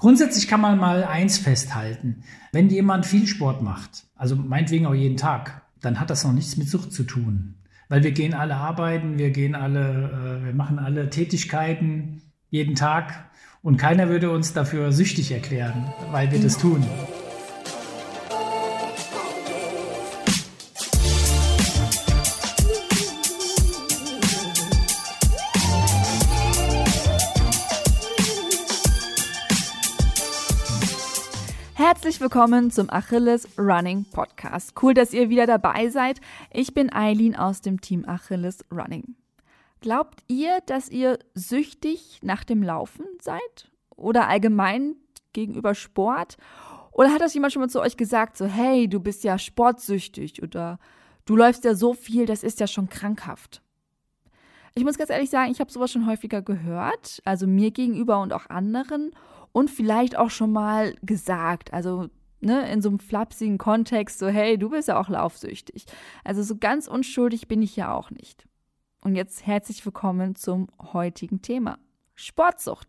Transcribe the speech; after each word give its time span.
Grundsätzlich 0.00 0.48
kann 0.48 0.62
man 0.62 0.78
mal 0.78 1.04
eins 1.04 1.36
festhalten. 1.36 2.22
Wenn 2.52 2.70
jemand 2.70 3.04
viel 3.04 3.26
Sport 3.26 3.60
macht, 3.60 4.04
also 4.16 4.34
meinetwegen 4.34 4.86
auch 4.86 4.94
jeden 4.94 5.18
Tag, 5.18 5.60
dann 5.82 6.00
hat 6.00 6.08
das 6.08 6.24
noch 6.24 6.32
nichts 6.32 6.56
mit 6.56 6.70
Sucht 6.70 6.90
zu 6.90 7.02
tun. 7.02 7.56
Weil 7.90 8.02
wir 8.02 8.12
gehen 8.12 8.32
alle 8.32 8.56
arbeiten, 8.56 9.18
wir 9.18 9.28
gehen 9.28 9.54
alle, 9.54 10.40
äh, 10.40 10.46
wir 10.46 10.54
machen 10.54 10.78
alle 10.78 11.10
Tätigkeiten 11.10 12.22
jeden 12.48 12.76
Tag 12.76 13.30
und 13.60 13.76
keiner 13.76 14.08
würde 14.08 14.30
uns 14.30 14.54
dafür 14.54 14.90
süchtig 14.90 15.32
erklären, 15.32 15.92
weil 16.10 16.32
wir 16.32 16.40
das 16.40 16.56
tun. 16.56 16.82
Willkommen 32.20 32.70
zum 32.70 32.90
Achilles 32.90 33.48
Running 33.56 34.04
Podcast. 34.04 34.74
Cool, 34.82 34.92
dass 34.92 35.14
ihr 35.14 35.30
wieder 35.30 35.46
dabei 35.46 35.88
seid. 35.88 36.20
Ich 36.52 36.74
bin 36.74 36.92
Eileen 36.92 37.34
aus 37.34 37.62
dem 37.62 37.80
Team 37.80 38.04
Achilles 38.06 38.62
Running. 38.70 39.16
Glaubt 39.80 40.22
ihr, 40.26 40.58
dass 40.66 40.90
ihr 40.90 41.18
süchtig 41.32 42.18
nach 42.20 42.44
dem 42.44 42.62
Laufen 42.62 43.06
seid? 43.22 43.70
Oder 43.96 44.28
allgemein 44.28 44.96
gegenüber 45.32 45.74
Sport? 45.74 46.36
Oder 46.92 47.10
hat 47.10 47.22
das 47.22 47.32
jemand 47.32 47.54
schon 47.54 47.62
mal 47.62 47.70
zu 47.70 47.80
euch 47.80 47.96
gesagt, 47.96 48.36
so, 48.36 48.44
hey, 48.44 48.86
du 48.86 49.00
bist 49.00 49.24
ja 49.24 49.38
sportsüchtig 49.38 50.42
oder 50.42 50.78
du 51.24 51.36
läufst 51.36 51.64
ja 51.64 51.74
so 51.74 51.94
viel, 51.94 52.26
das 52.26 52.42
ist 52.42 52.60
ja 52.60 52.66
schon 52.66 52.90
krankhaft? 52.90 53.62
Ich 54.74 54.84
muss 54.84 54.98
ganz 54.98 55.08
ehrlich 55.08 55.30
sagen, 55.30 55.50
ich 55.50 55.60
habe 55.60 55.72
sowas 55.72 55.90
schon 55.90 56.06
häufiger 56.06 56.42
gehört, 56.42 57.22
also 57.24 57.46
mir 57.46 57.70
gegenüber 57.70 58.20
und 58.20 58.34
auch 58.34 58.50
anderen 58.50 59.12
und 59.52 59.70
vielleicht 59.70 60.16
auch 60.16 60.30
schon 60.30 60.52
mal 60.52 60.94
gesagt. 61.02 61.72
Also 61.72 62.08
ne, 62.40 62.70
in 62.70 62.82
so 62.82 62.88
einem 62.88 62.98
flapsigen 62.98 63.58
Kontext, 63.58 64.18
so 64.18 64.28
hey, 64.28 64.58
du 64.58 64.70
bist 64.70 64.88
ja 64.88 64.98
auch 64.98 65.08
laufsüchtig. 65.08 65.86
Also 66.24 66.42
so 66.42 66.56
ganz 66.56 66.88
unschuldig 66.88 67.48
bin 67.48 67.62
ich 67.62 67.76
ja 67.76 67.94
auch 67.94 68.10
nicht. 68.10 68.46
Und 69.02 69.14
jetzt 69.14 69.46
herzlich 69.46 69.84
willkommen 69.84 70.34
zum 70.36 70.68
heutigen 70.92 71.42
Thema. 71.42 71.78
Sportsucht. 72.14 72.86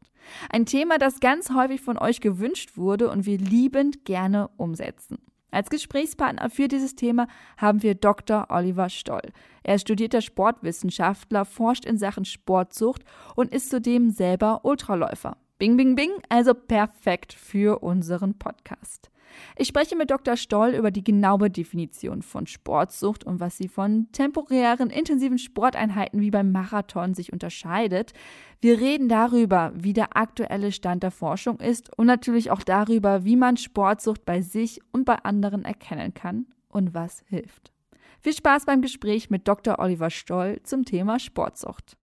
Ein 0.50 0.66
Thema, 0.66 0.98
das 0.98 1.20
ganz 1.20 1.52
häufig 1.52 1.82
von 1.82 1.98
euch 1.98 2.20
gewünscht 2.20 2.76
wurde 2.76 3.10
und 3.10 3.26
wir 3.26 3.38
liebend 3.38 4.04
gerne 4.04 4.50
umsetzen. 4.58 5.20
Als 5.52 5.70
Gesprächspartner 5.70 6.50
für 6.50 6.68
dieses 6.68 6.96
Thema 6.96 7.28
haben 7.58 7.84
wir 7.84 7.96
Dr. 7.96 8.48
Oliver 8.50 8.90
Stoll. 8.90 9.22
Er 9.64 9.76
ist 9.76 9.82
studierter 9.82 10.22
Sportwissenschaftler, 10.22 11.44
forscht 11.46 11.86
in 11.86 11.98
Sachen 11.98 12.24
Sportsucht 12.24 13.04
und 13.36 13.54
ist 13.54 13.70
zudem 13.70 14.12
selber 14.12 14.64
Ultraläufer. 14.64 15.38
Bing, 15.62 15.78
bing, 15.78 15.94
bing, 15.94 16.10
also 16.28 16.56
perfekt 16.56 17.34
für 17.34 17.84
unseren 17.84 18.34
Podcast. 18.34 19.12
Ich 19.56 19.68
spreche 19.68 19.96
mit 19.96 20.10
Dr. 20.10 20.36
Stoll 20.36 20.70
über 20.70 20.90
die 20.90 21.04
genaue 21.04 21.52
Definition 21.52 22.24
von 22.24 22.48
Sportsucht 22.48 23.24
und 23.24 23.40
was 23.40 23.58
sie 23.58 23.68
von 23.68 24.08
temporären, 24.12 24.90
intensiven 24.90 25.38
Sporteinheiten 25.38 26.20
wie 26.20 26.32
beim 26.32 26.52
Marathon 26.52 27.14
sich 27.14 27.32
unterscheidet. 27.32 28.14
Wir 28.60 28.80
reden 28.80 29.08
darüber, 29.08 29.72
wie 29.76 29.94
der 29.94 30.18
aktuelle 30.18 30.72
Stand 30.72 31.04
der 31.04 31.12
Forschung 31.12 31.60
ist 31.60 31.96
und 31.96 32.08
natürlich 32.08 32.50
auch 32.50 32.64
darüber, 32.64 33.24
wie 33.24 33.36
man 33.36 33.56
Sportsucht 33.56 34.26
bei 34.26 34.42
sich 34.42 34.80
und 34.92 35.06
bei 35.06 35.18
anderen 35.18 35.64
erkennen 35.64 36.16
kann 36.16 36.48
und 36.70 36.96
was 36.96 37.22
hilft. 37.28 37.72
Viel 38.20 38.34
Spaß 38.34 38.66
beim 38.66 38.82
Gespräch 38.82 39.30
mit 39.30 39.48
Dr. 39.48 39.78
Oliver 39.78 40.10
Stoll 40.10 40.60
zum 40.64 40.86
Thema 40.86 41.20
Sportsucht. 41.20 41.98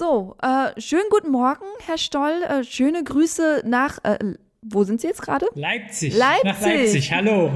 So, 0.00 0.34
äh, 0.40 0.80
schönen 0.80 1.10
guten 1.10 1.30
Morgen, 1.30 1.66
Herr 1.84 1.98
Stoll. 1.98 2.42
Äh, 2.48 2.64
schöne 2.64 3.04
Grüße 3.04 3.64
nach, 3.66 3.98
äh, 4.02 4.16
wo 4.62 4.82
sind 4.82 5.02
Sie 5.02 5.06
jetzt 5.06 5.20
gerade? 5.20 5.44
Leipzig. 5.54 6.16
Leipzig. 6.16 6.44
Nach 6.44 6.60
Leipzig, 6.62 7.12
hallo. 7.12 7.52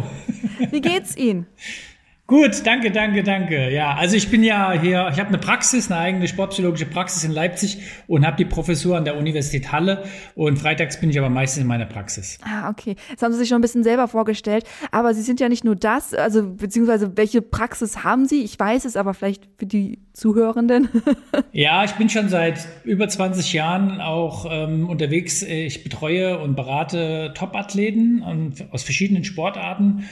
Wie 0.71 0.83
geht's 0.83 1.17
Ihnen? 1.17 1.47
Gut, 2.27 2.63
danke, 2.65 2.91
danke, 2.91 3.23
danke. 3.23 3.71
Ja, 3.71 3.97
also 3.97 4.17
ich 4.17 4.31
bin 4.31 4.43
ja 4.43 4.73
hier, 4.73 5.11
ich 5.13 5.21
habe 5.21 5.29
eine 5.29 5.37
Praxis, 5.37 5.91
eine 5.91 6.01
eigene 6.01 6.27
sportpsychologische 6.27 6.87
Praxis 6.87 7.23
in 7.23 7.31
Leipzig 7.31 7.83
und 8.07 8.27
habe 8.27 8.39
die 8.39 8.47
Professur 8.47 8.97
an 8.97 9.05
der 9.05 9.19
Universität 9.19 9.73
Halle 9.73 10.05
und 10.35 10.59
freitags 10.59 10.99
bin 10.99 11.11
ich 11.11 11.19
aber 11.19 11.29
meistens 11.29 11.61
in 11.61 11.69
meiner 11.69 11.85
Praxis. 11.85 12.39
Ah, 12.43 12.71
okay. 12.71 12.97
Das 13.13 13.21
haben 13.21 13.33
Sie 13.33 13.41
sich 13.41 13.51
schon 13.51 13.59
ein 13.59 13.61
bisschen 13.61 13.83
selber 13.83 14.09
vorgestellt, 14.09 14.65
aber 14.91 15.13
Sie 15.13 15.21
sind 15.21 15.39
ja 15.39 15.51
nicht 15.51 15.65
nur 15.65 15.77
das, 15.77 16.15
also 16.15 16.51
beziehungsweise 16.55 17.15
welche 17.15 17.43
Praxis 17.43 18.05
haben 18.05 18.25
Sie? 18.25 18.43
Ich 18.43 18.59
weiß 18.59 18.87
es, 18.87 18.97
aber 18.97 19.13
vielleicht 19.13 19.47
für 19.59 19.67
die 19.67 19.99
Zuhörenden. 20.15 20.89
ja, 21.53 21.85
ich 21.85 21.93
bin 21.93 22.09
schon 22.09 22.31
seit 22.31 22.67
über 22.85 23.07
20 23.07 23.53
Jahren 23.53 24.01
auch 24.01 24.47
ähm, 24.51 24.89
unterwegs. 24.89 25.43
Ich 25.43 25.85
betreue 25.85 26.39
und 26.39 26.57
berate 26.57 27.35
Top-Athleten 27.35 28.57
aus 28.71 28.83
verschiedenen 28.83 29.25
Sportarten 29.25 30.05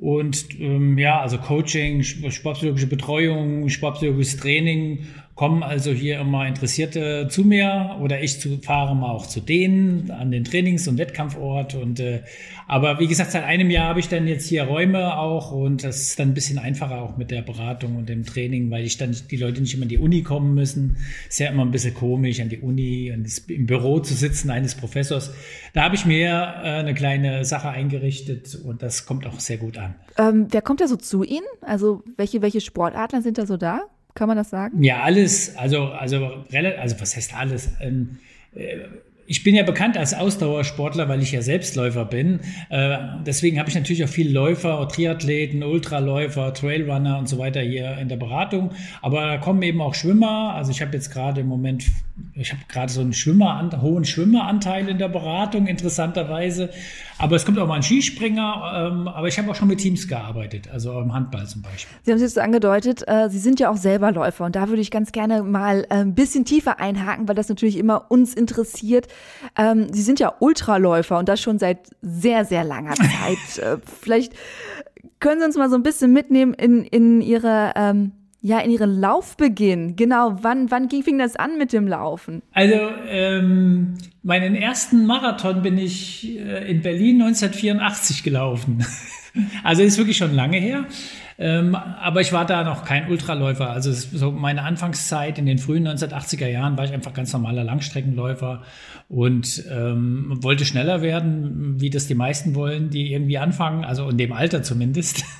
und 0.00 0.58
ähm, 0.58 0.96
ja, 0.96 1.20
also 1.20 1.36
Coaching, 1.36 2.02
sportpsychologische 2.02 2.86
Betreuung, 2.86 3.68
sportpsychologisches 3.68 4.38
Training 4.38 5.06
kommen 5.40 5.62
also 5.62 5.90
hier 5.90 6.20
immer 6.20 6.46
Interessierte 6.46 7.28
zu 7.30 7.44
mir 7.44 7.96
oder 8.02 8.22
ich 8.22 8.40
zu, 8.40 8.58
fahre 8.58 8.94
mal 8.94 9.10
auch 9.10 9.24
zu 9.24 9.40
denen 9.40 10.10
an 10.10 10.30
den 10.30 10.44
Trainings- 10.44 10.86
und 10.86 10.98
Wettkampfort. 10.98 11.76
Und 11.76 11.98
äh, 11.98 12.20
aber 12.68 13.00
wie 13.00 13.06
gesagt, 13.06 13.30
seit 13.30 13.44
einem 13.44 13.70
Jahr 13.70 13.88
habe 13.88 14.00
ich 14.00 14.10
dann 14.10 14.28
jetzt 14.28 14.46
hier 14.46 14.64
Räume 14.64 15.16
auch 15.16 15.50
und 15.50 15.82
das 15.82 16.02
ist 16.02 16.18
dann 16.18 16.28
ein 16.28 16.34
bisschen 16.34 16.58
einfacher 16.58 17.00
auch 17.00 17.16
mit 17.16 17.30
der 17.30 17.40
Beratung 17.40 17.96
und 17.96 18.10
dem 18.10 18.26
Training, 18.26 18.70
weil 18.70 18.84
ich 18.84 18.98
dann 18.98 19.16
die 19.30 19.38
Leute 19.38 19.62
nicht 19.62 19.72
immer 19.72 19.84
in 19.84 19.88
die 19.88 19.96
Uni 19.96 20.22
kommen 20.22 20.52
müssen. 20.52 20.98
Ist 21.26 21.40
ja 21.40 21.48
immer 21.48 21.64
ein 21.64 21.70
bisschen 21.70 21.94
komisch, 21.94 22.38
an 22.40 22.50
die 22.50 22.58
Uni, 22.58 23.10
und 23.10 23.26
im 23.48 23.64
Büro 23.64 24.00
zu 24.00 24.12
sitzen 24.12 24.50
eines 24.50 24.74
Professors. 24.74 25.32
Da 25.72 25.84
habe 25.84 25.94
ich 25.94 26.04
mir 26.04 26.28
äh, 26.28 26.68
eine 26.80 26.92
kleine 26.92 27.46
Sache 27.46 27.70
eingerichtet 27.70 28.60
und 28.62 28.82
das 28.82 29.06
kommt 29.06 29.26
auch 29.26 29.40
sehr 29.40 29.56
gut 29.56 29.78
an. 29.78 29.94
Ähm, 30.18 30.48
wer 30.50 30.60
kommt 30.60 30.82
da 30.82 30.86
so 30.86 30.96
zu 30.96 31.24
Ihnen? 31.24 31.46
Also 31.62 32.02
welche, 32.18 32.42
welche 32.42 32.60
Sportarten 32.60 33.22
sind 33.22 33.38
da 33.38 33.46
so 33.46 33.56
da? 33.56 33.86
Kann 34.14 34.28
man 34.28 34.36
das 34.36 34.50
sagen? 34.50 34.82
Ja, 34.82 35.02
alles, 35.02 35.56
also, 35.56 35.86
also, 35.86 36.30
also 36.52 37.00
was 37.00 37.16
heißt 37.16 37.34
alles? 37.34 37.70
Ähm, 37.80 38.18
äh, 38.54 38.78
ich 39.30 39.44
bin 39.44 39.54
ja 39.54 39.62
bekannt 39.62 39.96
als 39.96 40.12
Ausdauersportler, 40.12 41.08
weil 41.08 41.22
ich 41.22 41.30
ja 41.30 41.40
Selbstläufer 41.40 42.04
bin. 42.04 42.40
Äh, 42.68 42.98
deswegen 43.24 43.60
habe 43.60 43.68
ich 43.68 43.76
natürlich 43.76 44.02
auch 44.02 44.08
viele 44.08 44.32
Läufer, 44.32 44.88
Triathleten, 44.88 45.62
Ultraläufer, 45.62 46.52
Trailrunner 46.52 47.16
und 47.16 47.28
so 47.28 47.38
weiter 47.38 47.60
hier 47.60 47.96
in 47.98 48.08
der 48.08 48.16
Beratung. 48.16 48.72
Aber 49.02 49.20
da 49.20 49.38
kommen 49.38 49.62
eben 49.62 49.80
auch 49.82 49.94
Schwimmer. 49.94 50.54
Also 50.56 50.72
ich 50.72 50.82
habe 50.82 50.94
jetzt 50.94 51.12
gerade 51.12 51.42
im 51.42 51.46
Moment, 51.46 51.84
ich 52.34 52.50
habe 52.50 52.62
gerade 52.66 52.92
so 52.92 53.02
einen 53.02 53.12
Schwimmer, 53.12 53.70
hohen 53.80 54.04
Schwimmeranteil 54.04 54.88
in 54.88 54.98
der 54.98 55.08
Beratung, 55.08 55.68
interessanterweise. 55.68 56.70
Aber 57.20 57.36
es 57.36 57.44
kommt 57.44 57.58
auch 57.58 57.66
mal 57.66 57.74
ein 57.74 57.82
Skispringer. 57.82 58.90
Ähm, 58.92 59.08
aber 59.08 59.28
ich 59.28 59.38
habe 59.38 59.50
auch 59.50 59.54
schon 59.54 59.68
mit 59.68 59.80
Teams 59.80 60.08
gearbeitet, 60.08 60.70
also 60.72 60.98
im 61.00 61.12
Handball 61.12 61.46
zum 61.46 61.62
Beispiel. 61.62 61.96
Sie 62.02 62.10
haben 62.10 62.16
es 62.16 62.22
jetzt 62.22 62.38
angedeutet, 62.38 63.06
äh, 63.06 63.28
Sie 63.28 63.38
sind 63.38 63.60
ja 63.60 63.70
auch 63.70 63.76
selber 63.76 64.10
Läufer. 64.10 64.46
Und 64.46 64.56
da 64.56 64.68
würde 64.68 64.80
ich 64.80 64.90
ganz 64.90 65.12
gerne 65.12 65.42
mal 65.42 65.86
äh, 65.90 65.96
ein 65.96 66.14
bisschen 66.14 66.44
tiefer 66.44 66.80
einhaken, 66.80 67.28
weil 67.28 67.34
das 67.34 67.48
natürlich 67.48 67.76
immer 67.76 68.10
uns 68.10 68.34
interessiert. 68.34 69.08
Ähm, 69.56 69.92
Sie 69.92 70.02
sind 70.02 70.18
ja 70.18 70.34
Ultraläufer 70.38 71.18
und 71.18 71.28
das 71.28 71.40
schon 71.40 71.58
seit 71.58 71.90
sehr, 72.00 72.44
sehr 72.44 72.64
langer 72.64 72.94
Zeit. 72.94 73.58
äh, 73.58 73.76
vielleicht 74.00 74.32
können 75.18 75.40
Sie 75.40 75.46
uns 75.46 75.56
mal 75.56 75.68
so 75.68 75.76
ein 75.76 75.82
bisschen 75.82 76.12
mitnehmen 76.12 76.54
in, 76.54 76.84
in 76.84 77.20
Ihre, 77.20 77.72
ähm, 77.76 78.12
ja, 78.42 78.58
in 78.60 78.70
Ihren 78.70 79.00
Laufbeginn. 79.00 79.96
Genau, 79.96 80.38
wann, 80.42 80.70
wann 80.70 80.88
ging, 80.88 81.02
fing 81.02 81.18
das 81.18 81.36
an 81.36 81.58
mit 81.58 81.72
dem 81.72 81.86
Laufen? 81.86 82.42
Also, 82.52 82.76
ähm, 83.08 83.94
meinen 84.22 84.54
ersten 84.54 85.06
Marathon 85.06 85.62
bin 85.62 85.76
ich 85.78 86.38
äh, 86.38 86.70
in 86.70 86.80
Berlin 86.80 87.20
1984 87.20 88.22
gelaufen. 88.22 88.84
also 89.64 89.82
ist 89.82 89.98
wirklich 89.98 90.16
schon 90.16 90.34
lange 90.34 90.58
her. 90.58 90.86
Ähm, 91.38 91.74
aber 91.74 92.20
ich 92.20 92.34
war 92.34 92.44
da 92.44 92.64
noch 92.64 92.84
kein 92.84 93.10
Ultraläufer. 93.10 93.70
Also 93.70 93.92
so 93.92 94.30
meine 94.30 94.62
Anfangszeit 94.62 95.38
in 95.38 95.46
den 95.46 95.56
frühen 95.56 95.88
1980er 95.88 96.46
Jahren 96.46 96.76
war 96.76 96.84
ich 96.84 96.92
einfach 96.92 97.14
ganz 97.14 97.32
normaler 97.32 97.64
Langstreckenläufer 97.64 98.62
und 99.08 99.64
ähm, 99.70 100.38
wollte 100.42 100.66
schneller 100.66 101.00
werden, 101.00 101.80
wie 101.80 101.88
das 101.88 102.06
die 102.06 102.14
meisten 102.14 102.54
wollen, 102.54 102.90
die 102.90 103.12
irgendwie 103.12 103.38
anfangen, 103.38 103.86
also 103.86 104.10
in 104.10 104.18
dem 104.18 104.34
Alter 104.34 104.62
zumindest. 104.62 105.24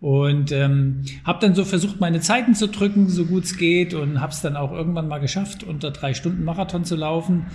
Und 0.00 0.52
ähm, 0.52 1.02
habe 1.24 1.38
dann 1.40 1.54
so 1.54 1.64
versucht, 1.64 2.00
meine 2.00 2.20
Zeiten 2.20 2.54
zu 2.54 2.68
drücken, 2.68 3.08
so 3.08 3.24
gut 3.24 3.44
es 3.44 3.56
geht 3.56 3.94
und 3.94 4.20
habe 4.20 4.32
es 4.32 4.40
dann 4.40 4.56
auch 4.56 4.72
irgendwann 4.72 5.08
mal 5.08 5.18
geschafft, 5.18 5.64
unter 5.64 5.90
drei 5.90 6.14
Stunden 6.14 6.44
Marathon 6.44 6.84
zu 6.84 6.96
laufen. 6.96 7.46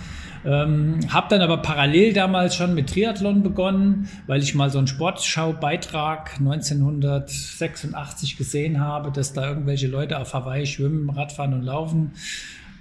Ähm, 0.44 0.98
habe 1.08 1.28
dann 1.30 1.40
aber 1.40 1.58
parallel 1.58 2.12
damals 2.12 2.56
schon 2.56 2.74
mit 2.74 2.90
Triathlon 2.90 3.42
begonnen, 3.42 4.08
weil 4.26 4.42
ich 4.42 4.54
mal 4.54 4.70
so 4.70 4.78
einen 4.78 4.88
Sportschaubeitrag 4.88 6.38
1986 6.40 8.36
gesehen 8.36 8.80
habe, 8.80 9.12
dass 9.12 9.32
da 9.32 9.48
irgendwelche 9.48 9.86
Leute 9.86 10.18
auf 10.18 10.34
Hawaii 10.34 10.66
schwimmen, 10.66 11.10
Radfahren 11.10 11.54
und 11.54 11.62
laufen 11.62 12.12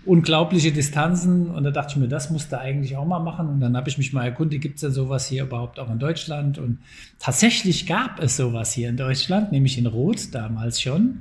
unglaubliche 0.06 0.72
Distanzen 0.72 1.52
und 1.52 1.64
da 1.64 1.72
dachte 1.72 1.94
ich 1.94 1.98
mir, 1.98 2.08
das 2.08 2.32
musste 2.32 2.60
eigentlich 2.60 2.98
auch 2.98 3.06
mal 3.06 3.20
machen 3.20 3.48
und 3.48 3.60
dann 3.60 3.78
habe 3.78 3.88
ich 3.90 3.98
mich 3.98 4.14
mal 4.14 4.26
erkundigt, 4.26 4.64
gibt 4.64 4.76
es 4.76 4.82
denn 4.82 4.92
sowas 4.92 5.28
hier 5.28 5.44
überhaupt 5.44 5.80
auch 5.80 5.92
in 5.92 6.00
Deutschland 6.00 6.58
und 6.58 6.80
tatsächlich 7.20 7.86
gab 7.86 8.22
es 8.22 8.36
sowas 8.36 8.74
hier 8.74 8.90
in 8.90 8.98
Deutschland, 8.98 9.52
nämlich 9.52 9.78
in 9.78 9.86
Rot 9.86 10.34
damals 10.34 10.82
schon 10.82 11.20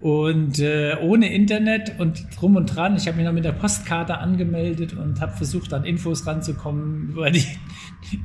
und 0.00 0.58
äh, 0.60 0.96
ohne 1.02 1.32
Internet 1.32 2.00
und 2.00 2.24
drum 2.34 2.56
und 2.56 2.74
dran. 2.74 2.96
Ich 2.96 3.06
habe 3.06 3.18
mich 3.18 3.26
noch 3.26 3.34
mit 3.34 3.44
der 3.44 3.52
Postkarte 3.52 4.16
angemeldet 4.16 4.94
und 4.94 5.20
habe 5.20 5.36
versucht, 5.36 5.74
an 5.74 5.84
Infos 5.84 6.26
ranzukommen 6.26 7.10
über 7.12 7.30
die, 7.30 7.46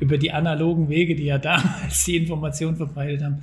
über 0.00 0.16
die 0.16 0.32
analogen 0.32 0.88
Wege, 0.88 1.14
die 1.14 1.24
ja 1.24 1.38
damals 1.38 2.04
die 2.04 2.16
Information 2.16 2.76
verbreitet 2.76 3.22
haben. 3.22 3.42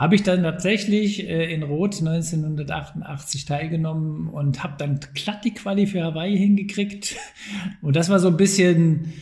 Habe 0.00 0.14
ich 0.14 0.22
dann 0.22 0.42
tatsächlich 0.42 1.28
äh, 1.28 1.52
in 1.52 1.62
Rot 1.62 1.98
1988 1.98 3.44
teilgenommen 3.44 4.28
und 4.28 4.62
habe 4.62 4.76
dann 4.78 4.98
glatt 5.12 5.44
die 5.44 5.52
Quali 5.52 5.86
für 5.86 6.02
Hawaii 6.02 6.38
hingekriegt. 6.38 7.16
Und 7.82 7.96
das 7.96 8.08
war 8.08 8.18
so 8.18 8.28
ein 8.28 8.38
bisschen 8.38 9.12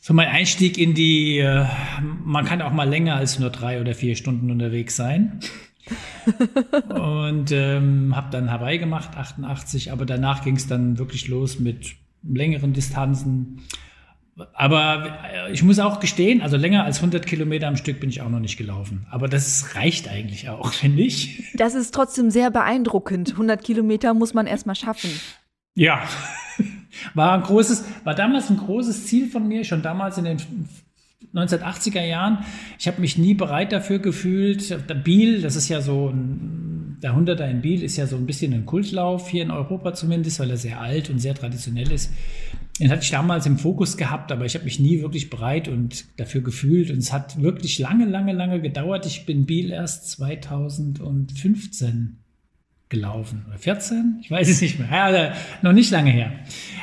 so 0.00 0.14
mein 0.14 0.26
Einstieg 0.26 0.78
in 0.78 0.94
die, 0.94 1.38
äh, 1.38 1.64
man 2.24 2.44
kann 2.44 2.60
auch 2.60 2.72
mal 2.72 2.88
länger 2.88 3.14
als 3.14 3.38
nur 3.38 3.50
drei 3.50 3.80
oder 3.80 3.94
vier 3.94 4.16
Stunden 4.16 4.50
unterwegs 4.50 4.96
sein 4.96 5.38
und 6.88 7.52
ähm, 7.52 8.16
habe 8.16 8.30
dann 8.30 8.50
Hawaii 8.50 8.78
gemacht, 8.78 9.16
88, 9.16 9.92
aber 9.92 10.06
danach 10.06 10.42
ging 10.42 10.56
es 10.56 10.66
dann 10.66 10.98
wirklich 10.98 11.28
los 11.28 11.60
mit 11.60 11.94
längeren 12.22 12.72
Distanzen. 12.72 13.60
Aber 14.52 15.18
äh, 15.32 15.52
ich 15.52 15.62
muss 15.62 15.78
auch 15.78 16.00
gestehen, 16.00 16.42
also 16.42 16.56
länger 16.56 16.84
als 16.84 16.98
100 16.98 17.26
Kilometer 17.26 17.68
am 17.68 17.76
Stück 17.76 18.00
bin 18.00 18.10
ich 18.10 18.22
auch 18.22 18.28
noch 18.28 18.40
nicht 18.40 18.56
gelaufen. 18.56 19.06
Aber 19.10 19.28
das 19.28 19.74
reicht 19.74 20.08
eigentlich 20.08 20.48
auch, 20.48 20.72
finde 20.72 21.02
ich. 21.02 21.44
Das 21.54 21.74
ist 21.74 21.94
trotzdem 21.94 22.30
sehr 22.30 22.50
beeindruckend. 22.50 23.32
100 23.32 23.62
Kilometer 23.62 24.14
muss 24.14 24.34
man 24.34 24.46
erstmal 24.46 24.76
schaffen. 24.76 25.10
Ja, 25.74 26.02
war 27.14 27.32
ein 27.32 27.42
großes, 27.42 27.84
war 28.04 28.14
damals 28.14 28.50
ein 28.50 28.56
großes 28.56 29.06
Ziel 29.06 29.28
von 29.28 29.46
mir, 29.46 29.64
schon 29.64 29.82
damals 29.82 30.18
in 30.18 30.24
den 30.24 30.38
1980er 31.34 32.04
Jahren. 32.04 32.38
Ich 32.78 32.86
habe 32.86 33.00
mich 33.00 33.18
nie 33.18 33.34
bereit 33.34 33.72
dafür 33.72 33.98
gefühlt. 33.98 34.70
Der 34.70 34.94
Biel, 34.94 35.42
das 35.42 35.56
ist 35.56 35.68
ja 35.68 35.80
so 35.80 36.08
ein, 36.08 36.96
der 37.02 37.14
Hunderter 37.14 37.48
in 37.48 37.60
Biel 37.60 37.82
ist 37.82 37.96
ja 37.96 38.06
so 38.06 38.16
ein 38.16 38.26
bisschen 38.26 38.52
ein 38.52 38.66
Kultlauf 38.66 39.28
hier 39.28 39.42
in 39.42 39.50
Europa 39.50 39.94
zumindest, 39.94 40.40
weil 40.40 40.50
er 40.50 40.56
sehr 40.56 40.80
alt 40.80 41.10
und 41.10 41.18
sehr 41.18 41.34
traditionell 41.34 41.90
ist. 41.90 42.12
Den 42.80 42.90
hatte 42.90 43.02
ich 43.02 43.10
damals 43.10 43.46
im 43.46 43.58
Fokus 43.58 43.96
gehabt, 43.96 44.30
aber 44.30 44.44
ich 44.44 44.54
habe 44.54 44.64
mich 44.64 44.78
nie 44.78 45.02
wirklich 45.02 45.30
bereit 45.30 45.68
und 45.68 46.04
dafür 46.18 46.42
gefühlt. 46.42 46.90
Und 46.90 46.98
es 46.98 47.12
hat 47.12 47.40
wirklich 47.42 47.78
lange, 47.78 48.06
lange, 48.06 48.32
lange 48.32 48.60
gedauert. 48.60 49.06
Ich 49.06 49.26
bin 49.26 49.46
Biel 49.46 49.70
erst 49.70 50.10
2015 50.10 52.18
gelaufen. 52.88 53.44
Oder 53.48 53.58
14? 53.58 54.18
Ich 54.22 54.30
weiß 54.30 54.48
es 54.48 54.60
nicht 54.60 54.78
mehr. 54.78 54.88
Ja, 54.90 55.04
also 55.04 55.38
noch 55.62 55.72
nicht 55.72 55.90
lange 55.90 56.10
her. 56.10 56.32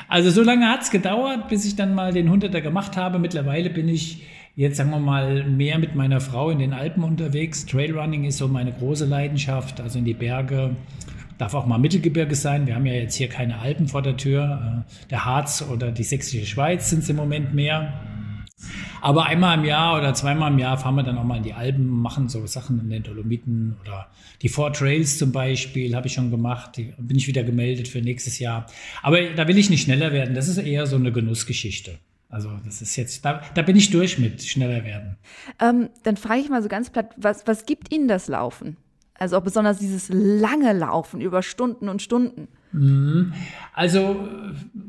Also 0.07 0.29
so 0.29 0.43
lange 0.43 0.69
hat 0.69 0.83
es 0.83 0.91
gedauert, 0.91 1.47
bis 1.49 1.65
ich 1.65 1.75
dann 1.75 1.95
mal 1.95 2.13
den 2.13 2.29
Hunderter 2.29 2.61
gemacht 2.61 2.97
habe. 2.97 3.19
Mittlerweile 3.19 3.69
bin 3.69 3.89
ich 3.89 4.23
jetzt, 4.55 4.77
sagen 4.77 4.91
wir 4.91 4.99
mal, 4.99 5.43
mehr 5.43 5.79
mit 5.79 5.95
meiner 5.95 6.21
Frau 6.21 6.49
in 6.49 6.59
den 6.59 6.73
Alpen 6.73 7.03
unterwegs. 7.03 7.65
Trailrunning 7.65 8.23
ist 8.25 8.37
so 8.37 8.47
meine 8.47 8.71
große 8.71 9.05
Leidenschaft, 9.05 9.81
also 9.81 9.99
in 9.99 10.05
die 10.05 10.13
Berge. 10.13 10.75
Darf 11.37 11.53
auch 11.53 11.65
mal 11.65 11.77
Mittelgebirge 11.77 12.35
sein. 12.35 12.65
Wir 12.65 12.75
haben 12.75 12.85
ja 12.85 12.93
jetzt 12.93 13.15
hier 13.15 13.27
keine 13.27 13.59
Alpen 13.59 13.89
vor 13.89 14.01
der 14.01 14.15
Tür. 14.15 14.85
Äh, 14.87 15.09
der 15.09 15.25
Harz 15.25 15.65
oder 15.69 15.91
die 15.91 16.03
Sächsische 16.03 16.45
Schweiz 16.45 16.89
sind 16.89 16.99
es 16.99 17.09
im 17.09 17.17
Moment 17.17 17.53
mehr. 17.53 17.93
Aber 19.05 19.27
einmal 19.27 19.59
im 19.59 19.65
Jahr 19.65 19.99
oder 19.99 20.15
zweimal 20.15 20.51
im 20.51 20.57
Jahr 20.57 20.79
fahren 20.79 20.95
wir 20.95 21.03
dann 21.03 21.19
auch 21.19 21.23
mal 21.23 21.37
in 21.37 21.43
die 21.43 21.53
Alpen, 21.53 21.87
machen 21.87 22.27
so 22.27 22.47
Sachen 22.47 22.79
in 22.79 22.89
den 22.89 23.03
Dolomiten 23.03 23.77
oder 23.81 24.07
die 24.41 24.49
Four 24.49 24.73
Trails 24.73 25.19
zum 25.19 25.31
Beispiel 25.31 25.95
habe 25.95 26.07
ich 26.07 26.13
schon 26.13 26.31
gemacht. 26.31 26.75
Die 26.75 26.91
bin 26.97 27.15
ich 27.15 27.27
wieder 27.27 27.43
gemeldet 27.43 27.87
für 27.87 28.01
nächstes 28.01 28.39
Jahr. 28.39 28.65
Aber 29.03 29.21
da 29.35 29.47
will 29.47 29.59
ich 29.59 29.69
nicht 29.69 29.83
schneller 29.83 30.11
werden. 30.11 30.33
Das 30.33 30.47
ist 30.47 30.57
eher 30.57 30.87
so 30.87 30.95
eine 30.95 31.11
Genussgeschichte. 31.11 31.99
Also 32.29 32.49
das 32.65 32.81
ist 32.81 32.95
jetzt, 32.95 33.23
da, 33.23 33.43
da 33.53 33.61
bin 33.61 33.75
ich 33.75 33.91
durch 33.91 34.17
mit 34.17 34.41
schneller 34.41 34.83
werden. 34.83 35.17
Ähm, 35.61 35.89
dann 36.01 36.17
frage 36.17 36.41
ich 36.41 36.49
mal 36.49 36.63
so 36.63 36.67
ganz 36.67 36.89
platt, 36.89 37.13
was, 37.15 37.45
was 37.45 37.67
gibt 37.67 37.93
Ihnen 37.93 38.07
das 38.07 38.27
Laufen? 38.27 38.75
Also 39.13 39.37
auch 39.37 39.43
besonders 39.43 39.77
dieses 39.77 40.09
lange 40.09 40.73
Laufen 40.73 41.21
über 41.21 41.43
Stunden 41.43 41.89
und 41.89 42.01
Stunden. 42.01 42.47
Mhm. 42.75 43.33
Also, 43.73 44.27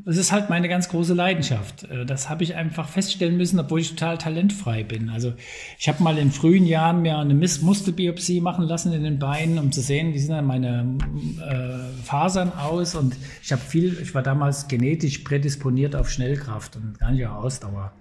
es 0.04 0.16
ist 0.16 0.32
halt 0.32 0.50
meine 0.50 0.68
ganz 0.68 0.88
große 0.88 1.14
Leidenschaft. 1.14 1.84
Äh, 1.84 2.04
das 2.04 2.28
habe 2.28 2.42
ich 2.42 2.54
einfach 2.54 2.88
feststellen 2.88 3.36
müssen, 3.36 3.58
obwohl 3.58 3.80
ich 3.80 3.90
total 3.90 4.18
talentfrei 4.18 4.82
bin. 4.82 5.08
Also, 5.08 5.34
ich 5.78 5.88
habe 5.88 6.02
mal 6.02 6.18
in 6.18 6.30
frühen 6.30 6.66
Jahren 6.66 7.02
mir 7.02 7.16
eine 7.16 7.34
Muskelbiopsie 7.34 8.40
machen 8.40 8.64
lassen 8.64 8.92
in 8.92 9.04
den 9.04 9.18
Beinen, 9.18 9.58
um 9.58 9.72
zu 9.72 9.80
sehen, 9.80 10.14
wie 10.14 10.18
sehen 10.18 10.34
dann 10.34 10.46
meine 10.46 10.98
äh, 11.40 12.04
Fasern 12.04 12.52
aus. 12.52 12.94
Und 12.94 13.16
ich 13.42 13.52
habe 13.52 13.62
viel, 13.62 13.98
ich 14.02 14.14
war 14.14 14.22
damals 14.22 14.68
genetisch 14.68 15.18
prädisponiert 15.18 15.94
auf 15.94 16.10
Schnellkraft 16.10 16.76
und 16.76 16.98
gar 16.98 17.12
nicht 17.12 17.26
auf 17.26 17.44
Ausdauer. 17.44 17.92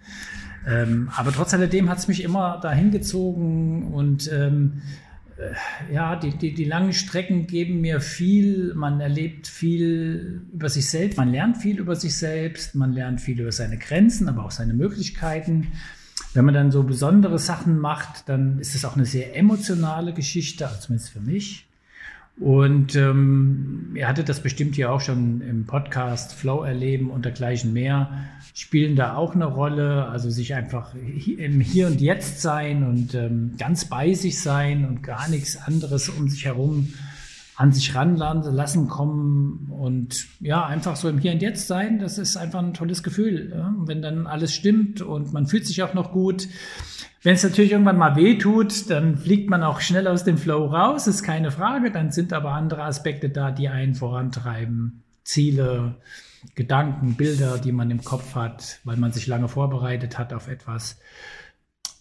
Ähm, 0.68 1.10
aber 1.16 1.32
trotz 1.32 1.54
alledem 1.54 1.90
hat 1.90 2.00
es 2.00 2.08
mich 2.08 2.24
immer 2.24 2.60
dahin 2.60 2.90
gezogen 2.90 3.94
und 3.94 4.32
ähm, 4.32 4.82
äh, 4.82 5.05
ja, 5.92 6.16
die, 6.16 6.32
die, 6.32 6.54
die 6.54 6.64
langen 6.64 6.94
Strecken 6.94 7.46
geben 7.46 7.82
mir 7.82 8.00
viel, 8.00 8.74
man 8.74 9.02
erlebt 9.02 9.48
viel 9.48 10.42
über 10.54 10.70
sich 10.70 10.90
selbst, 10.90 11.18
man 11.18 11.30
lernt 11.30 11.58
viel 11.58 11.78
über 11.80 11.96
sich 11.96 12.16
selbst, 12.16 12.76
man 12.76 12.94
lernt 12.94 13.20
viel 13.20 13.42
über 13.42 13.52
seine 13.52 13.78
Grenzen, 13.78 14.30
aber 14.30 14.46
auch 14.46 14.52
seine 14.52 14.74
Möglichkeiten. 14.74 15.74
Wenn 16.34 16.46
man 16.46 16.54
dann 16.54 16.72
so 16.72 16.84
besondere 16.84 17.40
Sachen 17.40 17.80
macht, 17.80 18.30
dann 18.30 18.60
ist 18.60 18.76
es 18.76 18.86
auch 18.86 18.96
eine 18.96 19.06
sehr 19.06 19.36
emotionale 19.36 20.14
Geschichte, 20.14 20.70
zumindest 20.80 21.12
für 21.12 21.22
mich. 21.22 21.68
Und 22.38 22.96
ähm, 22.98 23.92
ihr 23.96 24.10
hattet 24.10 24.28
das 24.28 24.42
bestimmt 24.42 24.76
hier 24.76 24.92
auch 24.92 25.00
schon 25.00 25.40
im 25.42 25.66
Podcast 25.66 26.34
Flow 26.34 26.64
erleben 26.64 27.10
und 27.10 27.24
dergleichen 27.24 27.72
mehr, 27.72 28.10
spielen 28.54 28.98
da 28.98 29.16
auch 29.16 29.36
eine 29.36 29.46
Rolle. 29.46 30.08
Also 30.08 30.30
sich 30.30 30.54
einfach 30.54 30.94
im 31.38 31.62
Hier 31.62 31.88
und 31.88 32.02
Jetzt 32.02 32.42
sein 32.42 32.84
und 32.84 33.16
ähm, 33.16 33.54
ganz 33.58 33.86
bei 33.86 34.14
sich 34.14 34.42
sein 34.42 34.86
und 34.86 35.02
gar 35.02 35.30
nichts 35.30 35.56
anderes 35.56 36.10
um 36.10 36.28
sich 36.28 36.46
herum 36.46 36.94
an 37.58 37.72
sich 37.72 37.96
ranlassen 37.96 38.88
kommen 38.88 39.68
und 39.70 40.28
ja, 40.42 40.66
einfach 40.66 40.96
so 40.96 41.08
im 41.08 41.20
Hier 41.20 41.32
und 41.32 41.42
Jetzt 41.42 41.68
sein, 41.68 42.00
das 42.00 42.18
ist 42.18 42.36
einfach 42.36 42.60
ein 42.60 42.74
tolles 42.74 43.02
Gefühl. 43.02 43.52
Ja? 43.56 43.74
Wenn 43.78 44.02
dann 44.02 44.28
alles 44.28 44.54
stimmt 44.54 45.02
und 45.02 45.32
man 45.32 45.48
fühlt 45.48 45.66
sich 45.66 45.82
auch 45.82 45.94
noch 45.94 46.12
gut. 46.12 46.48
Wenn 47.24 47.36
es 47.36 47.44
natürlich 47.44 47.72
irgendwann 47.72 47.98
mal 47.98 48.16
weh 48.16 48.38
tut, 48.38 48.90
dann 48.90 49.18
fliegt 49.18 49.50
man 49.50 49.64
auch 49.64 49.80
schnell 49.80 50.08
aus 50.08 50.24
dem 50.24 50.38
Flow 50.38 50.66
raus, 50.66 51.08
ist 51.08 51.24
keine 51.24 51.50
Frage. 51.50 51.92
Dann 51.92 52.12
sind 52.12 52.34
aber 52.34 52.52
andere 52.52 52.84
Aspekte 52.84 53.30
da, 53.30 53.52
die 53.52 53.70
einen 53.70 53.96
vorantreiben. 53.96 55.02
Ziele, 55.24 55.96
Gedanken, 56.54 57.16
Bilder, 57.16 57.58
die 57.58 57.72
man 57.72 57.90
im 57.90 58.04
Kopf 58.04 58.36
hat, 58.36 58.80
weil 58.84 58.98
man 58.98 59.12
sich 59.12 59.26
lange 59.28 59.48
vorbereitet 59.48 60.20
hat 60.20 60.34
auf 60.34 60.48
etwas. 60.48 61.00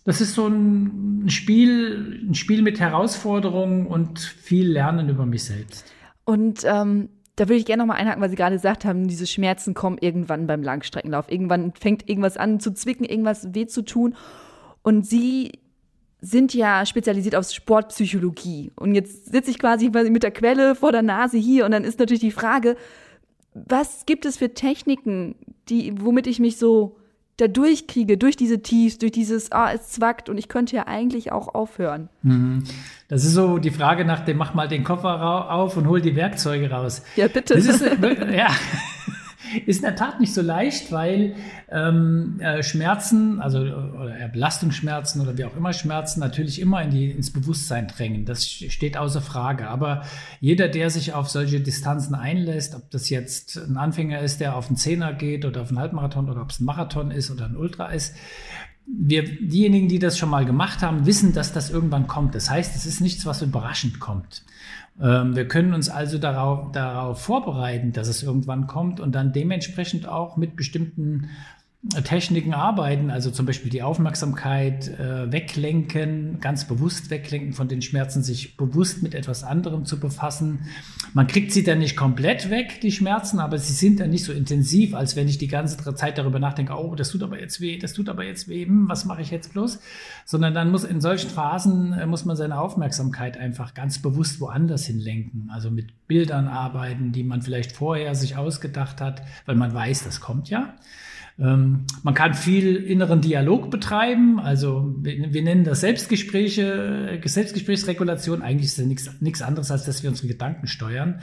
Das 0.05 0.21
ist 0.21 0.35
so 0.35 0.47
ein 0.47 1.25
Spiel, 1.29 2.21
ein 2.29 2.35
Spiel 2.35 2.63
mit 2.63 2.79
Herausforderungen 2.79 3.87
und 3.87 4.19
viel 4.21 4.71
Lernen 4.71 5.09
über 5.09 5.25
mich 5.25 5.45
selbst. 5.45 5.91
Und 6.25 6.63
ähm, 6.65 7.09
da 7.37 7.49
würde 7.49 7.57
ich 7.57 7.65
gerne 7.65 7.83
nochmal 7.83 7.97
einhaken, 7.97 8.23
weil 8.23 8.31
Sie 8.31 8.37
gerade 8.37 8.55
gesagt 8.55 8.85
haben, 8.85 9.09
diese 9.09 9.27
Schmerzen 9.27 9.75
kommen 9.75 9.99
irgendwann 9.99 10.47
beim 10.47 10.63
Langstreckenlauf. 10.63 11.31
Irgendwann 11.31 11.73
fängt 11.73 12.09
irgendwas 12.09 12.37
an 12.37 12.61
zu 12.61 12.73
zwicken, 12.73 13.05
irgendwas 13.05 13.55
weh 13.55 13.67
zu 13.67 13.83
tun. 13.83 14.15
Und 14.83 15.07
sie 15.07 15.53
sind 16.21 16.55
ja 16.55 16.87
spezialisiert 16.87 17.35
auf 17.35 17.51
Sportpsychologie. 17.51 18.73
Und 18.77 18.95
jetzt 18.95 19.33
sitze 19.33 19.51
ich 19.51 19.59
quasi 19.59 19.91
mit 19.91 20.23
der 20.23 20.31
Quelle 20.31 20.75
vor 20.75 20.93
der 20.93 21.03
Nase 21.03 21.39
hier 21.39 21.65
und 21.65 21.71
dann 21.71 21.85
ist 21.85 21.99
natürlich 21.99 22.21
die 22.21 22.31
Frage, 22.31 22.77
was 23.55 24.07
gibt 24.07 24.25
es 24.25 24.37
für 24.37 24.53
Techniken, 24.53 25.37
die, 25.69 25.95
womit 26.01 26.27
ich 26.27 26.41
mich 26.41 26.57
so 26.57 26.97
da 27.37 27.49
durchkriege, 27.49 28.17
durch 28.17 28.37
diese 28.37 28.63
Tiefs, 28.63 28.99
durch 28.99 29.13
dieses, 29.13 29.51
ah, 29.53 29.73
es 29.73 29.91
zwackt 29.91 30.29
und 30.29 30.39
ich 30.39 30.49
könnte 30.49 30.77
ja 30.77 30.87
eigentlich 30.87 31.33
auch 31.33 31.55
aufhören. 31.55 32.09
Mhm. 32.23 32.65
Das 33.09 33.25
ist 33.25 33.33
so 33.33 33.59
die 33.59 33.71
Frage 33.71 34.05
nach 34.05 34.25
dem, 34.25 34.37
mach 34.37 34.55
mal 34.55 34.69
den 34.69 34.85
Koffer 34.85 35.51
auf 35.51 35.77
und 35.77 35.89
hol 35.89 36.01
die 36.01 36.17
Werkzeuge 36.17 36.71
raus. 36.71 37.03
Ja, 37.17 37.29
bitte. 37.29 37.55
Das 37.55 37.67
ist, 37.67 37.81
ja. 38.35 38.49
Ist 39.67 39.79
in 39.79 39.83
der 39.83 39.97
Tat 39.97 40.21
nicht 40.21 40.35
so 40.35 40.43
leicht, 40.43 40.93
weil 40.93 41.35
ähm, 41.71 42.41
äh, 42.41 42.63
Schmerzen, 42.63 43.41
also 43.41 43.61
oder 43.61 44.29
Belastungsschmerzen 44.29 45.21
oder 45.21 45.37
wie 45.37 45.45
auch 45.45 45.57
immer 45.57 45.73
Schmerzen 45.73 46.21
natürlich 46.21 46.61
immer 46.61 46.83
in 46.83 46.91
die, 46.91 47.11
ins 47.11 47.33
Bewusstsein 47.33 47.89
drängen. 47.89 48.25
Das 48.25 48.47
steht 48.47 48.97
außer 48.97 49.21
Frage. 49.21 49.69
Aber 49.69 50.03
jeder, 50.41 50.69
der 50.69 50.91
sich 50.91 51.13
auf 51.13 51.29
solche 51.29 51.61
Distanzen 51.61 52.15
einlässt, 52.15 52.75
ob 52.75 52.91
das 52.91 53.11
jetzt 53.11 53.57
ein 53.57 53.77
Anfänger 53.77 54.21
ist, 54.21 54.41
der 54.41 54.57
auf 54.57 54.69
einen 54.69 54.77
Zehner 54.77 55.13
geht 55.13 55.45
oder 55.45 55.63
auf 55.63 55.69
einen 55.69 55.79
Halbmarathon 55.79 56.31
oder 56.31 56.43
ob 56.43 56.51
es 56.51 56.61
ein 56.61 56.65
Marathon 56.65 57.11
ist 57.11 57.31
oder 57.31 57.47
ein 57.47 57.57
Ultra 57.57 57.89
ist, 57.89 58.15
wir, 58.87 59.23
diejenigen, 59.25 59.89
die 59.89 59.99
das 59.99 60.19
schon 60.19 60.29
mal 60.29 60.45
gemacht 60.45 60.83
haben, 60.83 61.07
wissen, 61.07 61.33
dass 61.33 61.53
das 61.53 61.71
irgendwann 61.71 62.07
kommt. 62.07 62.35
Das 62.35 62.51
heißt, 62.51 62.77
es 62.77 62.87
ist 62.87 63.01
nichts, 63.01 63.25
was 63.25 63.43
überraschend 63.43 63.99
kommt. 63.99 64.45
Ähm, 65.01 65.35
wir 65.35 65.49
können 65.49 65.75
uns 65.75 65.89
also 65.89 66.19
darauf, 66.19 66.73
darauf 66.73 67.21
vorbereiten, 67.21 67.93
dass 67.93 68.09
es 68.09 68.23
irgendwann 68.23 68.67
kommt 68.67 69.01
und 69.01 69.15
dann 69.15 69.33
dementsprechend 69.33 70.09
auch 70.09 70.37
mit 70.37 70.57
bestimmten 70.57 71.31
Techniken 72.03 72.55
arbeiten, 72.55 73.11
also 73.11 73.31
zum 73.31 73.45
Beispiel 73.45 73.71
die 73.71 73.83
Aufmerksamkeit 73.83 74.89
äh, 74.99 75.31
weglenken, 75.31 76.41
ganz 76.41 76.67
bewusst 76.67 77.11
weglenken 77.11 77.53
von 77.53 77.69
den 77.69 77.83
Schmerzen, 77.83 78.23
sich 78.23 78.57
bewusst 78.57 79.03
mit 79.03 79.15
etwas 79.15 79.45
anderem 79.45 79.85
zu 79.85 80.01
befassen. 80.01 80.61
Man 81.13 81.27
kriegt 81.27 81.53
sie 81.53 81.63
dann 81.63 81.81
nicht 81.81 81.95
komplett 81.95 82.49
weg, 82.49 82.81
die 82.81 82.91
Schmerzen, 82.91 83.39
aber 83.39 83.59
sie 83.59 83.75
sind 83.75 84.01
dann 84.01 84.11
nicht 84.11 84.25
so 84.25 84.33
intensiv, 84.33 84.95
als 84.95 85.15
wenn 85.15 85.29
ich 85.29 85.37
die 85.37 85.47
ganze 85.47 85.77
Zeit 85.95 86.17
darüber 86.17 86.39
nachdenke, 86.39 86.73
oh, 86.73 86.95
das 86.95 87.11
tut 87.11 87.23
aber 87.23 87.39
jetzt 87.39 87.61
weh, 87.61 87.79
das 87.79 87.93
tut 87.93 88.09
aber 88.09 88.25
jetzt 88.25 88.49
weh, 88.49 88.65
hm, 88.65 88.89
was 88.89 89.05
mache 89.05 89.21
ich 89.21 89.31
jetzt 89.31 89.53
bloß? 89.53 89.79
Sondern 90.25 90.55
dann 90.55 90.71
muss 90.71 90.85
in 90.85 91.03
solchen 91.03 91.29
Phasen, 91.29 91.93
äh, 91.93 92.07
muss 92.07 92.25
man 92.25 92.37
seine 92.37 92.59
Aufmerksamkeit 92.59 93.37
einfach 93.37 93.75
ganz 93.75 94.01
bewusst 94.01 94.41
woanders 94.41 94.87
hinlenken, 94.87 95.51
also 95.53 95.71
mit 95.71 96.07
Bildern 96.09 96.49
arbeiten, 96.49 97.13
die 97.13 97.25
man 97.25 97.43
vielleicht 97.43 97.73
vorher 97.73 98.15
sich 98.15 98.37
ausgedacht 98.37 99.03
hat, 99.03 99.23
weil 99.45 99.57
man 99.57 99.75
weiß, 99.75 100.05
das 100.05 100.23
kommt 100.23 100.49
ja. 100.49 100.75
Ähm, 101.39 101.85
man 102.05 102.15
kann 102.15 102.35
viel 102.35 102.77
inneren 102.77 103.21
Dialog 103.21 103.71
betreiben, 103.71 104.39
also 104.39 104.95
wir, 105.01 105.33
wir 105.33 105.43
nennen 105.43 105.65
das 105.65 105.81
Selbstgespräche, 105.81 107.21
Selbstgesprächsregulation. 107.25 108.41
Eigentlich 108.41 108.67
ist 108.67 108.79
das 108.79 109.21
nichts 109.21 109.43
anderes, 109.43 109.71
als 109.73 109.85
dass 109.85 110.03
wir 110.05 110.11
unsere 110.11 110.29
Gedanken 110.29 110.69
steuern. 110.69 111.21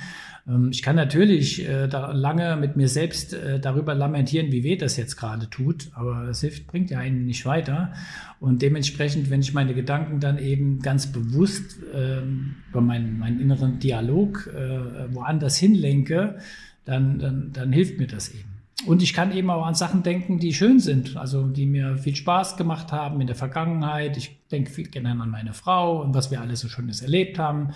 Ähm, 0.48 0.70
ich 0.72 0.82
kann 0.82 0.98
natürlich 0.98 1.65
äh, 1.65 1.88
da 1.88 2.12
lange 2.12 2.58
mit 2.58 2.75
mir 2.75 2.89
selbst 2.89 3.34
äh, 3.34 3.60
darüber 3.60 3.96
lamentieren, 3.96 4.51
wie 4.51 4.63
weh 4.63 4.75
das 4.75 4.98
jetzt 4.98 5.15
gerade 5.15 5.50
tut, 5.50 5.89
aber 5.94 6.27
es 6.30 6.41
hilft, 6.41 6.68
bringt 6.68 6.91
ja 6.91 7.00
einen 7.00 7.25
nicht 7.25 7.46
weiter. 7.46 7.94
Und 8.41 8.62
dementsprechend, 8.62 9.30
wenn 9.30 9.39
ich 9.39 9.53
meine 9.53 9.74
Gedanken 9.74 10.20
dann 10.20 10.39
eben 10.39 10.80
ganz 10.80 11.08
bewusst 11.08 11.77
äh, 11.94 12.22
über 12.70 12.82
meinen, 12.82 13.18
meinen 13.18 13.39
inneren 13.39 13.80
Dialog 13.80 14.48
äh, 14.48 15.13
woanders 15.13 15.56
hinlenke, 15.56 16.39
dann, 16.84 17.20
dann, 17.20 17.51
dann 17.53 17.72
hilft 17.72 17.98
mir 17.98 18.08
das 18.08 18.34
eben. 18.34 18.50
Und 18.86 19.04
ich 19.04 19.14
kann 19.14 19.32
eben 19.32 19.50
auch 19.50 19.66
an 19.66 19.76
Sachen 19.76 20.02
denken, 20.02 20.40
die 20.40 20.54
schön 20.54 20.80
sind, 20.80 21.16
also 21.16 21.46
die 21.46 21.66
mir 21.66 21.98
viel 21.98 22.16
Spaß 22.16 22.58
gemacht 22.58 22.92
haben 22.92 23.22
in 23.22 23.28
der 23.28 23.36
Vergangenheit. 23.36 24.18
Ich 24.18 24.40
denke 24.52 24.72
viel 24.72 24.88
gerne 24.88 25.12
an 25.12 25.30
meine 25.30 25.54
Frau 25.54 26.02
und 26.02 26.16
was 26.16 26.32
wir 26.32 26.42
alles 26.42 26.62
so 26.62 26.68
Schönes 26.68 27.02
erlebt 27.02 27.38
haben. 27.38 27.70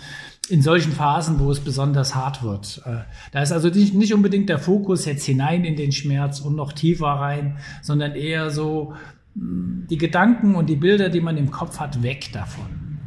In 0.48 0.62
solchen 0.62 0.92
Phasen, 0.92 1.38
wo 1.38 1.50
es 1.50 1.60
besonders 1.60 2.14
hart 2.14 2.42
wird. 2.42 2.82
Äh, 2.84 2.98
da 3.30 3.42
ist 3.42 3.52
also 3.52 3.68
nicht, 3.68 3.94
nicht 3.94 4.14
unbedingt 4.14 4.48
der 4.48 4.58
Fokus 4.58 5.04
jetzt 5.04 5.24
hinein 5.24 5.64
in 5.64 5.76
den 5.76 5.92
Schmerz 5.92 6.40
und 6.40 6.56
noch 6.56 6.72
tiefer 6.72 7.06
rein, 7.06 7.58
sondern 7.82 8.14
eher 8.14 8.50
so 8.50 8.94
hm, 9.34 9.86
die 9.88 9.98
Gedanken 9.98 10.56
und 10.56 10.68
die 10.68 10.76
Bilder, 10.76 11.08
die 11.08 11.20
man 11.20 11.36
im 11.36 11.50
Kopf 11.50 11.78
hat, 11.78 12.02
weg 12.02 12.30
davon. 12.32 12.98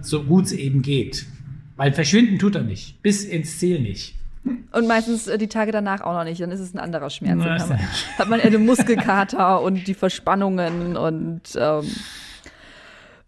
So 0.00 0.22
gut 0.22 0.46
es 0.46 0.52
eben 0.52 0.82
geht. 0.82 1.26
Weil 1.76 1.92
verschwinden 1.92 2.38
tut 2.38 2.54
er 2.54 2.62
nicht. 2.62 3.02
Bis 3.02 3.24
ins 3.24 3.58
Ziel 3.58 3.80
nicht. 3.80 4.17
Und 4.44 4.86
meistens 4.86 5.26
äh, 5.26 5.38
die 5.38 5.48
Tage 5.48 5.72
danach 5.72 6.00
auch 6.00 6.14
noch 6.14 6.24
nicht, 6.24 6.40
dann 6.40 6.50
ist 6.50 6.60
es 6.60 6.74
ein 6.74 6.78
anderer 6.78 7.10
Schmerz. 7.10 7.42
Dann 7.42 7.60
hat 7.60 7.68
man, 7.68 7.78
hat 8.18 8.28
man 8.28 8.40
den 8.40 8.66
Muskelkater 8.66 9.60
und 9.62 9.86
die 9.86 9.94
Verspannungen 9.94 10.96
und 10.96 11.42
ähm, 11.56 11.84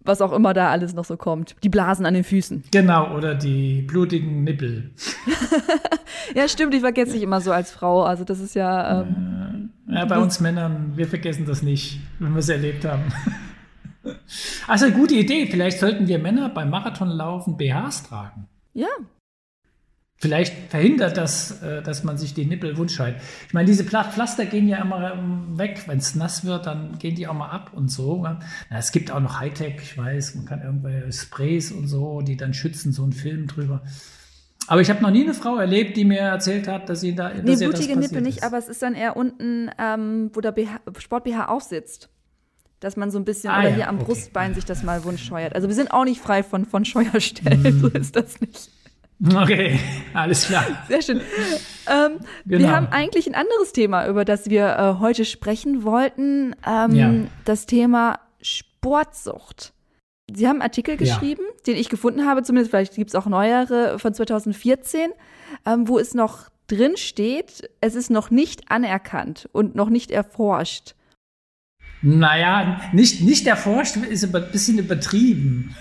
was 0.02 0.20
auch 0.22 0.32
immer 0.32 0.54
da 0.54 0.70
alles 0.70 0.94
noch 0.94 1.04
so 1.04 1.16
kommt. 1.16 1.56
Die 1.62 1.68
Blasen 1.68 2.06
an 2.06 2.14
den 2.14 2.24
Füßen. 2.24 2.64
Genau, 2.70 3.14
oder 3.14 3.34
die 3.34 3.82
blutigen 3.82 4.44
Nippel. 4.44 4.90
ja, 6.34 6.48
stimmt, 6.48 6.74
ich 6.74 6.80
vergesse 6.80 7.12
dich 7.12 7.22
immer 7.22 7.40
so 7.40 7.52
als 7.52 7.70
Frau. 7.70 8.02
Also 8.02 8.24
das 8.24 8.40
ist 8.40 8.54
ja. 8.54 9.02
Ähm, 9.02 9.70
ja, 9.88 10.04
bei 10.06 10.18
uns 10.18 10.40
Männern, 10.40 10.92
wir 10.96 11.06
vergessen 11.06 11.44
das 11.46 11.62
nicht, 11.62 12.00
wenn 12.18 12.32
wir 12.32 12.38
es 12.40 12.48
erlebt 12.48 12.84
haben. 12.84 13.04
Also 14.66 14.90
gute 14.90 15.14
Idee. 15.14 15.46
Vielleicht 15.46 15.78
sollten 15.78 16.08
wir 16.08 16.18
Männer 16.18 16.48
beim 16.48 16.70
Marathonlaufen 16.70 17.58
BHs 17.58 18.04
tragen. 18.04 18.48
Ja, 18.72 18.88
Vielleicht 20.22 20.70
verhindert 20.70 21.16
das, 21.16 21.62
äh, 21.62 21.82
dass 21.82 22.04
man 22.04 22.18
sich 22.18 22.34
die 22.34 22.44
Nippel 22.44 22.76
wundscheit. 22.76 23.16
Ich 23.48 23.54
meine, 23.54 23.66
diese 23.66 23.84
Pflaster 23.84 24.44
gehen 24.44 24.68
ja 24.68 24.76
immer 24.82 25.14
ähm, 25.14 25.56
weg. 25.56 25.84
Wenn 25.86 25.96
es 25.96 26.14
nass 26.14 26.44
wird, 26.44 26.66
dann 26.66 26.98
gehen 26.98 27.14
die 27.14 27.26
auch 27.26 27.32
mal 27.32 27.48
ab 27.48 27.70
und 27.74 27.90
so. 27.90 28.22
Na, 28.22 28.38
es 28.68 28.92
gibt 28.92 29.10
auch 29.10 29.20
noch 29.20 29.40
Hightech, 29.40 29.76
ich 29.80 29.96
weiß, 29.96 30.34
man 30.34 30.44
kann 30.44 30.60
irgendwelche 30.62 31.10
Sprays 31.10 31.72
und 31.72 31.88
so, 31.88 32.20
die 32.20 32.36
dann 32.36 32.52
schützen, 32.52 32.92
so 32.92 33.02
einen 33.02 33.14
Film 33.14 33.46
drüber. 33.46 33.82
Aber 34.66 34.82
ich 34.82 34.90
habe 34.90 35.02
noch 35.02 35.10
nie 35.10 35.24
eine 35.24 35.32
Frau 35.32 35.56
erlebt, 35.56 35.96
die 35.96 36.04
mir 36.04 36.20
erzählt 36.20 36.68
hat, 36.68 36.90
dass 36.90 37.00
sie 37.00 37.14
da. 37.14 37.32
Nee, 37.32 37.52
dass 37.52 37.60
blutige 37.60 37.96
Nippel 37.96 38.20
nicht, 38.20 38.44
aber 38.44 38.58
es 38.58 38.68
ist 38.68 38.82
dann 38.82 38.94
eher 38.94 39.16
unten, 39.16 39.70
ähm, 39.78 40.30
wo 40.34 40.42
der 40.42 40.54
Sport-BH 40.98 41.46
aufsitzt. 41.46 42.10
Dass 42.78 42.96
man 42.96 43.10
so 43.10 43.18
ein 43.18 43.24
bisschen, 43.24 43.50
ah, 43.50 43.60
oder 43.60 43.68
ja, 43.70 43.74
hier 43.74 43.88
am 43.88 43.96
okay. 43.96 44.04
Brustbein 44.04 44.54
sich 44.54 44.66
das 44.66 44.82
mal 44.82 45.02
wundscheuert. 45.04 45.54
Also 45.54 45.68
wir 45.68 45.74
sind 45.74 45.92
auch 45.92 46.04
nicht 46.04 46.20
frei 46.20 46.42
von, 46.42 46.66
von 46.66 46.84
Scheuerstellen, 46.84 47.78
mm. 47.78 47.80
so 47.80 47.88
ist 47.88 48.16
das 48.16 48.40
nicht. 48.40 48.70
Okay, 49.36 49.78
alles 50.14 50.46
klar. 50.46 50.64
Sehr 50.88 51.02
schön. 51.02 51.20
Ähm, 51.86 52.20
genau. 52.46 52.58
Wir 52.58 52.74
haben 52.74 52.86
eigentlich 52.86 53.26
ein 53.26 53.34
anderes 53.34 53.72
Thema, 53.72 54.06
über 54.06 54.24
das 54.24 54.48
wir 54.48 54.76
äh, 54.78 55.00
heute 55.00 55.24
sprechen 55.24 55.84
wollten. 55.84 56.56
Ähm, 56.66 56.94
ja. 56.94 57.12
Das 57.44 57.66
Thema 57.66 58.20
Sportsucht. 58.40 59.74
Sie 60.32 60.46
haben 60.46 60.56
einen 60.56 60.62
Artikel 60.62 60.96
geschrieben, 60.96 61.42
ja. 61.44 61.62
den 61.66 61.76
ich 61.76 61.88
gefunden 61.88 62.26
habe, 62.26 62.42
zumindest 62.42 62.70
vielleicht 62.70 62.94
gibt 62.94 63.10
es 63.10 63.14
auch 63.14 63.26
neuere 63.26 63.98
von 63.98 64.14
2014, 64.14 65.10
ähm, 65.66 65.88
wo 65.88 65.98
es 65.98 66.14
noch 66.14 66.48
drin 66.68 66.96
steht, 66.96 67.68
es 67.80 67.96
ist 67.96 68.10
noch 68.10 68.30
nicht 68.30 68.70
anerkannt 68.70 69.48
und 69.52 69.74
noch 69.74 69.90
nicht 69.90 70.10
erforscht. 70.12 70.94
Naja, 72.02 72.80
nicht, 72.92 73.20
nicht 73.20 73.46
erforscht 73.46 73.96
ist 73.96 74.24
ein 74.24 74.50
bisschen 74.52 74.78
übertrieben. 74.78 75.76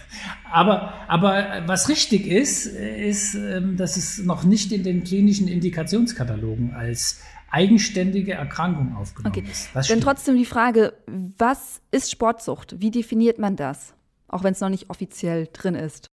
Aber, 0.51 0.93
aber 1.07 1.63
was 1.65 1.87
richtig 1.87 2.27
ist, 2.27 2.65
ist, 2.65 3.35
ähm, 3.35 3.77
dass 3.77 3.95
es 3.95 4.17
noch 4.19 4.43
nicht 4.43 4.71
in 4.71 4.83
den 4.83 5.03
klinischen 5.03 5.47
Indikationskatalogen 5.47 6.73
als 6.73 7.21
eigenständige 7.51 8.33
Erkrankung 8.33 8.95
aufgenommen 8.95 9.35
okay. 9.37 9.49
ist. 9.49 9.69
Das 9.73 9.87
Denn 9.87 10.01
trotzdem 10.01 10.35
die 10.35 10.45
Frage, 10.45 10.93
was 11.37 11.81
ist 11.91 12.11
Sportsucht? 12.11 12.75
Wie 12.79 12.91
definiert 12.91 13.39
man 13.39 13.55
das? 13.55 13.93
Auch 14.27 14.43
wenn 14.43 14.53
es 14.53 14.59
noch 14.59 14.69
nicht 14.69 14.89
offiziell 14.89 15.47
drin 15.51 15.75
ist. 15.75 16.07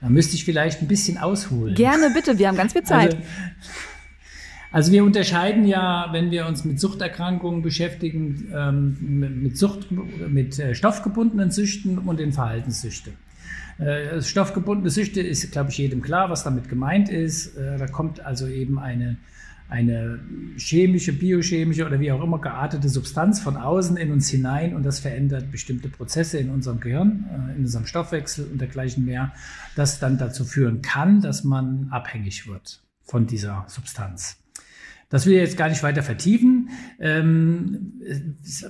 Da 0.00 0.08
müsste 0.08 0.36
ich 0.36 0.44
vielleicht 0.44 0.80
ein 0.80 0.86
bisschen 0.86 1.18
ausholen. 1.18 1.74
Gerne, 1.74 2.10
bitte, 2.10 2.38
wir 2.38 2.48
haben 2.48 2.56
ganz 2.56 2.72
viel 2.72 2.82
Zeit. 2.84 3.14
Also, 3.14 3.26
also 4.70 4.92
wir 4.92 5.04
unterscheiden 5.04 5.66
ja, 5.66 6.08
wenn 6.12 6.30
wir 6.30 6.46
uns 6.46 6.64
mit 6.64 6.78
Suchterkrankungen 6.78 7.62
beschäftigen, 7.62 8.52
ähm, 8.54 9.40
mit, 9.42 9.56
Sucht, 9.56 9.88
mit 9.90 10.58
äh, 10.58 10.74
stoffgebundenen 10.74 11.50
Süchten 11.50 11.98
und 11.98 12.18
den 12.18 12.32
Verhaltenssüchten. 12.32 13.14
Äh, 13.78 14.20
stoffgebundene 14.20 14.90
Süchte 14.90 15.20
ist, 15.20 15.50
glaube 15.52 15.70
ich, 15.70 15.78
jedem 15.78 16.02
klar, 16.02 16.30
was 16.30 16.44
damit 16.44 16.68
gemeint 16.68 17.08
ist. 17.08 17.56
Äh, 17.56 17.78
da 17.78 17.86
kommt 17.86 18.20
also 18.20 18.46
eben 18.48 18.78
eine, 18.78 19.16
eine 19.68 20.18
chemische, 20.56 21.12
biochemische 21.12 21.86
oder 21.86 22.00
wie 22.00 22.10
auch 22.10 22.22
immer 22.22 22.40
geartete 22.40 22.88
Substanz 22.88 23.40
von 23.40 23.56
außen 23.56 23.96
in 23.96 24.10
uns 24.10 24.28
hinein 24.28 24.74
und 24.74 24.82
das 24.82 24.98
verändert 24.98 25.52
bestimmte 25.52 25.88
Prozesse 25.88 26.38
in 26.38 26.50
unserem 26.50 26.80
Gehirn, 26.80 27.24
äh, 27.30 27.56
in 27.56 27.62
unserem 27.62 27.86
Stoffwechsel 27.86 28.48
und 28.50 28.60
dergleichen 28.60 29.04
mehr, 29.04 29.32
das 29.76 30.00
dann 30.00 30.18
dazu 30.18 30.44
führen 30.44 30.82
kann, 30.82 31.20
dass 31.20 31.44
man 31.44 31.88
abhängig 31.90 32.48
wird 32.48 32.82
von 33.04 33.26
dieser 33.26 33.64
Substanz. 33.68 34.36
Das 35.10 35.24
will 35.24 35.34
ich 35.34 35.40
jetzt 35.40 35.56
gar 35.56 35.70
nicht 35.70 35.82
weiter 35.82 36.02
vertiefen. 36.02 36.68
Ähm, 37.00 37.94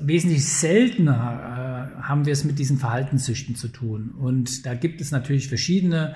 wesentlich 0.01 0.45
seltener 0.47 1.95
äh, 1.99 2.03
haben 2.03 2.27
wir 2.27 2.33
es 2.33 2.45
mit 2.45 2.61
diesen 2.61 2.79
Verhaltenssüchten 2.79 3.57
zu 3.57 3.69
tun. 3.69 4.11
Und 4.11 4.65
da 4.65 4.75
gibt 4.75 5.01
es 5.01 5.11
natürlich 5.11 5.49
verschiedene. 5.49 6.15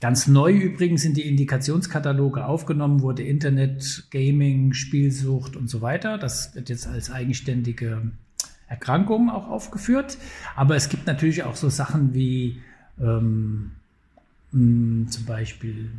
Ganz 0.00 0.26
neu 0.26 0.52
übrigens 0.52 1.02
sind 1.02 1.16
die 1.16 1.28
Indikationskataloge 1.28 2.46
aufgenommen, 2.46 3.00
wurde 3.00 3.22
Internet, 3.22 4.08
Gaming, 4.10 4.72
Spielsucht 4.72 5.54
und 5.54 5.70
so 5.70 5.80
weiter. 5.80 6.18
Das 6.18 6.54
wird 6.56 6.68
jetzt 6.68 6.88
als 6.88 7.12
eigenständige 7.12 8.02
Erkrankung 8.66 9.30
auch 9.30 9.48
aufgeführt. 9.48 10.18
Aber 10.56 10.74
es 10.74 10.88
gibt 10.88 11.06
natürlich 11.06 11.44
auch 11.44 11.54
so 11.54 11.68
Sachen 11.68 12.12
wie 12.12 12.60
ähm, 13.00 13.70
hm, 14.52 15.06
zum 15.10 15.24
Beispiel 15.26 15.90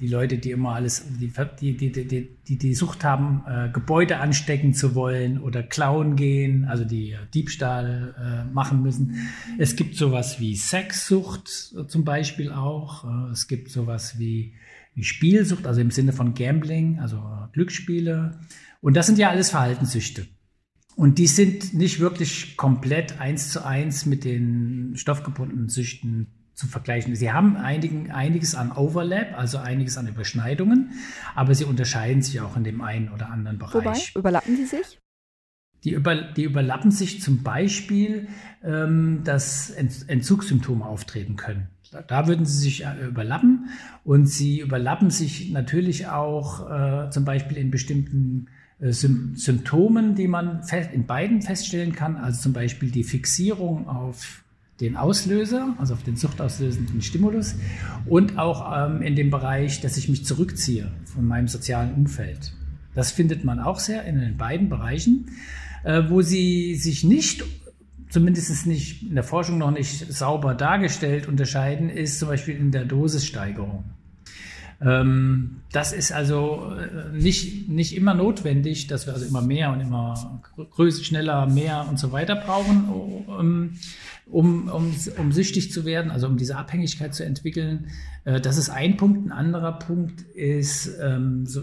die 0.00 0.08
Leute, 0.08 0.38
die 0.38 0.50
immer 0.50 0.74
alles, 0.74 1.04
die 1.20 1.32
die, 1.60 1.76
die, 1.76 2.28
die, 2.48 2.58
die 2.58 2.74
Sucht 2.74 3.04
haben, 3.04 3.42
äh, 3.46 3.70
Gebäude 3.70 4.18
anstecken 4.18 4.74
zu 4.74 4.94
wollen 4.94 5.40
oder 5.40 5.62
klauen 5.62 6.16
gehen, 6.16 6.64
also 6.64 6.84
die 6.84 7.12
äh, 7.12 7.18
Diebstahl 7.32 8.14
äh, 8.18 8.52
machen 8.52 8.82
müssen. 8.82 9.28
Es 9.58 9.76
gibt 9.76 9.96
sowas 9.96 10.40
wie 10.40 10.56
Sexsucht 10.56 11.74
äh, 11.76 11.86
zum 11.86 12.04
Beispiel 12.04 12.50
auch. 12.50 13.04
Äh, 13.04 13.32
es 13.32 13.46
gibt 13.46 13.70
sowas 13.70 14.18
wie, 14.18 14.54
wie 14.94 15.04
Spielsucht, 15.04 15.66
also 15.66 15.80
im 15.80 15.90
Sinne 15.90 16.12
von 16.12 16.34
Gambling, 16.34 16.98
also 17.00 17.22
Glücksspiele. 17.52 18.38
Und 18.80 18.96
das 18.96 19.06
sind 19.06 19.18
ja 19.18 19.30
alles 19.30 19.50
Verhaltenssüchte. 19.50 20.26
Und 20.96 21.18
die 21.18 21.26
sind 21.26 21.74
nicht 21.74 22.00
wirklich 22.00 22.56
komplett 22.56 23.20
eins 23.20 23.50
zu 23.50 23.64
eins 23.64 24.06
mit 24.06 24.24
den 24.24 24.92
stoffgebundenen 24.96 25.68
Süchten 25.68 26.28
zu 26.54 26.66
vergleichen. 26.66 27.14
Sie 27.16 27.32
haben 27.32 27.56
einigen, 27.56 28.10
einiges 28.10 28.54
an 28.54 28.72
Overlap, 28.72 29.36
also 29.36 29.58
einiges 29.58 29.98
an 29.98 30.06
Überschneidungen, 30.06 30.92
aber 31.34 31.54
sie 31.54 31.64
unterscheiden 31.64 32.22
sich 32.22 32.40
auch 32.40 32.56
in 32.56 32.64
dem 32.64 32.80
einen 32.80 33.10
oder 33.10 33.30
anderen 33.30 33.58
Bereich. 33.58 34.14
Wobei, 34.14 34.20
überlappen 34.20 34.56
sie 34.56 34.66
sich? 34.66 34.98
Die, 35.82 35.90
über, 35.90 36.14
die 36.14 36.44
überlappen 36.44 36.90
sich 36.90 37.20
zum 37.20 37.42
Beispiel, 37.42 38.28
ähm, 38.62 39.20
dass 39.24 39.70
Entzugssymptome 39.70 40.86
auftreten 40.86 41.36
können. 41.36 41.68
Da, 41.90 42.00
da 42.00 42.26
würden 42.26 42.46
sie 42.46 42.58
sich 42.58 42.86
äh, 42.86 43.06
überlappen 43.06 43.68
und 44.02 44.26
sie 44.26 44.60
überlappen 44.60 45.10
sich 45.10 45.50
natürlich 45.50 46.06
auch 46.06 46.70
äh, 46.70 47.10
zum 47.10 47.24
Beispiel 47.24 47.58
in 47.58 47.70
bestimmten 47.70 48.46
äh, 48.78 48.92
Symptomen, 48.92 50.14
die 50.14 50.28
man 50.28 50.62
in 50.92 51.06
beiden 51.06 51.42
feststellen 51.42 51.92
kann, 51.92 52.16
also 52.16 52.40
zum 52.40 52.52
Beispiel 52.54 52.90
die 52.90 53.04
Fixierung 53.04 53.86
auf 53.88 54.43
den 54.80 54.96
Auslöser, 54.96 55.74
also 55.78 55.94
auf 55.94 56.02
den 56.02 56.16
suchtauslösenden 56.16 57.00
Stimulus 57.02 57.54
und 58.06 58.38
auch 58.38 58.90
ähm, 58.90 59.02
in 59.02 59.14
dem 59.14 59.30
Bereich, 59.30 59.80
dass 59.80 59.96
ich 59.96 60.08
mich 60.08 60.24
zurückziehe 60.24 60.90
von 61.04 61.26
meinem 61.26 61.48
sozialen 61.48 61.94
Umfeld. 61.94 62.52
Das 62.94 63.12
findet 63.12 63.44
man 63.44 63.60
auch 63.60 63.78
sehr 63.78 64.04
in 64.04 64.18
den 64.18 64.36
beiden 64.36 64.68
Bereichen, 64.68 65.30
äh, 65.84 66.02
wo 66.08 66.22
sie 66.22 66.74
sich 66.74 67.04
nicht, 67.04 67.44
zumindest 68.08 68.66
nicht 68.66 69.02
in 69.02 69.14
der 69.14 69.24
Forschung 69.24 69.58
noch 69.58 69.70
nicht 69.70 70.12
sauber 70.12 70.54
dargestellt 70.54 71.28
unterscheiden, 71.28 71.88
ist 71.88 72.18
zum 72.18 72.28
Beispiel 72.28 72.56
in 72.56 72.70
der 72.70 72.84
Dosissteigerung. 72.84 73.84
Ähm, 74.80 75.62
das 75.72 75.92
ist 75.92 76.12
also 76.12 76.72
äh, 76.76 77.16
nicht, 77.16 77.68
nicht 77.68 77.96
immer 77.96 78.14
notwendig, 78.14 78.86
dass 78.86 79.06
wir 79.06 79.14
also 79.14 79.26
immer 79.26 79.42
mehr 79.42 79.72
und 79.72 79.80
immer 79.80 80.42
größer, 80.56 81.04
schneller, 81.04 81.46
mehr 81.46 81.86
und 81.88 81.98
so 81.98 82.12
weiter 82.12 82.36
brauchen, 82.36 82.88
um, 82.88 83.70
um, 84.26 84.68
um, 84.68 84.94
um 85.18 85.32
süchtig 85.32 85.72
zu 85.72 85.84
werden, 85.84 86.10
also 86.10 86.26
um 86.26 86.36
diese 86.36 86.56
Abhängigkeit 86.56 87.14
zu 87.14 87.24
entwickeln. 87.24 87.88
Äh, 88.24 88.40
das 88.40 88.56
ist 88.56 88.70
ein 88.70 88.96
Punkt. 88.96 89.26
Ein 89.26 89.32
anderer 89.32 89.78
Punkt 89.78 90.22
ist 90.34 90.90
ähm, 91.00 91.46
so 91.46 91.62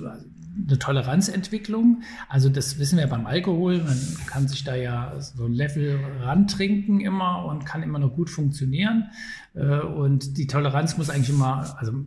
eine 0.67 0.79
Toleranzentwicklung. 0.79 2.03
Also 2.29 2.49
das 2.49 2.79
wissen 2.79 2.97
wir 2.97 3.07
beim 3.07 3.25
Alkohol. 3.25 3.79
Man 3.79 3.99
kann 4.27 4.47
sich 4.47 4.63
da 4.63 4.75
ja 4.75 5.13
so 5.19 5.45
ein 5.45 5.53
Level 5.53 5.99
rantrinken 6.21 6.99
immer 6.99 7.45
und 7.45 7.65
kann 7.65 7.83
immer 7.83 7.99
noch 7.99 8.13
gut 8.13 8.29
funktionieren. 8.29 9.09
Äh, 9.53 9.79
und 9.79 10.37
die 10.37 10.47
Toleranz 10.47 10.97
muss 10.97 11.09
eigentlich 11.09 11.29
immer, 11.29 11.75
also 11.79 12.05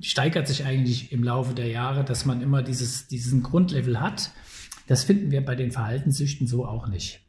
steigert 0.00 0.48
sich 0.48 0.64
eigentlich 0.64 1.12
im 1.12 1.22
Laufe 1.22 1.54
der 1.54 1.68
Jahre, 1.68 2.04
dass 2.04 2.24
man 2.24 2.40
immer 2.40 2.62
dieses, 2.62 3.08
diesen 3.08 3.42
Grundlevel 3.42 4.00
hat. 4.00 4.30
Das 4.86 5.04
finden 5.04 5.30
wir 5.30 5.44
bei 5.44 5.54
den 5.54 5.70
Verhaltenssüchten 5.70 6.46
so 6.46 6.66
auch 6.66 6.88
nicht. 6.88 7.20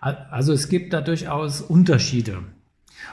Also 0.00 0.52
es 0.52 0.68
gibt 0.68 0.92
da 0.92 1.00
durchaus 1.00 1.60
Unterschiede. 1.60 2.38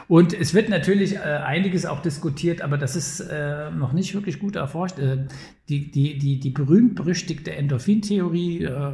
Und 0.07 0.33
es 0.33 0.53
wird 0.53 0.69
natürlich 0.69 1.15
äh, 1.15 1.19
einiges 1.19 1.85
auch 1.85 2.01
diskutiert, 2.01 2.61
aber 2.61 2.77
das 2.77 2.95
ist 2.95 3.19
äh, 3.19 3.71
noch 3.71 3.93
nicht 3.93 4.13
wirklich 4.13 4.39
gut 4.39 4.55
erforscht. 4.55 4.99
Äh, 4.99 5.27
die, 5.69 5.91
die, 5.91 6.17
die, 6.17 6.39
die 6.39 6.49
berühmt-berüchtigte 6.49 7.53
Endorphintheorie 7.53 8.63
äh, 8.63 8.91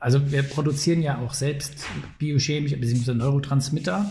also 0.00 0.32
wir 0.32 0.42
produzieren 0.42 1.02
ja 1.02 1.18
auch 1.18 1.34
selbst 1.34 1.74
biochemische 2.18 2.78
bzw. 2.78 3.12
Neurotransmitter, 3.12 4.10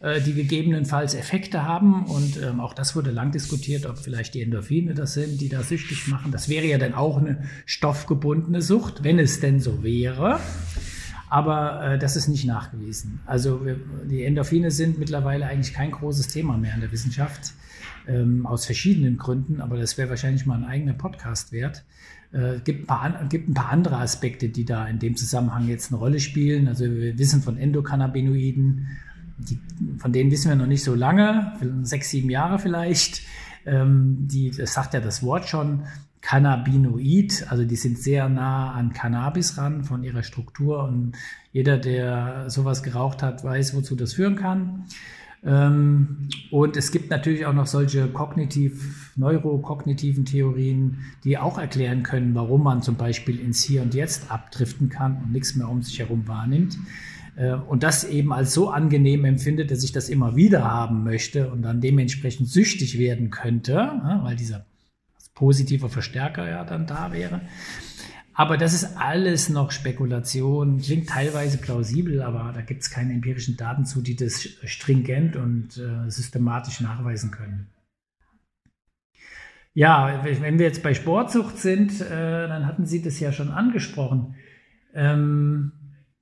äh, 0.00 0.20
die 0.20 0.32
gegebenenfalls 0.32 1.14
Effekte 1.14 1.64
haben. 1.64 2.06
Und 2.06 2.40
ähm, 2.40 2.60
auch 2.60 2.72
das 2.72 2.94
wurde 2.94 3.10
lang 3.10 3.32
diskutiert, 3.32 3.84
ob 3.84 3.98
vielleicht 3.98 4.34
die 4.34 4.42
Endorphine 4.42 4.94
das 4.94 5.14
sind, 5.14 5.40
die 5.40 5.48
da 5.48 5.64
süchtig 5.64 6.06
machen. 6.06 6.30
Das 6.30 6.48
wäre 6.48 6.66
ja 6.66 6.78
dann 6.78 6.94
auch 6.94 7.18
eine 7.18 7.48
stoffgebundene 7.66 8.62
Sucht, 8.62 9.02
wenn 9.02 9.18
es 9.18 9.40
denn 9.40 9.58
so 9.58 9.82
wäre. 9.82 10.38
Aber 11.28 11.82
äh, 11.82 11.98
das 11.98 12.14
ist 12.14 12.28
nicht 12.28 12.44
nachgewiesen. 12.44 13.18
Also 13.26 13.66
wir, 13.66 13.76
die 14.08 14.22
Endorphine 14.22 14.70
sind 14.70 15.00
mittlerweile 15.00 15.46
eigentlich 15.46 15.74
kein 15.74 15.90
großes 15.90 16.28
Thema 16.28 16.56
mehr 16.56 16.74
in 16.76 16.80
der 16.80 16.92
Wissenschaft, 16.92 17.54
ähm, 18.06 18.46
aus 18.46 18.66
verschiedenen 18.66 19.16
Gründen. 19.16 19.60
Aber 19.60 19.78
das 19.78 19.98
wäre 19.98 20.10
wahrscheinlich 20.10 20.46
mal 20.46 20.58
ein 20.58 20.64
eigener 20.64 20.92
Podcast 20.92 21.50
wert. 21.50 21.82
Äh, 22.34 22.58
gibt, 22.64 22.82
ein 22.82 22.86
paar, 22.86 23.24
gibt 23.28 23.48
ein 23.48 23.54
paar 23.54 23.70
andere 23.70 23.98
Aspekte, 23.98 24.48
die 24.48 24.64
da 24.64 24.88
in 24.88 24.98
dem 24.98 25.16
Zusammenhang 25.16 25.68
jetzt 25.68 25.92
eine 25.92 26.00
Rolle 26.00 26.18
spielen. 26.18 26.66
Also 26.66 26.84
wir 26.84 27.16
wissen 27.16 27.42
von 27.42 27.56
Endokannabinoiden, 27.56 28.88
die, 29.38 29.60
von 29.98 30.12
denen 30.12 30.32
wissen 30.32 30.48
wir 30.48 30.56
noch 30.56 30.66
nicht 30.66 30.82
so 30.82 30.96
lange, 30.96 31.52
sechs, 31.82 32.10
sieben 32.10 32.30
Jahre 32.30 32.58
vielleicht. 32.58 33.22
Ähm, 33.66 34.26
die, 34.26 34.50
das 34.50 34.74
sagt 34.74 34.94
ja 34.94 35.00
das 35.00 35.22
Wort 35.22 35.48
schon, 35.48 35.84
Cannabinoid, 36.22 37.46
also 37.50 37.64
die 37.64 37.76
sind 37.76 37.98
sehr 37.98 38.28
nah 38.28 38.72
an 38.72 38.92
Cannabis 38.94 39.58
ran 39.58 39.84
von 39.84 40.02
ihrer 40.02 40.22
Struktur 40.22 40.82
und 40.84 41.12
jeder, 41.52 41.76
der 41.76 42.48
sowas 42.48 42.82
geraucht 42.82 43.22
hat, 43.22 43.44
weiß, 43.44 43.74
wozu 43.74 43.94
das 43.94 44.14
führen 44.14 44.34
kann. 44.34 44.86
Ähm, 45.44 46.28
und 46.50 46.76
es 46.76 46.90
gibt 46.90 47.10
natürlich 47.10 47.46
auch 47.46 47.52
noch 47.52 47.66
solche 47.66 48.08
kognitiv, 48.08 49.03
neurokognitiven 49.16 50.24
Theorien, 50.24 50.98
die 51.24 51.38
auch 51.38 51.58
erklären 51.58 52.02
können, 52.02 52.34
warum 52.34 52.62
man 52.62 52.82
zum 52.82 52.96
Beispiel 52.96 53.38
ins 53.38 53.62
Hier 53.62 53.82
und 53.82 53.94
Jetzt 53.94 54.30
abdriften 54.30 54.88
kann 54.88 55.22
und 55.22 55.32
nichts 55.32 55.54
mehr 55.54 55.68
um 55.68 55.82
sich 55.82 55.98
herum 55.98 56.26
wahrnimmt. 56.26 56.78
Äh, 57.36 57.54
und 57.54 57.82
das 57.82 58.04
eben 58.04 58.32
als 58.32 58.54
so 58.54 58.70
angenehm 58.70 59.24
empfindet, 59.24 59.70
dass 59.70 59.84
ich 59.84 59.92
das 59.92 60.08
immer 60.08 60.36
wieder 60.36 60.64
haben 60.64 61.04
möchte 61.04 61.50
und 61.50 61.62
dann 61.62 61.80
dementsprechend 61.80 62.48
süchtig 62.48 62.98
werden 62.98 63.30
könnte, 63.30 64.00
weil 64.22 64.36
dieser 64.36 64.64
positive 65.34 65.88
Verstärker 65.88 66.48
ja 66.48 66.64
dann 66.64 66.86
da 66.86 67.12
wäre. 67.12 67.40
Aber 68.36 68.56
das 68.56 68.74
ist 68.74 68.96
alles 68.96 69.48
noch 69.48 69.70
Spekulation, 69.70 70.80
klingt 70.80 71.08
teilweise 71.08 71.56
plausibel, 71.58 72.20
aber 72.20 72.52
da 72.52 72.62
gibt 72.62 72.82
es 72.82 72.90
keine 72.90 73.12
empirischen 73.12 73.56
Daten 73.56 73.86
zu, 73.86 74.02
die 74.02 74.16
das 74.16 74.42
stringent 74.64 75.36
und 75.36 75.78
äh, 75.78 76.10
systematisch 76.10 76.80
nachweisen 76.80 77.30
können. 77.30 77.68
Ja, 79.74 80.24
wenn 80.24 80.58
wir 80.58 80.66
jetzt 80.66 80.84
bei 80.84 80.94
Sportsucht 80.94 81.58
sind, 81.58 82.00
äh, 82.00 82.48
dann 82.48 82.64
hatten 82.66 82.86
Sie 82.86 83.02
das 83.02 83.18
ja 83.18 83.32
schon 83.32 83.50
angesprochen. 83.50 84.36
Ähm, 84.94 85.72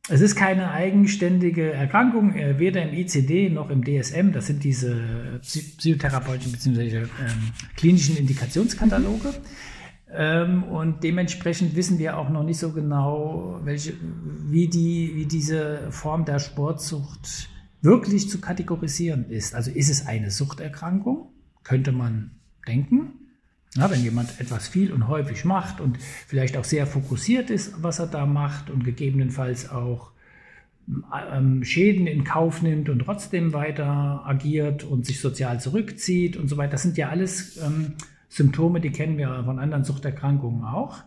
es 0.08 0.20
ist 0.22 0.34
keine 0.34 0.72
eigenständige 0.72 1.70
Erkrankung, 1.70 2.34
äh, 2.34 2.58
weder 2.58 2.82
im 2.82 2.94
ICD 2.94 3.50
noch 3.50 3.68
im 3.68 3.84
DSM. 3.84 4.32
Das 4.32 4.46
sind 4.46 4.64
diese 4.64 5.38
psychotherapeutischen 5.42 6.52
bzw. 6.52 6.96
Ähm, 6.96 7.08
klinischen 7.76 8.16
Indikationskataloge. 8.16 9.28
Mhm. 9.28 9.34
Ähm, 10.14 10.64
und 10.64 11.04
dementsprechend 11.04 11.76
wissen 11.76 11.98
wir 11.98 12.18
auch 12.18 12.30
noch 12.30 12.44
nicht 12.44 12.58
so 12.58 12.72
genau, 12.72 13.60
welche, 13.64 13.92
wie, 14.46 14.68
die, 14.68 15.12
wie 15.14 15.26
diese 15.26 15.90
Form 15.90 16.24
der 16.24 16.38
Sportsucht 16.38 17.48
wirklich 17.80 18.28
zu 18.28 18.40
kategorisieren 18.40 19.30
ist. 19.30 19.54
Also 19.54 19.70
ist 19.70 19.90
es 19.90 20.06
eine 20.06 20.30
Suchterkrankung? 20.30 21.32
Könnte 21.64 21.92
man 21.92 22.32
denken. 22.66 23.21
Ja, 23.74 23.90
wenn 23.90 24.02
jemand 24.02 24.38
etwas 24.38 24.68
viel 24.68 24.92
und 24.92 25.08
häufig 25.08 25.46
macht 25.46 25.80
und 25.80 25.96
vielleicht 26.26 26.58
auch 26.58 26.64
sehr 26.64 26.86
fokussiert 26.86 27.48
ist, 27.48 27.82
was 27.82 27.98
er 27.98 28.06
da 28.06 28.26
macht 28.26 28.68
und 28.68 28.84
gegebenenfalls 28.84 29.70
auch 29.70 30.12
ähm, 31.32 31.64
Schäden 31.64 32.06
in 32.06 32.24
Kauf 32.24 32.60
nimmt 32.60 32.90
und 32.90 32.98
trotzdem 32.98 33.54
weiter 33.54 34.22
agiert 34.26 34.84
und 34.84 35.06
sich 35.06 35.20
sozial 35.20 35.60
zurückzieht 35.60 36.36
und 36.36 36.48
so 36.48 36.58
weiter. 36.58 36.72
Das 36.72 36.82
sind 36.82 36.98
ja 36.98 37.08
alles 37.08 37.56
ähm, 37.56 37.94
Symptome, 38.28 38.80
die 38.80 38.90
kennen 38.90 39.16
wir 39.16 39.42
von 39.44 39.58
anderen 39.58 39.84
Suchterkrankungen 39.84 40.64
auch. 40.64 41.04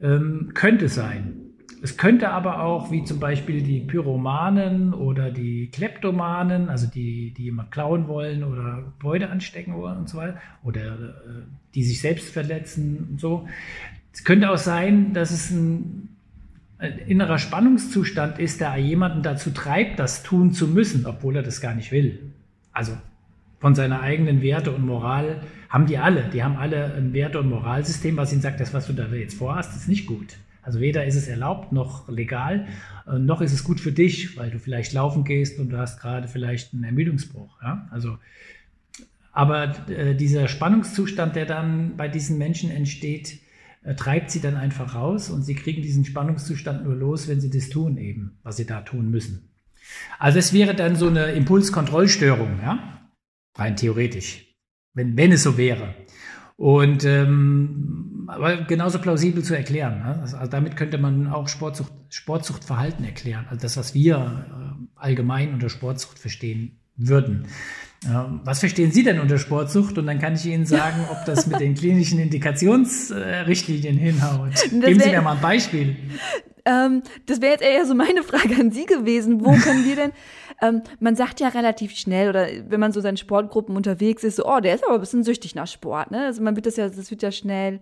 Ähm, 0.00 0.50
könnte 0.54 0.88
sein. 0.88 1.36
Es 1.82 1.96
könnte 1.96 2.30
aber 2.30 2.62
auch, 2.62 2.90
wie 2.90 3.04
zum 3.04 3.18
Beispiel 3.18 3.62
die 3.62 3.80
Pyromanen 3.80 4.94
oder 4.94 5.30
die 5.30 5.68
Kleptomanen, 5.70 6.68
also 6.68 6.86
die, 6.86 7.32
die 7.34 7.48
immer 7.48 7.64
klauen 7.64 8.06
wollen 8.06 8.44
oder 8.44 8.82
Gebäude 8.82 9.30
anstecken 9.30 9.74
wollen 9.74 9.98
und 9.98 10.08
so 10.08 10.18
weiter, 10.18 10.38
oder 10.62 10.80
äh, 10.80 11.42
die 11.74 11.84
sich 11.84 12.00
selbst 12.00 12.30
verletzen 12.30 13.08
und 13.10 13.20
so. 13.20 13.48
Es 14.12 14.24
könnte 14.24 14.50
auch 14.50 14.58
sein, 14.58 15.12
dass 15.14 15.30
es 15.30 15.50
ein, 15.50 16.08
innerer 17.06 17.38
Spannungszustand 17.38 18.38
ist, 18.38 18.60
der 18.60 18.76
jemanden 18.76 19.22
dazu 19.22 19.50
treibt, 19.50 19.98
das 19.98 20.22
tun 20.22 20.52
zu 20.52 20.66
müssen, 20.66 21.06
obwohl 21.06 21.36
er 21.36 21.42
das 21.42 21.60
gar 21.60 21.74
nicht 21.74 21.92
will. 21.92 22.18
Also 22.72 22.96
von 23.60 23.74
seiner 23.74 24.00
eigenen 24.00 24.42
Werte 24.42 24.72
und 24.72 24.84
Moral 24.84 25.40
haben 25.68 25.86
die 25.86 25.98
alle. 25.98 26.24
Die 26.32 26.42
haben 26.42 26.56
alle 26.56 26.94
ein 26.94 27.12
Werte- 27.12 27.38
und 27.38 27.48
Moralsystem, 27.48 28.16
was 28.16 28.32
ihnen 28.32 28.42
sagt, 28.42 28.58
das, 28.58 28.74
was 28.74 28.88
du 28.88 28.92
da 28.92 29.06
jetzt 29.06 29.36
vorhast, 29.36 29.76
ist 29.76 29.88
nicht 29.88 30.06
gut. 30.06 30.36
Also 30.62 30.80
weder 30.80 31.04
ist 31.06 31.16
es 31.16 31.28
erlaubt 31.28 31.72
noch 31.72 32.08
legal, 32.08 32.66
äh, 33.06 33.18
noch 33.18 33.40
ist 33.40 33.52
es 33.52 33.64
gut 33.64 33.80
für 33.80 33.92
dich, 33.92 34.36
weil 34.36 34.50
du 34.50 34.58
vielleicht 34.58 34.92
laufen 34.92 35.24
gehst 35.24 35.58
und 35.58 35.70
du 35.70 35.78
hast 35.78 36.00
gerade 36.00 36.28
vielleicht 36.28 36.72
einen 36.72 36.84
Ermüdungsbruch. 36.84 37.60
Ja? 37.62 37.88
Also, 37.90 38.18
aber 39.32 39.88
äh, 39.88 40.14
dieser 40.14 40.46
Spannungszustand, 40.46 41.34
der 41.36 41.46
dann 41.46 41.96
bei 41.96 42.08
diesen 42.08 42.38
Menschen 42.38 42.70
entsteht, 42.70 43.40
äh, 43.82 43.94
treibt 43.94 44.30
sie 44.30 44.40
dann 44.40 44.56
einfach 44.56 44.94
raus 44.94 45.30
und 45.30 45.42
sie 45.42 45.54
kriegen 45.54 45.82
diesen 45.82 46.04
Spannungszustand 46.04 46.84
nur 46.84 46.94
los, 46.94 47.28
wenn 47.28 47.40
sie 47.40 47.50
das 47.50 47.70
tun 47.70 47.96
eben, 47.96 48.38
was 48.42 48.58
sie 48.58 48.66
da 48.66 48.82
tun 48.82 49.10
müssen. 49.10 49.48
Also 50.18 50.38
es 50.38 50.52
wäre 50.52 50.74
dann 50.74 50.96
so 50.96 51.08
eine 51.08 51.32
Impulskontrollstörung, 51.32 52.60
ja? 52.62 53.08
Rein 53.56 53.76
theoretisch. 53.76 54.46
Wenn, 54.94 55.16
wenn 55.16 55.32
es 55.32 55.42
so 55.42 55.56
wäre. 55.56 55.94
Und 56.56 57.04
ähm, 57.04 58.26
aber 58.28 58.58
genauso 58.62 58.98
plausibel 58.98 59.42
zu 59.42 59.54
erklären. 59.54 59.98
Ne? 59.98 60.20
Also, 60.20 60.36
also, 60.36 60.50
damit 60.50 60.76
könnte 60.76 60.98
man 60.98 61.26
auch 61.26 61.48
Sportsucht, 61.48 61.92
Sportsuchtverhalten 62.08 63.04
erklären. 63.04 63.46
Also 63.48 63.62
das, 63.62 63.76
was 63.76 63.94
wir 63.94 64.16
äh, 64.16 64.86
allgemein 64.94 65.52
unter 65.54 65.68
Sportsucht 65.68 66.18
verstehen 66.18 66.78
würden. 66.96 67.46
Was 68.44 68.60
verstehen 68.60 68.90
Sie 68.90 69.04
denn 69.04 69.20
unter 69.20 69.38
Sportsucht? 69.38 69.96
Und 69.98 70.06
dann 70.06 70.18
kann 70.18 70.34
ich 70.34 70.44
Ihnen 70.46 70.66
sagen, 70.66 71.06
ob 71.10 71.24
das 71.24 71.46
mit 71.46 71.60
den 71.60 71.74
klinischen 71.76 72.18
Indikationsrichtlinien 72.18 73.96
hinhaut. 73.96 74.54
Geben 74.70 75.00
Sie 75.00 75.10
mir 75.10 75.22
mal 75.22 75.36
ein 75.36 75.40
Beispiel. 75.40 75.96
Ähm, 76.64 77.02
das 77.26 77.40
wäre 77.40 77.52
jetzt 77.52 77.62
eher 77.62 77.86
so 77.86 77.94
meine 77.94 78.22
Frage 78.22 78.56
an 78.56 78.70
Sie 78.70 78.86
gewesen. 78.86 79.44
Wo 79.44 79.52
können 79.52 79.84
wir 79.84 79.96
denn, 79.96 80.12
ähm, 80.60 80.82
man 81.00 81.16
sagt 81.16 81.40
ja 81.40 81.48
relativ 81.48 81.92
schnell, 81.92 82.28
oder 82.28 82.46
wenn 82.68 82.80
man 82.80 82.92
so 82.92 83.00
in 83.00 83.16
Sportgruppen 83.16 83.76
unterwegs 83.76 84.24
ist, 84.24 84.36
so, 84.36 84.46
oh, 84.46 84.60
der 84.60 84.74
ist 84.74 84.84
aber 84.84 84.94
ein 84.94 85.00
bisschen 85.00 85.24
süchtig 85.24 85.54
nach 85.54 85.66
Sport, 85.66 86.10
ne? 86.10 86.26
Also 86.26 86.42
man 86.42 86.56
wird 86.56 86.66
das 86.66 86.76
ja, 86.76 86.88
das 86.88 87.10
wird 87.10 87.22
ja 87.22 87.32
schnell 87.32 87.80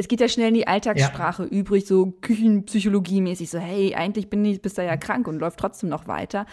es 0.00 0.06
geht 0.06 0.20
ja 0.20 0.28
schnell 0.28 0.48
in 0.48 0.54
die 0.54 0.68
Alltagssprache 0.68 1.42
ja. 1.42 1.48
übrig, 1.48 1.84
so 1.86 2.14
Küchenpsychologie-mäßig, 2.22 3.50
so, 3.50 3.58
hey, 3.58 3.96
eigentlich 3.96 4.30
bin 4.30 4.44
ich, 4.44 4.62
bist 4.62 4.78
du 4.78 4.84
ja 4.84 4.96
krank 4.96 5.26
und 5.26 5.40
läuft 5.40 5.58
trotzdem 5.58 5.90
noch 5.90 6.06
weiter. 6.06 6.46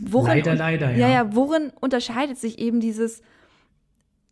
Worin, 0.00 0.28
leider, 0.28 0.54
leider, 0.54 0.90
ja. 0.92 1.08
Ja, 1.08 1.08
ja, 1.08 1.34
worin 1.34 1.72
unterscheidet 1.80 2.38
sich 2.38 2.60
eben 2.60 2.78
dieses, 2.78 3.22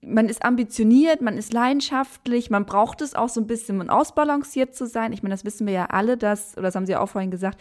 man 0.01 0.29
ist 0.29 0.45
ambitioniert, 0.45 1.21
man 1.21 1.37
ist 1.37 1.53
leidenschaftlich, 1.53 2.49
man 2.49 2.65
braucht 2.65 3.03
es 3.03 3.17
auch 3.17 3.29
so 3.29 3.41
ein 3.41 3.49
bisschen, 3.49 3.81
um 3.81 3.91
ausbalanciert 3.91 4.77
zu 4.77 4.87
sein. 4.87 5.13
Ich 5.13 5.25
meine, 5.25 5.35
das 5.35 5.45
wissen 5.45 5.67
wir 5.67 5.75
ja 5.75 5.87
alle, 5.87 6.17
dass, 6.17 6.53
oder 6.55 6.69
das 6.69 6.77
haben 6.77 6.87
Sie 6.87 6.93
ja 6.93 7.01
auch 7.01 7.09
vorhin 7.09 7.33
gesagt, 7.33 7.61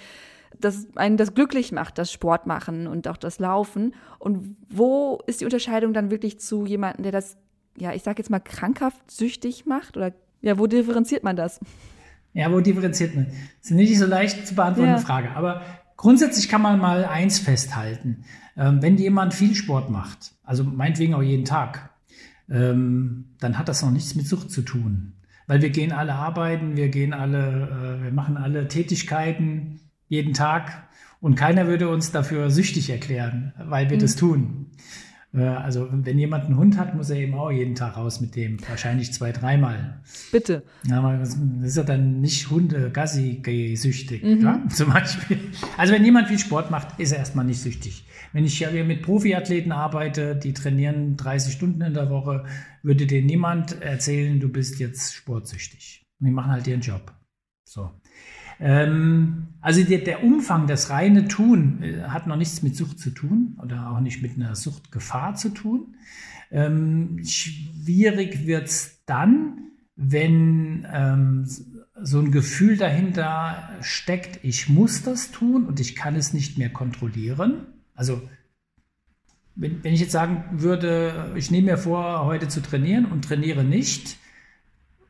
dass 0.60 0.86
einen 0.95 1.17
das 1.17 1.34
glücklich 1.34 1.71
macht, 1.71 1.97
das 1.97 2.12
Sport 2.12 2.45
machen 2.45 2.86
und 2.86 3.08
auch 3.08 3.17
das 3.17 3.39
Laufen. 3.39 3.95
Und 4.19 4.56
wo 4.69 5.19
ist 5.25 5.41
die 5.41 5.45
Unterscheidung 5.45 5.93
dann 5.93 6.12
wirklich 6.12 6.39
zu 6.39 6.67
jemandem, 6.67 7.01
der 7.01 7.12
das, 7.12 7.36
ja, 7.75 7.93
ich 7.93 8.03
sag 8.03 8.19
jetzt 8.19 8.29
mal, 8.29 8.39
krankhaft 8.39 9.10
süchtig 9.10 9.65
macht 9.65 9.97
oder 9.97 10.13
ja, 10.43 10.60
wo 10.60 10.67
differenziert 10.67 11.23
man 11.23 11.36
das? 11.36 11.60
Ja, 12.34 12.51
wo 12.51 12.60
differenziert 12.60 13.15
man? 13.15 13.27
Das 13.27 13.36
ist 13.62 13.71
eine 13.71 13.82
nicht 13.82 13.97
so 13.97 14.06
leicht 14.06 14.45
zu 14.45 14.56
beantwortende 14.56 14.99
ja. 14.99 15.06
Frage. 15.06 15.32
Aber 15.36 15.62
grundsätzlich 15.95 16.49
kann 16.49 16.62
man 16.62 16.79
mal 16.79 17.06
eins 17.06 17.39
festhalten. 17.39 18.25
Ähm, 18.58 18.82
wenn 18.82 18.97
jemand 18.97 19.34
viel 19.34 19.56
Sport 19.56 19.89
macht, 19.89 20.34
also 20.43 20.63
meinetwegen 20.63 21.13
auch 21.13 21.21
jeden 21.21 21.45
Tag, 21.45 21.91
ähm, 22.49 23.29
dann 23.39 23.58
hat 23.58 23.69
das 23.69 23.82
noch 23.82 23.91
nichts 23.91 24.15
mit 24.15 24.27
Sucht 24.27 24.51
zu 24.51 24.63
tun. 24.63 25.13
Weil 25.47 25.62
wir 25.62 25.69
gehen 25.69 25.93
alle 25.93 26.13
arbeiten, 26.13 26.75
wir 26.75 26.89
gehen 26.89 27.13
alle, 27.13 27.99
äh, 27.99 28.03
wir 28.03 28.12
machen 28.12 28.36
alle 28.36 28.67
Tätigkeiten 28.67 29.79
jeden 30.10 30.34
Tag 30.34 30.89
und 31.21 31.36
keiner 31.36 31.67
würde 31.67 31.88
uns 31.88 32.12
dafür 32.12 32.49
süchtig 32.49 32.89
erklären, 32.89 33.53
weil 33.58 33.89
wir 33.89 33.97
mhm. 33.97 34.01
das 34.01 34.17
tun. 34.17 34.71
Also 35.34 35.88
wenn 35.91 36.19
jemand 36.19 36.46
einen 36.46 36.58
Hund 36.58 36.78
hat, 36.78 36.96
muss 36.96 37.10
er 37.10 37.15
eben 37.17 37.34
auch 37.34 37.50
jeden 37.50 37.74
Tag 37.74 37.98
raus 37.98 38.22
mit 38.22 38.36
dem, 38.36 38.58
wahrscheinlich 38.69 39.12
zwei, 39.13 39.32
dreimal. 39.32 40.00
Bitte. 40.32 40.62
Ja, 40.86 41.17
das 41.17 41.39
ist 41.63 41.76
ja 41.76 41.82
dann 41.82 42.22
nicht 42.22 42.52
Hunde-Gassi-süchtig, 42.52 44.22
mhm. 44.22 44.41
ja, 44.41 44.62
zum 44.69 44.93
Beispiel. 44.93 45.39
Also 45.76 45.93
wenn 45.93 46.06
jemand 46.06 46.28
viel 46.28 46.38
Sport 46.38 46.69
macht, 46.69 47.00
ist 47.00 47.13
er 47.13 47.17
erstmal 47.17 47.46
nicht 47.46 47.60
süchtig. 47.60 48.06
Wenn 48.32 48.46
ich 48.46 48.60
ja 48.60 48.69
mit 48.84 49.02
Profiathleten 49.02 49.72
arbeite, 49.72 50.36
die 50.36 50.54
trainieren 50.54 51.17
30 51.17 51.54
Stunden 51.54 51.82
in 51.82 51.96
der 51.96 52.12
Woche, 52.12 52.46
würde 52.84 53.08
dir 53.08 53.24
niemand 53.24 53.82
erzählen, 53.82 54.39
du 54.39 54.50
bist 54.50 54.80
jetzt 54.80 55.15
sportsüchtig. 55.15 56.06
Und 56.19 56.28
die 56.28 56.32
machen 56.32 56.52
halt 56.52 56.67
ihren 56.67 56.82
Job. 56.82 57.12
So. 57.63 57.89
Ähm, 58.60 59.48
also 59.62 59.84
der, 59.84 60.00
der, 60.00 60.24
Umfang, 60.24 60.68
das 60.68 60.89
reine 60.89 61.28
Tun 61.28 61.82
äh, 61.82 62.04
hat 62.04 62.28
noch 62.28 62.36
nichts 62.36 62.62
mit 62.63 62.76
Sucht 62.76 63.00
zu 63.00 63.12
tun 63.12 63.58
oder 63.62 63.89
auch 63.89 64.00
nicht 64.00 64.22
mit 64.22 64.36
einer 64.36 64.56
Suchtgefahr 64.56 65.36
zu 65.36 65.50
tun. 65.50 65.96
Ähm, 66.52 67.20
schwierig 67.26 68.46
wird 68.46 68.68
es 68.68 69.04
dann, 69.06 69.72
wenn 69.96 70.86
ähm, 70.92 71.48
so 72.02 72.20
ein 72.20 72.32
Gefühl 72.32 72.78
dahinter 72.78 73.70
steckt, 73.82 74.44
ich 74.44 74.70
muss 74.70 75.04
das 75.04 75.32
tun 75.32 75.66
und 75.66 75.80
ich 75.80 75.96
kann 75.96 76.16
es 76.16 76.34
nicht 76.34 76.58
mehr 76.58 76.70
kontrollieren. 76.70 77.68
Also 77.96 78.22
wenn, 79.56 79.84
wenn 79.84 79.94
ich 79.94 80.00
jetzt 80.00 80.12
sagen 80.12 80.62
würde, 80.62 81.32
ich 81.36 81.52
nehme 81.52 81.72
mir 81.72 81.78
vor, 81.78 82.26
heute 82.26 82.48
zu 82.48 82.62
trainieren 82.62 83.06
und 83.06 83.26
trainiere 83.26 83.63
nicht, 83.63 84.18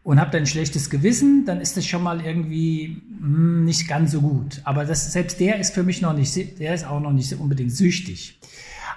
und 0.04 0.20
habe 0.20 0.32
dann 0.32 0.42
ein 0.42 0.48
schlechtes 0.48 0.89
Gewissen, 0.89 1.46
dann 1.46 1.62
ist 1.62 1.78
das 1.78 1.86
schon 1.86 2.04
mal 2.04 2.22
irgendwie 2.22 3.02
mh, 3.20 3.26
hm, 3.26 3.66
nicht 3.66 3.88
ganz 3.88 4.12
so 4.12 4.22
gut. 4.22 4.62
Aber 4.66 4.86
das, 4.86 5.12
selbst 5.13 5.39
der 5.39 5.60
ist 5.60 5.74
für 5.74 5.84
mich 5.84 6.02
noch 6.02 6.13
nicht, 6.13 6.60
der 6.60 6.74
ist 6.74 6.86
auch 6.86 7.00
noch 7.00 7.13
nicht 7.13 7.34
unbedingt 7.34 7.72
süchtig. 7.72 8.39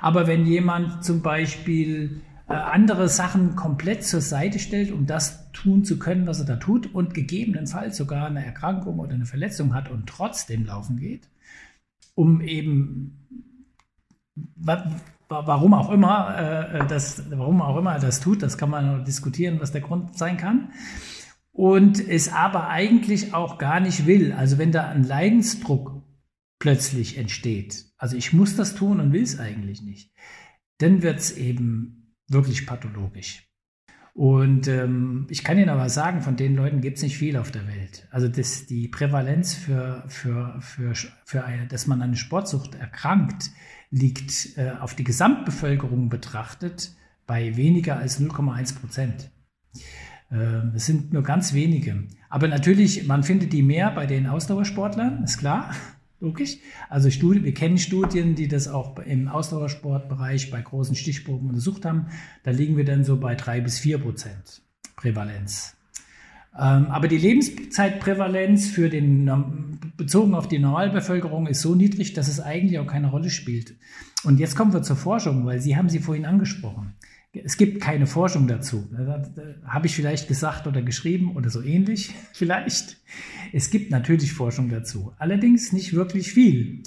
Aber 0.01 0.27
wenn 0.27 0.47
jemand 0.47 1.05
zum 1.05 1.23
Beispiel 1.23 2.21
äh, 2.49 2.55
andere 2.55 3.09
Sachen 3.09 3.57
komplett 3.57 4.05
zur 4.05 4.21
Seite 4.21 4.59
stellt, 4.59 4.93
um 4.93 5.07
das 5.07 5.51
tun 5.53 5.85
zu 5.85 5.99
können, 5.99 6.27
was 6.27 6.41
er 6.41 6.47
da 6.47 6.57
tut 6.57 6.93
und 6.93 7.15
gegebenenfalls 7.15 7.97
sogar 7.97 8.27
eine 8.27 8.45
Erkrankung 8.45 8.99
oder 8.99 9.15
eine 9.15 9.27
Verletzung 9.27 9.75
hat 9.75 9.91
und 9.91 10.09
trotzdem 10.09 10.67
laufen 10.67 10.99
geht, 10.99 11.29
um 12.15 12.41
eben 12.41 13.19
warum 15.29 15.75
auch 15.75 15.91
immer 15.91 16.37
äh, 16.73 16.87
das, 16.87 17.23
warum 17.31 17.63
auch 17.63 17.77
immer 17.77 17.93
er 17.93 18.01
das 18.01 18.21
tut, 18.21 18.43
das 18.43 18.59
kann 18.59 18.71
man 18.71 19.05
diskutieren, 19.05 19.61
was 19.61 19.73
der 19.73 19.81
Grund 19.81 20.17
sein 20.17 20.37
kann. 20.37 20.73
Und 21.53 22.07
es 22.07 22.33
aber 22.33 22.69
eigentlich 22.69 23.33
auch 23.33 23.59
gar 23.59 23.81
nicht 23.81 24.07
will. 24.07 24.33
Also 24.33 24.59
wenn 24.59 24.73
da 24.73 24.89
ein 24.89 25.05
Leidensdruck 25.05 26.03
plötzlich 26.59 27.17
entsteht, 27.17 27.87
also 27.97 28.17
ich 28.17 28.33
muss 28.33 28.57
das 28.57 28.75
tun 28.75 29.01
und 29.01 29.13
will 29.13 29.23
es 29.23 29.39
eigentlich 29.39 29.83
nicht, 29.83 30.13
dann 30.79 31.03
wird 31.03 31.19
es 31.19 31.37
eben 31.37 32.15
wirklich 32.29 32.67
pathologisch. 32.67 33.47
Und 34.17 34.67
ähm, 34.67 35.27
ich 35.29 35.45
kann 35.45 35.59
Ihnen 35.59 35.69
aber 35.69 35.91
sagen, 35.91 36.23
von 36.23 36.37
den 36.37 36.57
Leuten 36.57 36.81
gibt 36.81 36.97
es 36.97 37.03
nicht 37.03 37.19
viel 37.19 37.37
auf 37.37 37.51
der 37.51 37.67
Welt. 37.67 38.09
Also 38.11 38.29
das, 38.29 38.65
die 38.65 38.89
Prävalenz 38.89 39.55
für, 39.55 40.05
für, 40.09 40.57
für, 40.61 40.95
für 40.95 41.45
eine, 41.45 41.67
dass 41.67 41.87
man 41.87 42.01
an 42.01 42.17
Sportsucht 42.17 42.75
erkrankt, 42.77 43.51
liegt 43.91 44.57
äh, 44.57 44.71
auf 44.81 44.95
die 44.95 45.05
Gesamtbevölkerung 45.05 46.09
betrachtet 46.09 46.93
bei 47.27 47.57
weniger 47.57 47.99
als 47.99 48.21
0,1 48.21 48.79
Prozent. 48.79 49.31
Äh, 50.31 50.73
das 50.73 50.87
sind 50.87 51.13
nur 51.13 51.23
ganz 51.23 51.53
wenige. 51.53 52.05
Aber 52.29 52.49
natürlich, 52.49 53.07
man 53.07 53.23
findet 53.23 53.53
die 53.53 53.63
mehr 53.63 53.91
bei 53.91 54.07
den 54.07 54.27
Ausdauersportlern, 54.27 55.25
ist 55.25 55.39
klar, 55.39 55.75
logisch. 56.21 56.59
Also 56.89 57.11
Studien, 57.11 57.45
wir 57.45 57.55
kennen 57.55 57.79
Studien, 57.79 58.35
die 58.35 58.49
das 58.49 58.69
auch 58.69 58.99
im 58.99 59.29
Ausdauersportbereich 59.29 60.51
bei 60.51 60.61
großen 60.61 60.97
Stichproben 60.97 61.49
untersucht 61.49 61.85
haben. 61.85 62.07
Da 62.43 62.51
liegen 62.51 62.77
wir 62.77 62.85
dann 62.85 63.05
so 63.05 63.19
bei 63.19 63.35
drei 63.35 63.61
bis 63.61 63.79
vier 63.79 63.99
Prozent 63.99 64.63
Prävalenz. 64.97 65.77
Ähm, 66.59 66.87
aber 66.87 67.09
die 67.09 67.19
Lebenszeitprävalenz 67.19 68.69
für 68.69 68.89
den, 68.89 69.79
bezogen 69.97 70.35
auf 70.35 70.49
die 70.49 70.59
Normalbevölkerung 70.59 71.47
ist 71.47 71.63
so 71.63 71.75
niedrig, 71.75 72.15
dass 72.15 72.29
es 72.29 72.41
eigentlich 72.41 72.79
auch 72.79 72.87
keine 72.87 73.11
Rolle 73.11 73.31
spielt. 73.31 73.77
Und 74.25 74.39
jetzt 74.41 74.57
kommen 74.57 74.73
wir 74.73 74.83
zur 74.83 74.97
Forschung, 74.97 75.45
weil 75.45 75.61
Sie 75.61 75.77
haben 75.77 75.89
sie 75.89 75.99
vorhin 75.99 76.25
angesprochen. 76.25 76.95
Es 77.45 77.59
gibt 77.59 77.83
keine 77.83 78.07
Forschung 78.07 78.49
dazu. 78.49 78.89
Habe 79.67 79.87
ich 79.87 79.95
vielleicht 79.95 80.27
gesagt 80.29 80.67
oder 80.67 80.81
geschrieben 80.81 81.37
oder 81.37 81.51
so 81.51 81.63
ähnlich 81.63 82.15
vielleicht. 82.33 82.97
Es 83.53 83.71
gibt 83.71 83.91
natürlich 83.91 84.33
Forschung 84.33 84.71
dazu, 84.71 85.13
allerdings 85.19 85.73
nicht 85.73 85.93
wirklich 85.93 86.33
viel. 86.33 86.83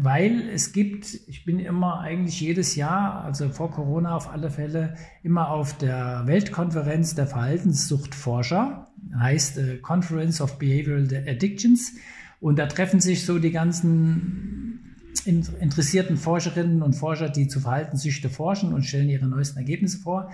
Weil 0.00 0.48
es 0.48 0.72
gibt, 0.72 1.14
ich 1.26 1.44
bin 1.44 1.58
immer 1.58 2.00
eigentlich 2.00 2.40
jedes 2.40 2.74
Jahr, 2.76 3.24
also 3.24 3.48
vor 3.50 3.70
Corona 3.70 4.16
auf 4.16 4.30
alle 4.30 4.50
Fälle, 4.50 4.94
immer 5.22 5.50
auf 5.50 5.76
der 5.76 6.22
Weltkonferenz 6.26 7.14
der 7.14 7.26
Verhaltenssuchtforscher, 7.26 8.88
heißt 9.18 9.58
äh, 9.58 9.76
Conference 9.78 10.40
of 10.40 10.58
Behavioral 10.58 11.08
Addictions. 11.26 11.94
Und 12.40 12.58
da 12.58 12.66
treffen 12.66 13.00
sich 13.00 13.24
so 13.24 13.38
die 13.38 13.50
ganzen 13.50 14.96
interessierten 15.26 16.16
Forscherinnen 16.16 16.82
und 16.82 16.94
Forscher, 16.94 17.28
die 17.28 17.48
zu 17.48 17.60
Verhaltenssüchte 17.60 18.28
forschen 18.28 18.72
und 18.74 18.82
stellen 18.84 19.08
ihre 19.08 19.26
neuesten 19.26 19.58
Ergebnisse 19.58 19.98
vor 19.98 20.30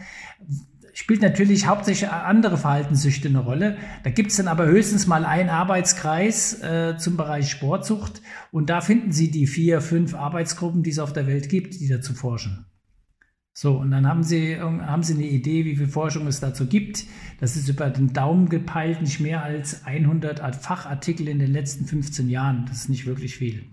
spielt 0.92 1.22
natürlich 1.22 1.66
hauptsächlich 1.66 2.10
andere 2.10 2.56
Verhaltenssüchte 2.56 3.28
eine 3.28 3.40
Rolle. 3.40 3.76
Da 4.04 4.10
gibt 4.10 4.30
es 4.30 4.36
dann 4.36 4.48
aber 4.48 4.66
höchstens 4.66 5.06
mal 5.06 5.24
einen 5.24 5.48
Arbeitskreis 5.48 6.62
äh, 6.62 6.96
zum 6.98 7.16
Bereich 7.16 7.50
Sportsucht 7.50 8.22
und 8.50 8.70
da 8.70 8.80
finden 8.80 9.12
Sie 9.12 9.30
die 9.30 9.46
vier, 9.46 9.80
fünf 9.80 10.14
Arbeitsgruppen, 10.14 10.82
die 10.82 10.90
es 10.90 10.98
auf 10.98 11.12
der 11.12 11.26
Welt 11.26 11.48
gibt, 11.48 11.80
die 11.80 11.88
dazu 11.88 12.14
forschen. 12.14 12.66
So, 13.52 13.76
und 13.76 13.90
dann 13.90 14.06
haben 14.06 14.22
Sie, 14.22 14.58
haben 14.58 15.02
Sie 15.02 15.14
eine 15.14 15.26
Idee, 15.26 15.64
wie 15.64 15.76
viel 15.76 15.88
Forschung 15.88 16.26
es 16.26 16.40
dazu 16.40 16.66
gibt. 16.66 17.04
Das 17.40 17.56
ist 17.56 17.68
über 17.68 17.90
den 17.90 18.12
Daumen 18.12 18.48
gepeilt, 18.48 19.02
nicht 19.02 19.20
mehr 19.20 19.42
als 19.42 19.84
100 19.84 20.56
Fachartikel 20.56 21.28
in 21.28 21.40
den 21.40 21.52
letzten 21.52 21.84
15 21.84 22.30
Jahren. 22.30 22.64
Das 22.66 22.78
ist 22.78 22.88
nicht 22.88 23.06
wirklich 23.06 23.36
viel. 23.36 23.64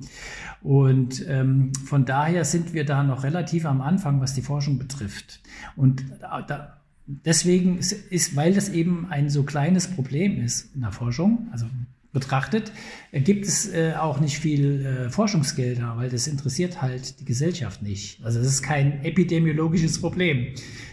Und 0.61 1.25
ähm, 1.29 1.71
von 1.85 2.05
daher 2.05 2.43
sind 2.43 2.73
wir 2.73 2.85
da 2.85 3.03
noch 3.03 3.23
relativ 3.23 3.65
am 3.65 3.81
Anfang, 3.81 4.19
was 4.19 4.33
die 4.33 4.41
Forschung 4.41 4.79
betrifft. 4.79 5.41
Und 5.75 6.03
da, 6.19 6.76
deswegen 7.07 7.79
ist, 7.79 8.35
weil 8.35 8.53
das 8.53 8.69
eben 8.69 9.07
ein 9.09 9.29
so 9.29 9.43
kleines 9.43 9.87
Problem 9.87 10.41
ist 10.43 10.75
in 10.75 10.81
der 10.81 10.91
Forschung, 10.91 11.47
also 11.51 11.65
betrachtet, 12.13 12.71
gibt 13.11 13.45
es 13.45 13.71
äh, 13.71 13.93
auch 13.93 14.19
nicht 14.19 14.39
viel 14.39 14.85
äh, 14.85 15.09
Forschungsgelder, 15.09 15.93
weil 15.97 16.09
das 16.09 16.27
interessiert 16.27 16.81
halt 16.81 17.19
die 17.19 17.25
Gesellschaft 17.25 17.83
nicht. 17.83 18.23
Also 18.23 18.39
es 18.39 18.47
ist 18.47 18.63
kein 18.63 19.03
epidemiologisches 19.03 20.01
Problem. 20.01 20.47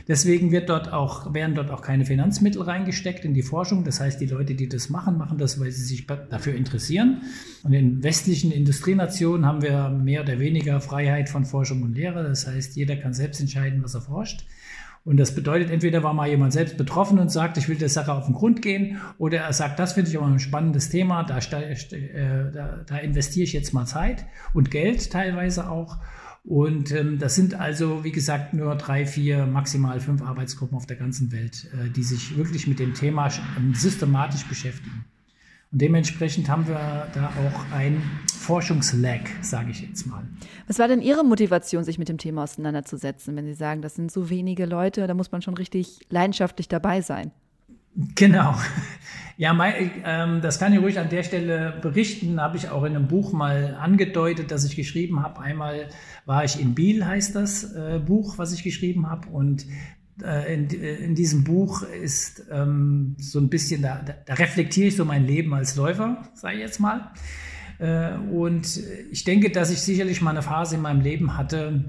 Deswegen 0.06 0.52
wird 0.52 0.68
dort 0.68 0.92
auch, 0.92 1.32
werden 1.32 1.54
dort 1.54 1.70
auch 1.70 1.80
keine 1.80 2.04
Finanzmittel 2.04 2.60
reingesteckt 2.60 3.24
in 3.24 3.32
die 3.32 3.42
Forschung. 3.42 3.84
Das 3.84 4.00
heißt, 4.00 4.20
die 4.20 4.26
Leute, 4.26 4.54
die 4.54 4.68
das 4.68 4.90
machen, 4.90 5.16
machen 5.16 5.38
das, 5.38 5.58
weil 5.58 5.70
sie 5.70 5.84
sich 5.84 6.06
dafür 6.06 6.54
interessieren. 6.54 7.22
Und 7.62 7.72
in 7.72 8.02
westlichen 8.02 8.52
Industrienationen 8.52 9.46
haben 9.46 9.62
wir 9.62 9.88
mehr 9.88 10.22
oder 10.22 10.38
weniger 10.38 10.80
Freiheit 10.80 11.30
von 11.30 11.46
Forschung 11.46 11.82
und 11.82 11.94
Lehre. 11.94 12.22
Das 12.22 12.46
heißt, 12.46 12.76
jeder 12.76 12.96
kann 12.96 13.14
selbst 13.14 13.40
entscheiden, 13.40 13.82
was 13.82 13.94
er 13.94 14.02
forscht. 14.02 14.44
Und 15.04 15.18
das 15.18 15.34
bedeutet, 15.34 15.70
entweder 15.70 16.02
war 16.02 16.14
mal 16.14 16.28
jemand 16.28 16.54
selbst 16.54 16.78
betroffen 16.78 17.18
und 17.18 17.30
sagt, 17.30 17.58
ich 17.58 17.68
will 17.68 17.76
der 17.76 17.90
Sache 17.90 18.12
auf 18.12 18.24
den 18.24 18.34
Grund 18.34 18.62
gehen, 18.62 19.00
oder 19.18 19.38
er 19.38 19.52
sagt, 19.52 19.78
das 19.78 19.92
finde 19.92 20.10
ich 20.10 20.16
aber 20.16 20.26
ein 20.26 20.38
spannendes 20.38 20.88
Thema, 20.88 21.24
da, 21.24 21.38
äh, 21.38 22.50
da, 22.52 22.84
da 22.86 22.96
investiere 22.96 23.44
ich 23.44 23.52
jetzt 23.52 23.74
mal 23.74 23.84
Zeit 23.84 24.24
und 24.54 24.70
Geld 24.70 25.10
teilweise 25.10 25.68
auch. 25.70 25.98
Und 26.42 26.92
ähm, 26.92 27.18
das 27.18 27.34
sind 27.34 27.54
also, 27.54 28.04
wie 28.04 28.12
gesagt, 28.12 28.52
nur 28.52 28.74
drei, 28.76 29.06
vier, 29.06 29.46
maximal 29.46 29.98
fünf 30.00 30.22
Arbeitsgruppen 30.22 30.76
auf 30.76 30.86
der 30.86 30.96
ganzen 30.96 31.32
Welt, 31.32 31.70
äh, 31.72 31.90
die 31.90 32.02
sich 32.02 32.36
wirklich 32.36 32.66
mit 32.66 32.78
dem 32.78 32.92
Thema 32.92 33.30
ähm, 33.56 33.74
systematisch 33.74 34.44
beschäftigen. 34.44 35.04
Und 35.74 35.80
dementsprechend 35.80 36.48
haben 36.48 36.68
wir 36.68 37.08
da 37.14 37.26
auch 37.26 37.76
ein 37.76 38.00
Forschungslag, 38.32 39.22
sage 39.42 39.72
ich 39.72 39.80
jetzt 39.80 40.06
mal. 40.06 40.22
Was 40.68 40.78
war 40.78 40.86
denn 40.86 41.02
Ihre 41.02 41.24
Motivation, 41.24 41.82
sich 41.82 41.98
mit 41.98 42.08
dem 42.08 42.16
Thema 42.16 42.44
auseinanderzusetzen, 42.44 43.34
wenn 43.34 43.44
Sie 43.44 43.54
sagen, 43.54 43.82
das 43.82 43.96
sind 43.96 44.12
so 44.12 44.30
wenige 44.30 44.66
Leute, 44.66 45.08
da 45.08 45.14
muss 45.14 45.32
man 45.32 45.42
schon 45.42 45.54
richtig 45.54 45.98
leidenschaftlich 46.10 46.68
dabei 46.68 47.00
sein? 47.00 47.32
Genau. 48.14 48.54
Ja, 49.36 49.52
mein, 49.52 49.90
ähm, 50.04 50.42
das 50.42 50.60
kann 50.60 50.72
ich 50.72 50.78
ruhig 50.78 50.96
an 51.00 51.08
der 51.08 51.24
Stelle 51.24 51.74
berichten. 51.82 52.40
Habe 52.40 52.56
ich 52.56 52.68
auch 52.68 52.84
in 52.84 52.94
einem 52.94 53.08
Buch 53.08 53.32
mal 53.32 53.76
angedeutet, 53.80 54.52
dass 54.52 54.64
ich 54.64 54.76
geschrieben 54.76 55.24
habe. 55.24 55.40
Einmal 55.40 55.88
war 56.24 56.44
ich 56.44 56.60
in 56.60 56.76
Biel, 56.76 57.04
heißt 57.04 57.34
das 57.34 57.74
äh, 57.74 57.98
Buch, 57.98 58.38
was 58.38 58.52
ich 58.52 58.62
geschrieben 58.62 59.10
habe. 59.10 59.26
Und 59.26 59.66
in, 60.22 60.68
in, 60.68 61.14
diesem 61.14 61.42
Buch 61.42 61.82
ist 61.82 62.44
ähm, 62.50 63.16
so 63.18 63.40
ein 63.40 63.48
bisschen, 63.48 63.82
da, 63.82 64.00
da, 64.26 64.34
reflektiere 64.34 64.88
ich 64.88 64.96
so 64.96 65.04
mein 65.04 65.26
Leben 65.26 65.52
als 65.54 65.74
Läufer, 65.74 66.22
sage 66.34 66.54
ich 66.54 66.60
jetzt 66.60 66.78
mal. 66.78 67.10
Äh, 67.78 68.14
und 68.16 68.80
ich 69.10 69.24
denke, 69.24 69.50
dass 69.50 69.70
ich 69.70 69.80
sicherlich 69.80 70.22
mal 70.22 70.30
eine 70.30 70.42
Phase 70.42 70.76
in 70.76 70.82
meinem 70.82 71.00
Leben 71.00 71.36
hatte, 71.36 71.84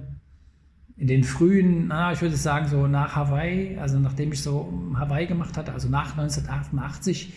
in 0.97 1.07
den 1.07 1.23
frühen, 1.23 1.87
na, 1.87 2.13
ich 2.13 2.21
würde 2.21 2.37
sagen, 2.37 2.67
so 2.67 2.87
nach 2.87 3.15
Hawaii, 3.15 3.77
also 3.77 3.99
nachdem 3.99 4.31
ich 4.31 4.41
so 4.41 4.71
Hawaii 4.95 5.27
gemacht 5.27 5.57
hatte, 5.57 5.73
also 5.73 5.89
nach 5.89 6.17
1988, 6.17 7.33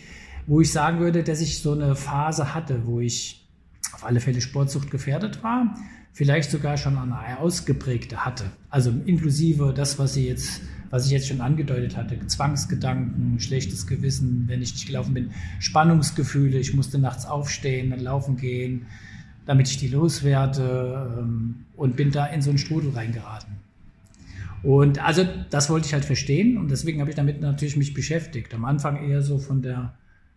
wo 0.47 0.61
ich 0.61 0.71
sagen 0.71 0.99
würde, 0.99 1.23
dass 1.23 1.41
ich 1.41 1.59
so 1.59 1.73
eine 1.73 1.95
Phase 1.95 2.53
hatte, 2.53 2.85
wo 2.85 2.99
ich 2.99 3.47
auf 3.91 4.05
alle 4.05 4.19
Fälle 4.21 4.41
Sportsucht 4.41 4.89
gefährdet 4.89 5.43
war, 5.43 5.75
vielleicht 6.13 6.51
sogar 6.51 6.77
schon 6.77 6.97
eine 6.97 7.39
ausgeprägte 7.39 8.25
hatte. 8.25 8.45
Also 8.69 8.91
inklusive 9.05 9.73
das, 9.75 9.99
was 9.99 10.13
sie 10.13 10.27
jetzt, 10.27 10.61
was 10.89 11.05
ich 11.05 11.11
jetzt 11.11 11.27
schon 11.27 11.41
angedeutet 11.41 11.95
hatte, 11.95 12.17
Zwangsgedanken, 12.27 13.39
schlechtes 13.39 13.87
Gewissen, 13.87 14.45
wenn 14.47 14.61
ich 14.61 14.73
nicht 14.73 14.87
gelaufen 14.87 15.13
bin, 15.13 15.31
Spannungsgefühle, 15.59 16.57
ich 16.57 16.73
musste 16.73 16.99
nachts 16.99 17.25
aufstehen, 17.25 17.91
dann 17.91 17.99
laufen 17.99 18.37
gehen, 18.37 18.87
damit 19.45 19.69
ich 19.69 19.77
die 19.77 19.87
loswerde 19.87 21.17
ähm, 21.19 21.65
und 21.75 21.95
bin 21.95 22.11
da 22.11 22.25
in 22.25 22.41
so 22.41 22.49
einen 22.49 22.59
Strudel 22.59 22.91
reingeraten. 22.91 23.55
Und 24.61 25.03
also 25.03 25.25
das 25.49 25.69
wollte 25.69 25.87
ich 25.87 25.93
halt 25.93 26.05
verstehen 26.05 26.57
und 26.57 26.69
deswegen 26.69 26.99
habe 26.99 27.09
ich 27.09 27.15
damit 27.15 27.39
natürlich 27.39 27.77
mich 27.77 27.93
beschäftigt. 27.93 28.53
Am 28.53 28.65
Anfang 28.65 29.07
eher 29.07 29.21
so 29.21 29.37
von 29.37 29.61
der 29.61 29.93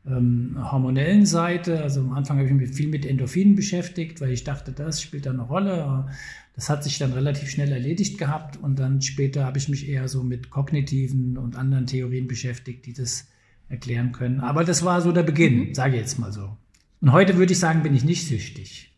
ähm, 0.06 0.56
hormonellen 0.70 1.26
Seite. 1.26 1.82
Also 1.82 2.00
am 2.00 2.12
Anfang 2.12 2.38
habe 2.38 2.48
ich 2.48 2.54
mich 2.54 2.70
viel 2.70 2.88
mit 2.88 3.06
Endorphinen 3.06 3.54
beschäftigt, 3.54 4.20
weil 4.20 4.32
ich 4.32 4.44
dachte, 4.44 4.72
das 4.72 5.02
spielt 5.02 5.26
da 5.26 5.30
eine 5.30 5.42
Rolle. 5.42 6.06
Das 6.54 6.68
hat 6.68 6.84
sich 6.84 6.98
dann 6.98 7.12
relativ 7.12 7.50
schnell 7.50 7.72
erledigt 7.72 8.18
gehabt 8.18 8.58
und 8.62 8.78
dann 8.78 9.00
später 9.00 9.44
habe 9.44 9.58
ich 9.58 9.68
mich 9.68 9.88
eher 9.88 10.08
so 10.08 10.22
mit 10.22 10.50
kognitiven 10.50 11.38
und 11.38 11.56
anderen 11.56 11.86
Theorien 11.86 12.26
beschäftigt, 12.26 12.84
die 12.86 12.92
das 12.92 13.28
erklären 13.68 14.12
können. 14.12 14.40
Aber 14.40 14.64
das 14.64 14.84
war 14.84 15.00
so 15.00 15.12
der 15.12 15.22
Beginn, 15.22 15.68
mhm. 15.68 15.74
sage 15.74 15.94
ich 15.94 16.00
jetzt 16.00 16.18
mal 16.18 16.32
so. 16.32 16.56
Und 17.00 17.12
heute 17.12 17.36
würde 17.38 17.52
ich 17.52 17.58
sagen, 17.58 17.82
bin 17.82 17.94
ich 17.94 18.04
nicht 18.04 18.26
süchtig 18.28 18.91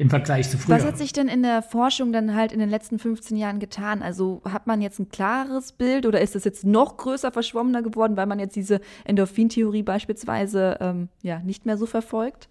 im 0.00 0.08
Vergleich 0.08 0.48
zu 0.48 0.56
früher. 0.56 0.76
Was 0.76 0.84
hat 0.86 0.96
sich 0.96 1.12
denn 1.12 1.28
in 1.28 1.42
der 1.42 1.60
Forschung 1.60 2.10
dann 2.10 2.34
halt 2.34 2.52
in 2.52 2.58
den 2.58 2.70
letzten 2.70 2.98
15 2.98 3.36
Jahren 3.36 3.58
getan? 3.58 4.02
Also 4.02 4.40
hat 4.48 4.66
man 4.66 4.80
jetzt 4.80 4.98
ein 4.98 5.10
klares 5.10 5.72
Bild 5.72 6.06
oder 6.06 6.22
ist 6.22 6.34
es 6.34 6.44
jetzt 6.44 6.64
noch 6.64 6.96
größer 6.96 7.30
verschwommener 7.30 7.82
geworden, 7.82 8.16
weil 8.16 8.24
man 8.24 8.38
jetzt 8.38 8.56
diese 8.56 8.80
Endorphintheorie 9.04 9.82
beispielsweise 9.82 10.78
ähm, 10.80 11.10
ja, 11.20 11.40
nicht 11.40 11.66
mehr 11.66 11.76
so 11.76 11.84
verfolgt? 11.84 12.48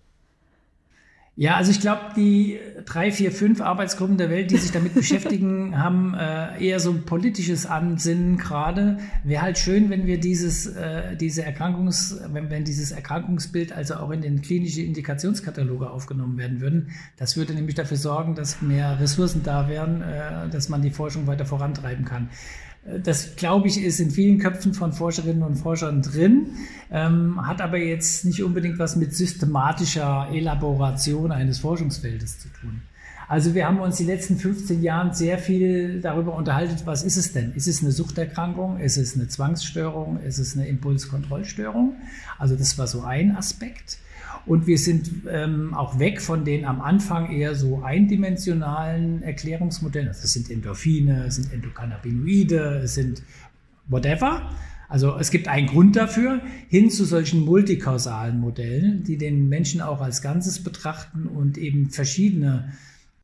Ja, 1.35 1.55
also 1.55 1.71
ich 1.71 1.79
glaube, 1.79 2.01
die 2.17 2.59
drei, 2.83 3.11
vier, 3.11 3.31
fünf 3.31 3.61
Arbeitsgruppen 3.61 4.17
der 4.17 4.29
Welt, 4.29 4.51
die 4.51 4.57
sich 4.57 4.71
damit 4.71 4.93
beschäftigen, 4.95 5.81
haben 5.81 6.13
äh, 6.13 6.61
eher 6.61 6.81
so 6.81 6.91
ein 6.91 7.05
politisches 7.05 7.65
Ansinnen 7.65 8.37
gerade. 8.37 8.97
Wäre 9.23 9.43
halt 9.43 9.57
schön, 9.57 9.89
wenn 9.89 10.05
wir 10.05 10.19
dieses, 10.19 10.67
äh, 10.67 11.15
diese 11.15 11.45
Erkrankungs, 11.45 12.19
wenn, 12.33 12.49
wenn 12.49 12.65
dieses 12.65 12.91
Erkrankungsbild 12.91 13.71
also 13.71 13.95
auch 13.95 14.11
in 14.11 14.21
den 14.21 14.41
klinischen 14.41 14.83
Indikationskataloge 14.83 15.89
aufgenommen 15.89 16.37
werden 16.37 16.59
würden. 16.59 16.89
Das 17.15 17.37
würde 17.37 17.53
nämlich 17.53 17.75
dafür 17.75 17.97
sorgen, 17.97 18.35
dass 18.35 18.61
mehr 18.61 18.99
Ressourcen 18.99 19.41
da 19.41 19.69
wären, 19.69 20.01
äh, 20.01 20.49
dass 20.49 20.67
man 20.67 20.81
die 20.81 20.91
Forschung 20.91 21.25
weiter 21.25 21.45
vorantreiben 21.45 22.03
kann. 22.03 22.29
Das, 23.03 23.35
glaube 23.35 23.67
ich, 23.67 23.81
ist 23.83 23.99
in 23.99 24.11
vielen 24.11 24.39
Köpfen 24.39 24.73
von 24.73 24.93
Forscherinnen 24.93 25.43
und 25.43 25.55
Forschern 25.55 26.01
drin, 26.01 26.47
ähm, 26.91 27.45
hat 27.45 27.61
aber 27.61 27.77
jetzt 27.77 28.25
nicht 28.25 28.43
unbedingt 28.43 28.79
was 28.79 28.95
mit 28.95 29.15
systematischer 29.15 30.27
Elaboration 30.31 31.31
eines 31.31 31.59
Forschungsfeldes 31.59 32.39
zu 32.39 32.49
tun. 32.49 32.81
Also 33.29 33.53
wir 33.53 33.67
haben 33.67 33.79
uns 33.79 33.97
die 33.97 34.05
letzten 34.05 34.37
15 34.37 34.81
Jahren 34.81 35.13
sehr 35.13 35.37
viel 35.37 36.01
darüber 36.01 36.35
unterhalten, 36.35 36.75
was 36.85 37.03
ist 37.03 37.15
es 37.15 37.31
denn? 37.31 37.53
Ist 37.53 37.67
es 37.67 37.83
eine 37.83 37.91
Suchterkrankung? 37.91 38.79
Ist 38.79 38.97
es 38.97 39.15
eine 39.15 39.27
Zwangsstörung? 39.27 40.19
Ist 40.21 40.39
es 40.39 40.57
eine 40.57 40.67
Impulskontrollstörung? 40.67 41.93
Also 42.39 42.55
das 42.55 42.79
war 42.79 42.87
so 42.87 43.03
ein 43.03 43.35
Aspekt. 43.35 43.99
Und 44.49 44.65
wir 44.65 44.79
sind 44.79 45.11
ähm, 45.29 45.75
auch 45.75 45.99
weg 45.99 46.19
von 46.19 46.43
den 46.43 46.65
am 46.65 46.81
Anfang 46.81 47.29
eher 47.29 47.53
so 47.53 47.83
eindimensionalen 47.83 49.21
Erklärungsmodellen. 49.21 50.07
Also 50.07 50.21
es 50.23 50.33
sind 50.33 50.49
Endorphine, 50.49 51.25
es 51.27 51.35
sind 51.35 51.53
Endokannabinoide, 51.53 52.81
es 52.83 52.95
sind 52.95 53.21
whatever. 53.87 54.49
Also 54.87 55.15
es 55.19 55.29
gibt 55.29 55.47
einen 55.47 55.67
Grund 55.67 55.95
dafür, 55.95 56.41
hin 56.67 56.89
zu 56.89 57.05
solchen 57.05 57.41
multikausalen 57.41 58.39
Modellen, 58.39 59.03
die 59.03 59.19
den 59.19 59.49
Menschen 59.49 59.81
auch 59.81 60.01
als 60.01 60.23
Ganzes 60.23 60.63
betrachten 60.63 61.27
und 61.27 61.59
eben 61.59 61.91
verschiedene 61.91 62.73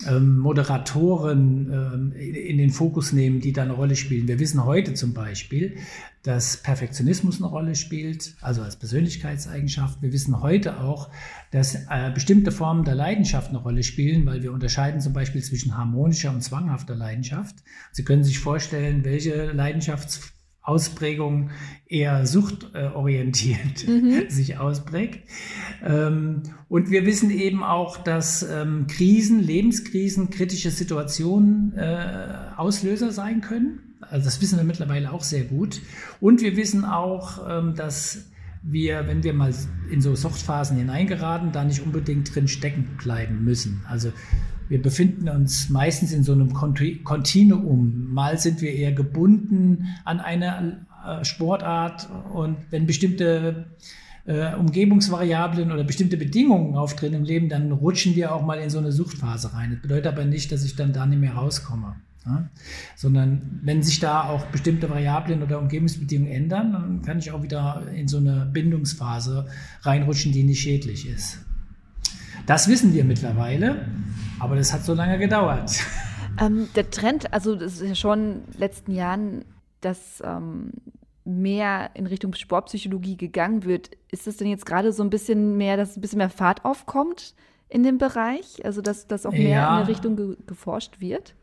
ähm, 0.07 0.37
Moderatoren 0.37 1.71
ähm, 1.71 2.11
in 2.13 2.57
den 2.57 2.69
Fokus 2.69 3.13
nehmen, 3.13 3.39
die 3.39 3.53
da 3.53 3.63
eine 3.63 3.73
Rolle 3.73 3.95
spielen. 3.95 4.27
Wir 4.27 4.39
wissen 4.39 4.65
heute 4.65 4.93
zum 4.93 5.13
Beispiel, 5.13 5.77
dass 6.23 6.57
Perfektionismus 6.57 7.37
eine 7.37 7.49
Rolle 7.49 7.75
spielt, 7.75 8.35
also 8.41 8.61
als 8.61 8.75
Persönlichkeitseigenschaft. 8.75 10.01
Wir 10.01 10.11
wissen 10.11 10.41
heute 10.41 10.81
auch, 10.81 11.09
dass 11.51 11.75
äh, 11.75 12.11
bestimmte 12.13 12.51
Formen 12.51 12.83
der 12.83 12.95
Leidenschaft 12.95 13.49
eine 13.49 13.59
Rolle 13.59 13.83
spielen, 13.83 14.25
weil 14.25 14.43
wir 14.43 14.51
unterscheiden 14.51 15.01
zum 15.01 15.13
Beispiel 15.13 15.43
zwischen 15.43 15.77
harmonischer 15.77 16.31
und 16.31 16.41
zwanghafter 16.41 16.95
Leidenschaft. 16.95 17.55
Sie 17.91 18.03
können 18.03 18.23
sich 18.23 18.39
vorstellen, 18.39 19.05
welche 19.05 19.51
Leidenschafts 19.51 20.34
Ausprägung 20.65 21.51
eher 21.87 22.25
suchtorientiert 22.25 23.87
mhm. 23.87 24.23
sich 24.29 24.57
ausprägt. 24.57 25.27
Ähm, 25.83 26.43
und 26.67 26.89
wir 26.89 27.05
wissen 27.05 27.29
eben 27.29 27.63
auch, 27.63 27.97
dass 27.97 28.43
ähm, 28.43 28.87
Krisen, 28.87 29.39
Lebenskrisen, 29.39 30.31
kritische 30.31 30.71
Situationen 30.71 31.73
äh, 31.77 32.53
Auslöser 32.57 33.11
sein 33.11 33.41
können. 33.41 33.95
Also 34.01 34.25
das 34.25 34.41
wissen 34.41 34.57
wir 34.57 34.65
mittlerweile 34.65 35.11
auch 35.11 35.23
sehr 35.23 35.43
gut. 35.43 35.81
Und 36.19 36.41
wir 36.41 36.57
wissen 36.57 36.85
auch, 36.85 37.47
ähm, 37.47 37.75
dass 37.75 38.25
wir, 38.67 39.07
wenn 39.07 39.23
wir 39.23 39.33
mal 39.33 39.53
in 39.91 40.01
so 40.01 40.15
Suchtphasen 40.15 40.77
hineingeraten, 40.77 41.51
da 41.51 41.63
nicht 41.63 41.81
unbedingt 41.81 42.33
drin 42.33 42.47
stecken 42.47 42.97
bleiben 43.01 43.43
müssen. 43.43 43.83
Also 43.87 44.11
wir 44.67 44.81
befinden 44.81 45.29
uns 45.29 45.69
meistens 45.69 46.11
in 46.11 46.23
so 46.23 46.33
einem 46.33 46.53
Kontinuum. 46.53 48.13
Mal 48.13 48.39
sind 48.39 48.61
wir 48.61 48.73
eher 48.73 48.91
gebunden 48.91 49.85
an 50.03 50.19
eine 50.19 50.85
äh, 51.05 51.23
Sportart 51.23 52.09
und 52.33 52.57
wenn 52.71 52.87
bestimmte 52.87 53.67
äh, 54.25 54.55
Umgebungsvariablen 54.55 55.71
oder 55.71 55.83
bestimmte 55.83 56.17
Bedingungen 56.17 56.75
auftreten 56.75 57.15
im 57.15 57.23
Leben, 57.23 57.47
dann 57.47 57.71
rutschen 57.71 58.15
wir 58.15 58.33
auch 58.33 58.43
mal 58.43 58.59
in 58.59 58.71
so 58.71 58.79
eine 58.79 58.91
Suchtphase 58.91 59.53
rein. 59.53 59.71
Das 59.71 59.81
bedeutet 59.81 60.07
aber 60.07 60.25
nicht, 60.25 60.51
dass 60.51 60.63
ich 60.63 60.75
dann 60.75 60.93
da 60.93 61.05
nicht 61.05 61.19
mehr 61.19 61.33
rauskomme. 61.33 61.95
Ja? 62.25 62.49
Sondern 62.95 63.59
wenn 63.63 63.83
sich 63.83 63.99
da 63.99 64.23
auch 64.29 64.45
bestimmte 64.47 64.89
Variablen 64.89 65.43
oder 65.43 65.59
Umgebungsbedingungen 65.59 66.31
ändern, 66.31 66.73
dann 66.73 67.01
kann 67.01 67.19
ich 67.19 67.31
auch 67.31 67.43
wieder 67.43 67.83
in 67.93 68.07
so 68.07 68.17
eine 68.17 68.49
Bindungsphase 68.51 69.47
reinrutschen, 69.81 70.31
die 70.31 70.43
nicht 70.43 70.61
schädlich 70.61 71.07
ist. 71.07 71.39
Das 72.45 72.67
wissen 72.67 72.93
wir 72.93 73.03
mittlerweile, 73.03 73.87
aber 74.39 74.55
das 74.55 74.73
hat 74.73 74.83
so 74.83 74.93
lange 74.93 75.17
gedauert. 75.17 75.71
Ähm, 76.37 76.67
der 76.75 76.89
Trend, 76.89 77.31
also 77.31 77.55
das 77.55 77.79
ist 77.79 77.87
ja 77.87 77.95
schon 77.95 78.19
in 78.19 78.51
den 78.51 78.59
letzten 78.59 78.91
Jahren, 78.91 79.45
dass 79.79 80.21
ähm, 80.21 80.71
mehr 81.23 81.91
in 81.95 82.07
Richtung 82.07 82.33
Sportpsychologie 82.33 83.17
gegangen 83.17 83.63
wird. 83.63 83.91
Ist 84.11 84.27
es 84.27 84.37
denn 84.37 84.47
jetzt 84.47 84.65
gerade 84.65 84.91
so 84.91 85.03
ein 85.03 85.09
bisschen 85.09 85.57
mehr, 85.57 85.77
dass 85.77 85.97
ein 85.97 86.01
bisschen 86.01 86.17
mehr 86.17 86.29
Fahrt 86.29 86.63
aufkommt 86.63 87.35
in 87.69 87.83
dem 87.83 87.97
Bereich? 87.97 88.63
Also 88.63 88.81
dass, 88.81 89.07
dass 89.07 89.25
auch 89.25 89.31
mehr 89.31 89.49
ja. 89.49 89.79
in 89.79 89.85
der 89.85 89.95
Richtung 89.95 90.15
ge 90.15 90.37
geforscht 90.45 90.99
wird? 90.99 91.35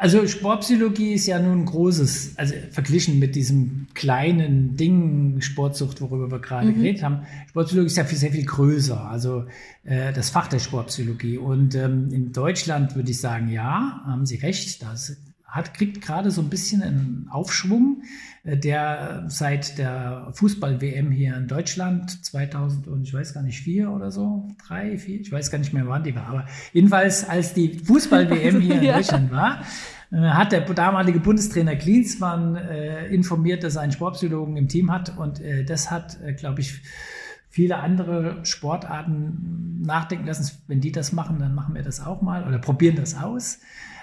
Also 0.00 0.26
Sportpsychologie 0.26 1.12
ist 1.12 1.26
ja 1.26 1.38
nun 1.38 1.58
ein 1.58 1.66
großes, 1.66 2.32
also 2.38 2.54
verglichen 2.70 3.18
mit 3.18 3.34
diesem 3.36 3.86
kleinen 3.92 4.74
Ding 4.74 5.42
Sportsucht, 5.42 6.00
worüber 6.00 6.30
wir 6.30 6.38
gerade 6.38 6.68
mhm. 6.68 6.76
geredet 6.76 7.02
haben. 7.02 7.26
Sportpsychologie 7.50 7.88
ist 7.88 7.98
ja 7.98 8.04
viel, 8.04 8.16
sehr 8.16 8.32
viel 8.32 8.46
größer, 8.46 8.98
also 8.98 9.44
äh, 9.84 10.14
das 10.14 10.30
Fach 10.30 10.48
der 10.48 10.58
Sportpsychologie. 10.58 11.36
Und 11.36 11.74
ähm, 11.74 12.08
in 12.12 12.32
Deutschland 12.32 12.96
würde 12.96 13.10
ich 13.10 13.20
sagen, 13.20 13.50
ja, 13.50 14.00
haben 14.06 14.24
Sie 14.24 14.36
recht, 14.36 14.82
das 14.82 15.18
hat, 15.50 15.74
kriegt 15.74 16.00
gerade 16.00 16.30
so 16.30 16.40
ein 16.40 16.48
bisschen 16.48 16.82
einen 16.82 17.28
Aufschwung, 17.30 18.02
äh, 18.44 18.56
der 18.56 19.24
seit 19.28 19.78
der 19.78 20.28
Fußball-WM 20.32 21.10
hier 21.10 21.36
in 21.36 21.48
Deutschland 21.48 22.24
2000 22.24 22.88
und 22.88 23.02
ich 23.02 23.12
weiß 23.12 23.34
gar 23.34 23.42
nicht, 23.42 23.60
vier 23.60 23.90
oder 23.90 24.10
so, 24.10 24.48
drei, 24.66 24.96
vier, 24.96 25.20
ich 25.20 25.30
weiß 25.30 25.50
gar 25.50 25.58
nicht 25.58 25.72
mehr, 25.72 25.86
wann 25.86 26.04
die 26.04 26.14
war, 26.14 26.26
aber 26.26 26.46
jedenfalls 26.72 27.28
als 27.28 27.52
die 27.54 27.74
Fußball-WM 27.74 28.60
hier 28.60 28.76
in 28.76 28.82
ja. 28.82 28.96
Deutschland 28.96 29.30
war, 29.30 29.62
äh, 30.12 30.16
hat 30.16 30.52
der 30.52 30.60
damalige 30.62 31.20
Bundestrainer 31.20 31.76
Klinsmann 31.76 32.56
äh, 32.56 33.06
informiert, 33.08 33.64
dass 33.64 33.76
er 33.76 33.82
einen 33.82 33.92
Sportpsychologen 33.92 34.56
im 34.56 34.68
Team 34.68 34.92
hat 34.92 35.16
und 35.16 35.40
äh, 35.40 35.64
das 35.64 35.90
hat, 35.90 36.20
äh, 36.22 36.32
glaube 36.32 36.60
ich, 36.60 36.80
viele 37.50 37.78
andere 37.78 38.44
Sportarten 38.44 39.82
nachdenken 39.82 40.26
lassen. 40.26 40.56
Wenn 40.68 40.80
die 40.80 40.92
das 40.92 41.12
machen, 41.12 41.40
dann 41.40 41.54
machen 41.54 41.74
wir 41.74 41.82
das 41.82 42.00
auch 42.00 42.22
mal 42.22 42.46
oder 42.46 42.58
probieren 42.58 42.94
das 42.96 43.16
aus. 43.16 43.58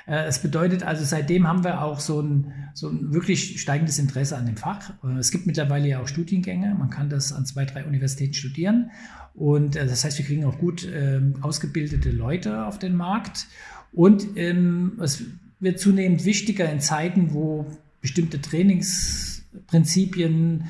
Äh, 0.08 0.26
es 0.26 0.39
bedeutet 0.39 0.82
also, 0.84 1.04
seitdem 1.04 1.48
haben 1.48 1.63
wir 1.63 1.84
auch 1.84 2.00
so 2.00 2.22
ein, 2.22 2.52
so 2.74 2.89
ein 2.89 3.13
wirklich 3.13 3.62
steigendes 3.62 4.00
Interesse 4.00 4.36
an 4.38 4.48
dem 4.48 4.58
Fach. 4.58 4.93
Äh, 5.04 5.20
es 5.20 5.30
gibt 5.32 5.46
mittlerweile 5.46 5.88
ja 5.88 6.02
auch 6.02 6.08
Studiengänge. 6.08 6.74
Man 6.76 6.89
kann 6.89 7.10
das 7.10 7.34
an 7.34 7.46
zwei, 7.46 7.65
drei 7.65 7.84
Universitäten 7.86 8.34
studieren. 8.34 8.89
Und 9.36 9.76
äh, 9.76 9.86
das 9.86 10.06
heißt, 10.06 10.17
wir 10.17 10.26
kriegen 10.26 10.46
auch 10.46 10.58
gut 10.58 10.88
ähm, 10.91 11.36
ausgebildete 11.41 12.10
Leute 12.12 12.65
auf 12.65 12.80
den 12.80 12.96
Markt. 12.96 13.46
Und 13.91 14.26
ähm, 14.36 14.93
es 15.02 15.24
wird 15.60 15.80
zunehmend 15.80 16.26
wichtiger 16.26 16.72
in 16.72 16.80
Zeiten, 16.80 17.34
wo 17.34 17.65
bestimmte 18.02 18.41
Trainingsprinzipien 18.41 20.63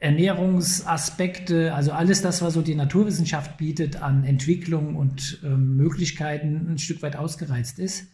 Ernährungsaspekte, 0.00 1.74
also 1.74 1.90
alles 1.90 2.22
das, 2.22 2.40
was 2.40 2.54
so 2.54 2.62
die 2.62 2.76
Naturwissenschaft 2.76 3.56
bietet 3.56 4.00
an 4.00 4.22
Entwicklung 4.22 4.94
und 4.94 5.40
ähm, 5.44 5.76
Möglichkeiten, 5.76 6.68
ein 6.70 6.78
Stück 6.78 7.02
weit 7.02 7.16
ausgereizt 7.16 7.80
ist 7.80 8.06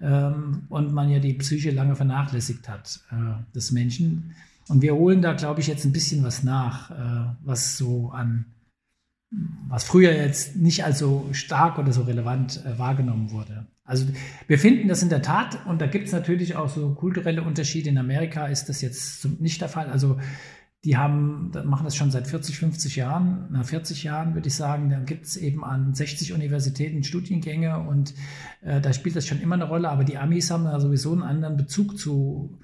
ähm, 0.00 0.62
und 0.68 0.92
man 0.92 1.10
ja 1.10 1.18
die 1.18 1.34
Psyche 1.34 1.70
lange 1.70 1.96
vernachlässigt 1.96 2.68
hat 2.68 3.00
äh, 3.10 3.54
des 3.54 3.72
Menschen. 3.72 4.34
Und 4.68 4.82
wir 4.82 4.94
holen 4.94 5.20
da, 5.20 5.32
glaube 5.32 5.60
ich, 5.60 5.66
jetzt 5.66 5.84
ein 5.84 5.92
bisschen 5.92 6.22
was 6.22 6.42
nach, 6.42 6.90
äh, 6.90 7.34
was 7.42 7.76
so 7.76 8.10
an, 8.10 8.46
was 9.68 9.84
früher 9.84 10.12
jetzt 10.12 10.56
nicht 10.56 10.84
als 10.84 10.98
so 10.98 11.28
stark 11.32 11.78
oder 11.78 11.92
so 11.92 12.02
relevant 12.02 12.64
äh, 12.64 12.78
wahrgenommen 12.78 13.30
wurde. 13.30 13.66
Also 13.84 14.06
wir 14.46 14.58
finden 14.58 14.86
das 14.86 15.02
in 15.02 15.08
der 15.08 15.22
Tat, 15.22 15.66
und 15.66 15.80
da 15.80 15.88
gibt 15.88 16.06
es 16.06 16.12
natürlich 16.12 16.54
auch 16.54 16.68
so 16.68 16.94
kulturelle 16.94 17.42
Unterschiede. 17.42 17.88
In 17.88 17.98
Amerika 17.98 18.46
ist 18.46 18.68
das 18.68 18.80
jetzt 18.80 19.24
nicht 19.40 19.60
der 19.60 19.68
Fall. 19.68 19.88
Also 19.88 20.20
die 20.84 20.96
haben, 20.96 21.50
machen 21.64 21.84
das 21.84 21.94
schon 21.94 22.10
seit 22.10 22.26
40, 22.26 22.58
50 22.58 22.96
Jahren, 22.96 23.48
na 23.50 23.62
40 23.62 24.02
Jahren 24.02 24.34
würde 24.34 24.48
ich 24.48 24.54
sagen. 24.54 24.88
Da 24.88 25.00
gibt 25.00 25.26
es 25.26 25.36
eben 25.36 25.62
an 25.62 25.94
60 25.94 26.32
Universitäten 26.32 27.04
Studiengänge 27.04 27.78
und 27.80 28.14
äh, 28.62 28.80
da 28.80 28.92
spielt 28.94 29.14
das 29.14 29.26
schon 29.26 29.40
immer 29.40 29.56
eine 29.56 29.68
Rolle. 29.68 29.90
Aber 29.90 30.04
die 30.04 30.16
Amis 30.16 30.50
haben 30.50 30.64
da 30.64 30.80
sowieso 30.80 31.12
einen 31.12 31.22
anderen 31.22 31.58
Bezug 31.58 31.98
zu 31.98 32.58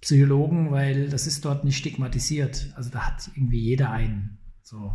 Psychologen, 0.00 0.70
weil 0.70 1.08
das 1.08 1.26
ist 1.26 1.44
dort 1.44 1.64
nicht 1.64 1.76
stigmatisiert. 1.76 2.72
Also 2.76 2.90
da 2.90 3.00
hat 3.00 3.30
irgendwie 3.34 3.60
jeder 3.60 3.90
einen. 3.90 4.38
So. 4.62 4.94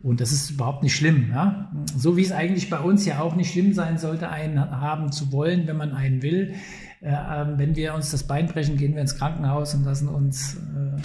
Und 0.00 0.20
das 0.20 0.32
ist 0.32 0.50
überhaupt 0.50 0.82
nicht 0.82 0.96
schlimm. 0.96 1.30
Ja? 1.30 1.70
So 1.96 2.16
wie 2.16 2.22
es 2.22 2.32
eigentlich 2.32 2.70
bei 2.70 2.80
uns 2.80 3.04
ja 3.04 3.20
auch 3.20 3.36
nicht 3.36 3.52
schlimm 3.52 3.72
sein 3.72 3.98
sollte, 3.98 4.30
einen 4.30 4.58
haben 4.58 5.12
zu 5.12 5.30
wollen, 5.30 5.68
wenn 5.68 5.76
man 5.76 5.92
einen 5.92 6.22
will. 6.22 6.54
Äh, 7.02 7.12
ähm, 7.12 7.58
wenn 7.58 7.76
wir 7.76 7.94
uns 7.94 8.10
das 8.10 8.26
Bein 8.26 8.48
brechen, 8.48 8.76
gehen 8.76 8.94
wir 8.94 9.02
ins 9.02 9.16
Krankenhaus 9.16 9.74
und 9.74 9.84
lassen 9.84 10.08
uns 10.08 10.56
äh, 10.56 11.00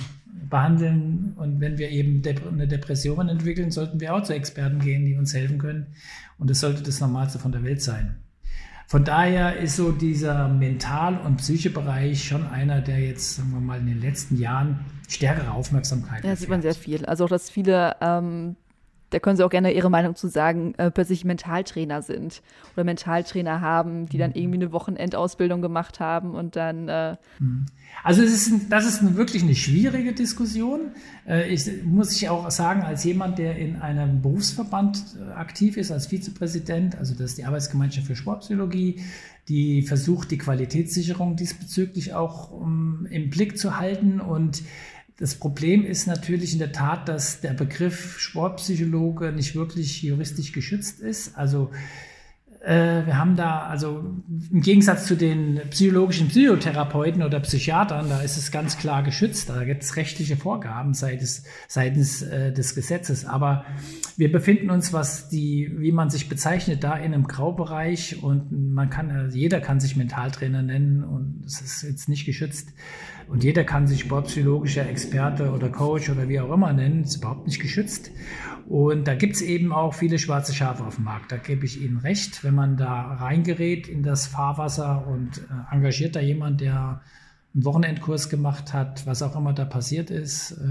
behandeln. 0.50 1.34
Und 1.36 1.60
wenn 1.60 1.78
wir 1.78 1.90
eben 1.90 2.22
eine 2.52 2.68
Depression 2.68 3.30
entwickeln, 3.30 3.72
sollten 3.72 4.00
wir 4.00 4.16
auch 4.16 4.24
zu 4.24 4.34
Experten 4.34 4.80
gehen, 4.80 5.06
die 5.06 5.16
uns 5.16 5.34
helfen 5.34 5.58
können. 5.58 5.88
Und 6.38 6.50
das 6.50 6.60
sollte 6.60 6.84
das 6.84 7.00
Normalste 7.00 7.40
von 7.40 7.52
der 7.52 7.64
Welt 7.64 7.82
sein. 7.82 8.16
Von 8.88 9.04
daher 9.04 9.58
ist 9.58 9.76
so 9.76 9.92
dieser 9.92 10.48
Mental- 10.48 11.20
und 11.20 11.38
Psychebereich 11.38 12.24
schon 12.24 12.48
einer, 12.48 12.80
der 12.80 13.00
jetzt, 13.00 13.36
sagen 13.36 13.52
wir 13.52 13.60
mal, 13.60 13.80
in 13.80 13.88
den 13.88 14.00
letzten 14.00 14.38
Jahren 14.38 14.80
stärkere 15.10 15.52
Aufmerksamkeit 15.52 16.20
hat. 16.20 16.24
Ja, 16.24 16.36
sieht 16.36 16.48
man 16.48 16.62
sehr 16.62 16.74
viel. 16.74 17.06
Also 17.06 17.26
auch, 17.26 17.30
dass 17.30 17.50
viele 17.50 17.98
ähm, 18.00 18.56
da 19.10 19.20
können 19.20 19.38
Sie 19.38 19.44
auch 19.44 19.50
gerne 19.50 19.74
Ihre 19.74 19.90
Meinung 19.90 20.16
zu 20.16 20.28
sagen, 20.28 20.74
äh, 20.78 20.92
plötzlich 20.92 21.24
Mentaltrainer 21.24 22.02
sind 22.02 22.42
oder 22.74 22.84
Mentaltrainer 22.84 23.62
haben, 23.62 24.08
die 24.08 24.18
dann 24.18 24.32
mhm. 24.32 24.36
irgendwie 24.36 24.58
eine 24.58 24.72
Wochenendausbildung 24.72 25.62
gemacht 25.62 26.00
haben 26.00 26.36
und 26.36 26.56
dann. 26.56 26.90
Äh 26.90 27.16
mhm. 27.40 27.66
also 28.04 28.22
es 28.22 28.48
ist, 28.48 28.70
das 28.70 28.86
ist 28.86 29.16
wirklich 29.16 29.44
eine 29.44 29.56
schwierige 29.56 30.14
Diskussion. 30.14 30.92
Äh, 31.28 31.54
ich 31.54 31.70
muss 31.86 32.12
ich 32.12 32.28
auch 32.30 32.50
sagen, 32.52 32.82
als 32.82 33.04
jemand, 33.04 33.38
der 33.38 33.58
in 33.58 33.78
einem 33.78 34.22
Berufsverband 34.22 35.18
äh, 35.20 35.32
aktiv 35.34 35.78
ist, 35.78 35.92
als 35.92 36.08
Vizepräsident, 36.08 36.98
also 36.98 37.14
das 37.14 37.32
ist 37.32 37.38
die 37.38 37.46
Arbeitsgemeinschaft 37.46 38.08
für 38.08 38.16
Sportpsychologie, 38.16 39.02
die 39.48 39.84
versucht, 39.84 40.32
die 40.32 40.38
Qualitätssicherung 40.38 41.38
diesbezüglich 41.38 42.14
auch 42.14 42.52
um, 42.52 43.06
im 43.10 43.30
Blick 43.30 43.58
zu 43.58 43.78
halten 43.80 44.20
und 44.20 44.62
das 45.18 45.36
Problem 45.36 45.84
ist 45.84 46.06
natürlich 46.06 46.54
in 46.54 46.60
der 46.60 46.72
Tat, 46.72 47.10
dass 47.10 47.42
der 47.42 47.54
Begriff 47.54 48.20
Sportpsychologe 48.20 49.32
nicht 49.32 49.56
wirklich 49.56 50.04
juristisch 50.04 50.52
geschützt 50.52 51.00
ist. 51.00 51.36
Also 51.36 51.72
äh, 52.68 53.06
wir 53.06 53.18
haben 53.18 53.36
da, 53.36 53.62
also 53.62 54.04
im 54.52 54.62
Gegensatz 54.62 55.06
zu 55.06 55.16
den 55.16 55.62
psychologischen 55.70 56.28
Psychotherapeuten 56.28 57.24
oder 57.24 57.40
Psychiatern, 57.40 58.10
da 58.10 58.22
ist 58.22 58.38
es 58.38 58.52
ganz 58.52 58.78
klar 58.78 59.04
geschützt. 59.04 59.50
Da 59.50 59.64
gibt 59.64 59.84
es 59.84 59.96
rechtliche 59.96 60.38
Vorgaben 60.38 60.94
seitens, 60.94 61.44
seitens 61.68 62.22
äh, 62.22 62.52
des 62.52 62.76
Gesetzes. 62.76 63.26
Aber 63.26 63.66
wir 64.18 64.32
befinden 64.32 64.70
uns, 64.70 64.92
was 64.92 65.30
die, 65.30 65.72
wie 65.78 65.92
man 65.92 66.10
sich 66.10 66.30
bezeichnet, 66.30 66.84
da 66.84 66.96
in 66.96 67.14
einem 67.14 67.28
Graubereich 67.28 68.22
und 68.22 68.52
man 68.52 68.90
kann, 68.90 69.32
jeder 69.32 69.62
kann 69.62 69.80
sich 69.80 69.96
Mentaltrainer 69.96 70.62
nennen 70.62 71.04
und 71.04 71.44
es 71.46 71.62
ist 71.62 71.84
jetzt 71.84 72.10
nicht 72.10 72.26
geschützt. 72.26 72.70
Und 73.28 73.44
jeder 73.44 73.64
kann 73.64 73.88
sich 73.88 74.02
sportpsychologischer 74.02 74.88
Experte 74.90 75.52
oder 75.52 75.70
Coach 75.70 76.10
oder 76.10 76.30
wie 76.30 76.40
auch 76.40 76.54
immer 76.54 76.72
nennen, 76.74 77.04
ist 77.04 77.18
überhaupt 77.18 77.46
nicht 77.46 77.62
geschützt. 77.62 78.12
Und 78.68 79.08
da 79.08 79.16
gibt 79.16 79.36
es 79.36 79.42
eben 79.42 79.72
auch 79.72 79.94
viele 79.94 80.20
schwarze 80.20 80.54
Schafe 80.54 80.84
auf 80.84 80.96
dem 80.96 81.06
Markt. 81.06 81.32
Da 81.32 81.38
gebe 81.38 81.66
ich 81.66 81.82
Ihnen 81.82 81.98
recht. 81.98 82.44
Wenn 82.44 82.56
man 82.56 82.78
da 82.78 83.14
reingerät 83.14 83.88
in 83.88 84.04
das 84.04 84.28
Fahrwasser 84.28 85.08
und 85.08 85.40
äh, 85.40 85.74
engagiert 85.76 86.16
da 86.16 86.20
jemand, 86.20 86.62
der 86.62 87.02
einen 87.54 87.66
Wochenendkurs 87.66 88.30
gemacht 88.30 88.74
hat, 88.74 89.06
was 89.06 89.22
auch 89.22 89.36
immer 89.36 89.54
da 89.54 89.66
passiert 89.66 90.10
ist, 90.10 90.52
äh, 90.52 90.66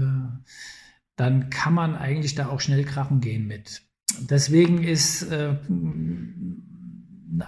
dann 1.15 1.49
kann 1.49 1.73
man 1.73 1.95
eigentlich 1.95 2.35
da 2.35 2.49
auch 2.49 2.61
schnell 2.61 2.83
krachen 2.83 3.19
gehen 3.19 3.47
mit. 3.47 3.81
Deswegen 4.29 4.83
ist 4.83 5.23
äh, 5.23 5.55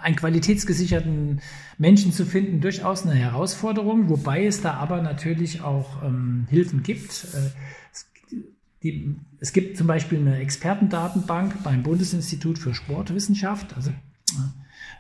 einen 0.02 0.15
qualitätsgesicherten 0.15 1.42
Menschen 1.78 2.12
zu 2.12 2.26
finden 2.26 2.62
durchaus 2.62 3.06
eine 3.06 3.13
Herausforderung, 3.15 4.10
wobei 4.10 4.46
es 4.46 4.62
da 4.62 4.74
aber 4.74 5.02
natürlich 5.02 5.62
auch 5.62 6.04
ähm, 6.04 6.48
Hilfen 6.50 6.84
gibt. 6.84 7.28
Äh, 7.34 7.50
die, 8.84 9.15
es 9.39 9.54
gibt 9.54 9.78
zum 9.78 9.88
Beispiel 9.88 10.20
eine 10.20 10.38
Expertendatenbank 10.38 11.63
beim 11.63 11.82
Bundesinstitut 11.84 12.60
für 12.60 12.74
Sportwissenschaft, 12.74 13.76
also 13.76 13.92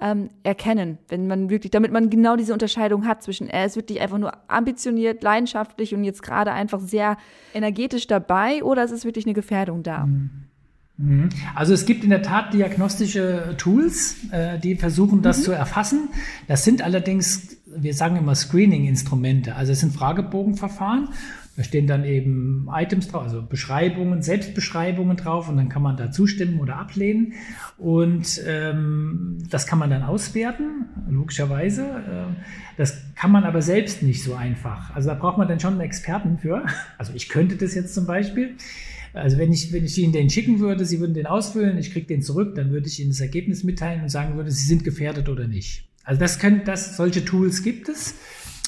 ähm, 0.00 0.30
erkennen, 0.44 0.98
wenn 1.08 1.26
man 1.26 1.50
wirklich, 1.50 1.72
damit 1.72 1.90
man 1.90 2.08
genau 2.08 2.36
diese 2.36 2.52
Unterscheidung 2.52 3.04
hat 3.04 3.24
zwischen, 3.24 3.48
er 3.48 3.66
ist 3.66 3.74
wirklich 3.74 4.00
einfach 4.00 4.18
nur 4.18 4.32
ambitioniert, 4.48 5.24
leidenschaftlich 5.24 5.92
und 5.92 6.04
jetzt 6.04 6.22
gerade 6.22 6.52
einfach 6.52 6.78
sehr 6.78 7.16
energetisch 7.52 8.06
dabei 8.06 8.62
oder 8.62 8.84
ist 8.84 8.92
es 8.92 9.04
wirklich 9.04 9.26
eine 9.26 9.34
Gefährdung 9.34 9.82
da? 9.82 10.06
Mhm. 10.06 10.48
Mhm. 10.96 11.28
Also 11.54 11.74
es 11.74 11.86
gibt 11.86 12.04
in 12.04 12.10
der 12.10 12.22
Tat 12.22 12.54
diagnostische 12.54 13.54
Tools, 13.58 14.16
äh, 14.30 14.58
die 14.58 14.76
versuchen, 14.76 15.22
das 15.22 15.38
mhm. 15.38 15.42
zu 15.42 15.52
erfassen. 15.52 16.08
Das 16.46 16.64
sind 16.64 16.82
allerdings, 16.82 17.56
wir 17.66 17.94
sagen 17.94 18.16
immer 18.16 18.34
Screening-Instrumente. 18.34 19.56
Also 19.56 19.72
es 19.72 19.80
sind 19.80 19.92
Fragebogenverfahren. 19.92 21.08
Da 21.56 21.62
stehen 21.62 21.86
dann 21.86 22.04
eben 22.04 22.68
Items 22.72 23.06
drauf, 23.08 23.22
also 23.22 23.40
Beschreibungen, 23.40 24.22
Selbstbeschreibungen 24.22 25.16
drauf 25.16 25.48
und 25.48 25.56
dann 25.56 25.68
kann 25.68 25.82
man 25.82 25.96
da 25.96 26.10
zustimmen 26.10 26.58
oder 26.58 26.76
ablehnen. 26.76 27.34
Und 27.78 28.40
ähm, 28.44 29.38
das 29.50 29.64
kann 29.68 29.78
man 29.78 29.88
dann 29.88 30.02
auswerten, 30.02 30.86
logischerweise. 31.08 31.82
Äh, 31.82 32.42
das 32.76 33.00
kann 33.14 33.30
man 33.30 33.44
aber 33.44 33.62
selbst 33.62 34.02
nicht 34.02 34.24
so 34.24 34.34
einfach. 34.34 34.96
Also 34.96 35.10
da 35.10 35.14
braucht 35.14 35.38
man 35.38 35.46
dann 35.46 35.60
schon 35.60 35.74
einen 35.74 35.82
Experten 35.82 36.38
für. 36.38 36.64
Also 36.98 37.12
ich 37.14 37.28
könnte 37.28 37.54
das 37.56 37.74
jetzt 37.74 37.94
zum 37.94 38.06
Beispiel. 38.06 38.56
Also 39.14 39.38
wenn 39.38 39.52
ich, 39.52 39.72
wenn 39.72 39.84
ich 39.84 39.96
Ihnen 39.96 40.12
den 40.12 40.28
schicken 40.28 40.58
würde, 40.60 40.84
Sie 40.84 41.00
würden 41.00 41.14
den 41.14 41.26
ausfüllen, 41.26 41.78
ich 41.78 41.92
kriege 41.92 42.06
den 42.06 42.20
zurück, 42.20 42.54
dann 42.56 42.70
würde 42.70 42.88
ich 42.88 43.00
Ihnen 43.00 43.10
das 43.10 43.20
Ergebnis 43.20 43.64
mitteilen 43.64 44.02
und 44.02 44.08
sagen 44.08 44.36
würde, 44.36 44.50
Sie 44.50 44.66
sind 44.66 44.84
gefährdet 44.84 45.28
oder 45.28 45.46
nicht. 45.46 45.88
Also 46.02 46.20
das 46.20 46.38
können, 46.38 46.62
das, 46.64 46.96
solche 46.96 47.24
Tools 47.24 47.62
gibt 47.62 47.88
es. 47.88 48.14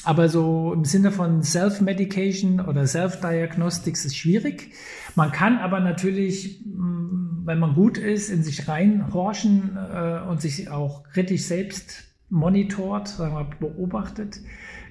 Aber 0.03 0.29
so 0.29 0.71
im 0.73 0.85
Sinne 0.85 1.11
von 1.11 1.43
Self-Medication 1.43 2.61
oder 2.61 2.87
Self-Diagnostics 2.87 4.05
ist 4.05 4.15
schwierig. 4.15 4.71
Man 5.15 5.33
kann 5.33 5.57
aber 5.57 5.81
natürlich, 5.81 6.61
mm, 6.65 7.45
wenn 7.45 7.59
man 7.59 7.73
gut 7.73 7.97
ist, 7.97 8.29
in 8.29 8.41
sich 8.41 8.69
reinhorchen 8.69 9.75
äh, 9.75 10.21
und 10.29 10.39
sich 10.39 10.69
auch 10.69 11.03
kritisch 11.03 11.43
selbst 11.43 12.05
monitort, 12.29 13.09
sagen 13.09 13.35
wir, 13.35 13.49
beobachtet, 13.59 14.39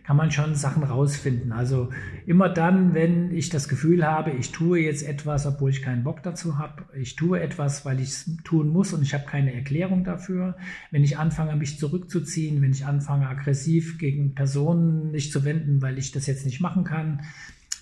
kann 0.07 0.17
man 0.17 0.31
schon 0.31 0.55
Sachen 0.55 0.85
rausfinden. 0.85 1.51
Also 1.51 1.91
immer 2.27 2.49
dann, 2.49 2.95
wenn 2.95 3.33
ich 3.33 3.49
das 3.49 3.69
Gefühl 3.69 4.07
habe, 4.07 4.31
ich 4.31 4.53
tue 4.53 4.79
jetzt 4.79 5.03
etwas, 5.03 5.47
obwohl 5.47 5.71
ich 5.71 5.83
keinen 5.83 6.05
Bock 6.05 6.23
dazu 6.23 6.59
habe, 6.59 6.85
ich 6.97 7.17
tue 7.17 7.41
etwas, 7.41 7.85
weil 7.85 7.99
ich 7.99 8.11
es 8.11 8.31
tun 8.45 8.69
muss 8.69 8.93
und 8.93 9.03
ich 9.03 9.15
habe 9.15 9.25
keine 9.27 9.53
Erklärung 9.53 10.05
dafür, 10.05 10.57
wenn 10.93 11.03
ich 11.03 11.19
anfange, 11.19 11.57
mich 11.57 11.81
zurückzuziehen, 11.81 12.63
wenn 12.63 12.71
ich 12.71 12.87
anfange, 12.87 13.27
aggressiv 13.29 13.99
gegen 13.99 14.37
Personen 14.37 15.11
nicht 15.11 15.33
zu 15.33 15.45
wenden, 15.45 15.83
weil 15.83 15.99
ich 15.99 16.13
das 16.13 16.29
jetzt 16.29 16.47
nicht 16.47 16.61
machen 16.61 16.85
kann, 16.85 17.23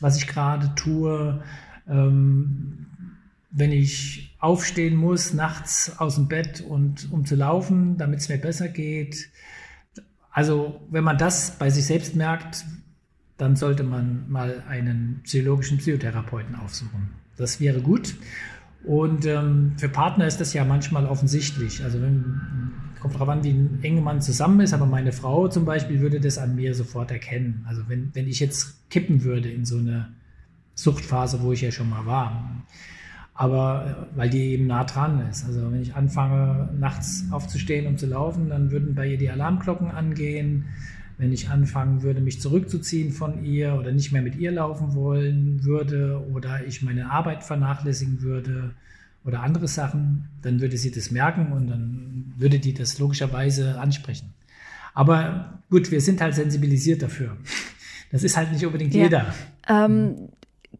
was 0.01 0.17
ich 0.17 0.27
gerade 0.27 0.75
tue, 0.77 1.43
ähm, 1.87 2.87
wenn 3.51 3.71
ich 3.71 4.35
aufstehen 4.39 4.97
muss, 4.97 5.35
nachts 5.35 5.99
aus 5.99 6.15
dem 6.15 6.29
Bett 6.29 6.63
und 6.63 7.13
um 7.13 7.27
zu 7.27 7.35
laufen, 7.37 7.99
damit 7.99 8.21
es 8.21 8.31
mir 8.31 8.39
besser 8.39 8.69
geht, 8.69 9.29
also 10.35 10.81
wenn 10.91 11.05
man 11.05 11.17
das 11.17 11.53
bei 11.59 11.71
sich 11.71 11.87
selbst 11.87 12.17
merkt, 12.17 12.67
dann 13.37 13.57
sollte 13.57 13.85
man 13.85 14.29
mal 14.29 14.65
einen 14.69 15.21
psychologischen 15.23 15.79
Psychotherapeuten 15.79 16.57
aufsuchen. 16.57 17.11
Das 17.37 17.61
wäre 17.61 17.81
gut. 17.81 18.17
Und 18.85 19.25
ähm, 19.27 19.73
für 19.77 19.89
Partner 19.89 20.27
ist 20.27 20.41
das 20.41 20.53
ja 20.53 20.65
manchmal 20.65 21.07
offensichtlich. 21.07 21.83
Also 21.85 22.03
wenn, 22.03 22.73
kommt 23.01 23.15
darauf 23.15 23.29
an, 23.29 23.45
wie 23.45 23.87
eng 23.87 24.03
man 24.03 24.21
zusammen 24.21 24.61
ist, 24.61 24.75
aber 24.75 24.87
meine 24.87 25.13
Frau 25.13 25.47
zum 25.49 25.65
Beispiel 25.65 26.01
würde 26.01 26.21
das 26.21 26.37
an 26.37 26.57
mir 26.57 26.75
sofort 26.75 27.13
erkennen. 27.13 27.65
Also 27.69 27.83
wenn, 27.89 28.11
wenn 28.15 28.27
ich 28.27 28.41
jetzt 28.41 28.91
kippen 28.91 29.23
würde 29.23 29.51
in 29.51 29.65
so 29.65 29.79
eine 29.79 30.09
Suchtphase, 30.75 31.43
wo 31.43 31.53
ich 31.53 31.61
ja 31.61 31.71
schon 31.71 31.89
mal 31.89 32.07
war, 32.07 32.65
aber 33.35 34.07
weil 34.15 34.31
die 34.31 34.53
eben 34.53 34.67
nah 34.69 34.85
dran 34.85 35.29
ist. 35.29 35.45
Also 35.45 35.71
wenn 35.71 35.83
ich 35.83 35.95
anfange, 35.95 36.69
nachts 36.79 37.27
aufzustehen 37.33 37.87
und 37.87 37.99
zu 37.99 38.07
laufen, 38.07 38.49
dann 38.49 38.71
würden 38.71 38.95
bei 38.95 39.09
ihr 39.09 39.19
die 39.19 39.31
Alarmglocken 39.31 39.89
angehen. 39.91 40.67
Wenn 41.19 41.33
ich 41.33 41.49
anfangen 41.49 42.03
würde, 42.03 42.21
mich 42.21 42.41
zurückzuziehen 42.41 43.13
von 43.13 43.45
ihr 43.45 43.75
oder 43.75 43.93
nicht 43.93 44.13
mehr 44.13 44.23
mit 44.23 44.37
ihr 44.37 44.51
laufen 44.51 44.95
wollen 44.95 45.65
würde 45.65 46.21
oder 46.33 46.65
ich 46.67 46.83
meine 46.83 47.11
Arbeit 47.11 47.45
vernachlässigen 47.45 48.23
würde 48.23 48.71
oder 49.25 49.43
andere 49.43 49.69
Sachen, 49.69 50.29
dann 50.43 50.61
würde 50.61 50.77
sie 50.77 50.91
das 50.91 51.11
merken 51.11 51.53
und 51.53 51.69
dann 51.69 52.35
würde 52.37 52.59
die 52.59 52.75
das 52.75 52.99
logischerweise 52.99 53.79
ansprechen. 53.81 54.33
Aber 54.93 55.61
gut, 55.71 55.91
wir 55.91 56.01
sind 56.01 56.21
halt 56.21 56.35
sensibilisiert 56.35 57.03
dafür. 57.03 57.37
Das 58.11 58.23
ist 58.23 58.37
halt 58.37 58.53
nicht 58.53 58.65
unbedingt 58.65 58.95
ja. 58.95 59.03
jeder. 59.03 59.35
Ähm, 59.69 60.29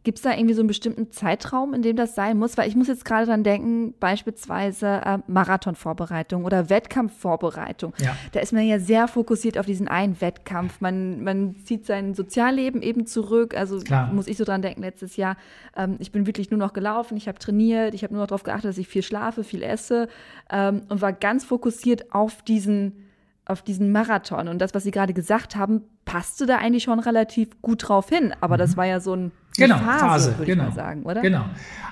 Gibt 0.03 0.19
es 0.19 0.23
da 0.23 0.33
irgendwie 0.33 0.55
so 0.55 0.61
einen 0.61 0.69
bestimmten 0.69 1.11
Zeitraum, 1.11 1.75
in 1.75 1.83
dem 1.83 1.97
das 1.97 2.15
sein 2.15 2.39
muss? 2.39 2.57
Weil 2.57 2.69
ich 2.69 2.77
muss 2.77 2.89
jetzt 2.89 3.05
gerade 3.05 3.27
dran 3.27 3.45
denken, 3.45 3.95
beispielsweise 4.01 5.01
äh, 5.05 5.19
Marathonvorbereitung 5.27 6.45
oder 6.45 6.71
Wettkampfvorbereitung. 6.71 7.95
Ja. 7.99 8.17
Da 8.33 8.41
ist 8.41 8.53
man 8.53 8.67
ja 8.67 8.79
sehr 8.79 9.09
fokussiert 9.09 9.59
auf 9.59 9.67
diesen 9.67 9.89
einen 9.89 10.21
Wettkampf. 10.21 10.81
Man, 10.81 11.23
man 11.23 11.57
zieht 11.65 11.87
sein 11.87 12.15
Sozialleben 12.15 12.83
eben 12.83 13.07
zurück. 13.07 13.57
Also 13.57 13.79
Klar. 13.79 14.13
muss 14.13 14.27
ich 14.27 14.37
so 14.37 14.45
dran 14.45 14.63
denken, 14.63 14.83
letztes 14.83 15.17
Jahr, 15.17 15.37
ähm, 15.77 15.97
ich 15.99 16.13
bin 16.13 16.27
wirklich 16.27 16.51
nur 16.51 16.59
noch 16.59 16.73
gelaufen, 16.73 17.17
ich 17.17 17.29
habe 17.29 17.39
trainiert, 17.39 17.95
ich 17.95 18.03
habe 18.03 18.13
nur 18.13 18.23
noch 18.23 18.29
darauf 18.29 18.43
geachtet, 18.43 18.71
dass 18.71 18.79
ich 18.79 18.89
viel 18.89 19.03
schlafe, 19.03 19.45
viel 19.45 19.63
esse 19.63 20.09
ähm, 20.51 20.83
und 20.89 21.01
war 21.03 21.13
ganz 21.13 21.45
fokussiert 21.45 22.13
auf 22.13 22.43
diesen 22.43 23.04
auf 23.47 23.63
diesen 23.63 23.93
Marathon. 23.93 24.49
Und 24.49 24.59
das, 24.59 24.75
was 24.75 24.85
Sie 24.85 24.91
gerade 24.91 25.13
gesagt 25.13 25.55
haben, 25.55 25.83
passte 26.05 26.47
da 26.47 26.57
eigentlich 26.57 26.85
schon 26.85 26.99
relativ 26.99 27.61
gut 27.61 27.89
drauf 27.89 28.09
hin. 28.09 28.33
Aber 28.41 28.57
mhm. 28.57 28.59
das 28.59 28.77
war 28.77 28.87
ja 28.87 29.01
so 29.01 29.15
ein 29.15 29.33
genau, 29.57 29.79
Phase, 29.79 29.99
Phase 30.01 30.39
würde 30.39 30.53
genau. 30.53 30.65
ich 30.65 30.69
mal 30.71 30.75
sagen, 30.75 31.03
oder? 31.03 31.21
Genau. 31.21 31.45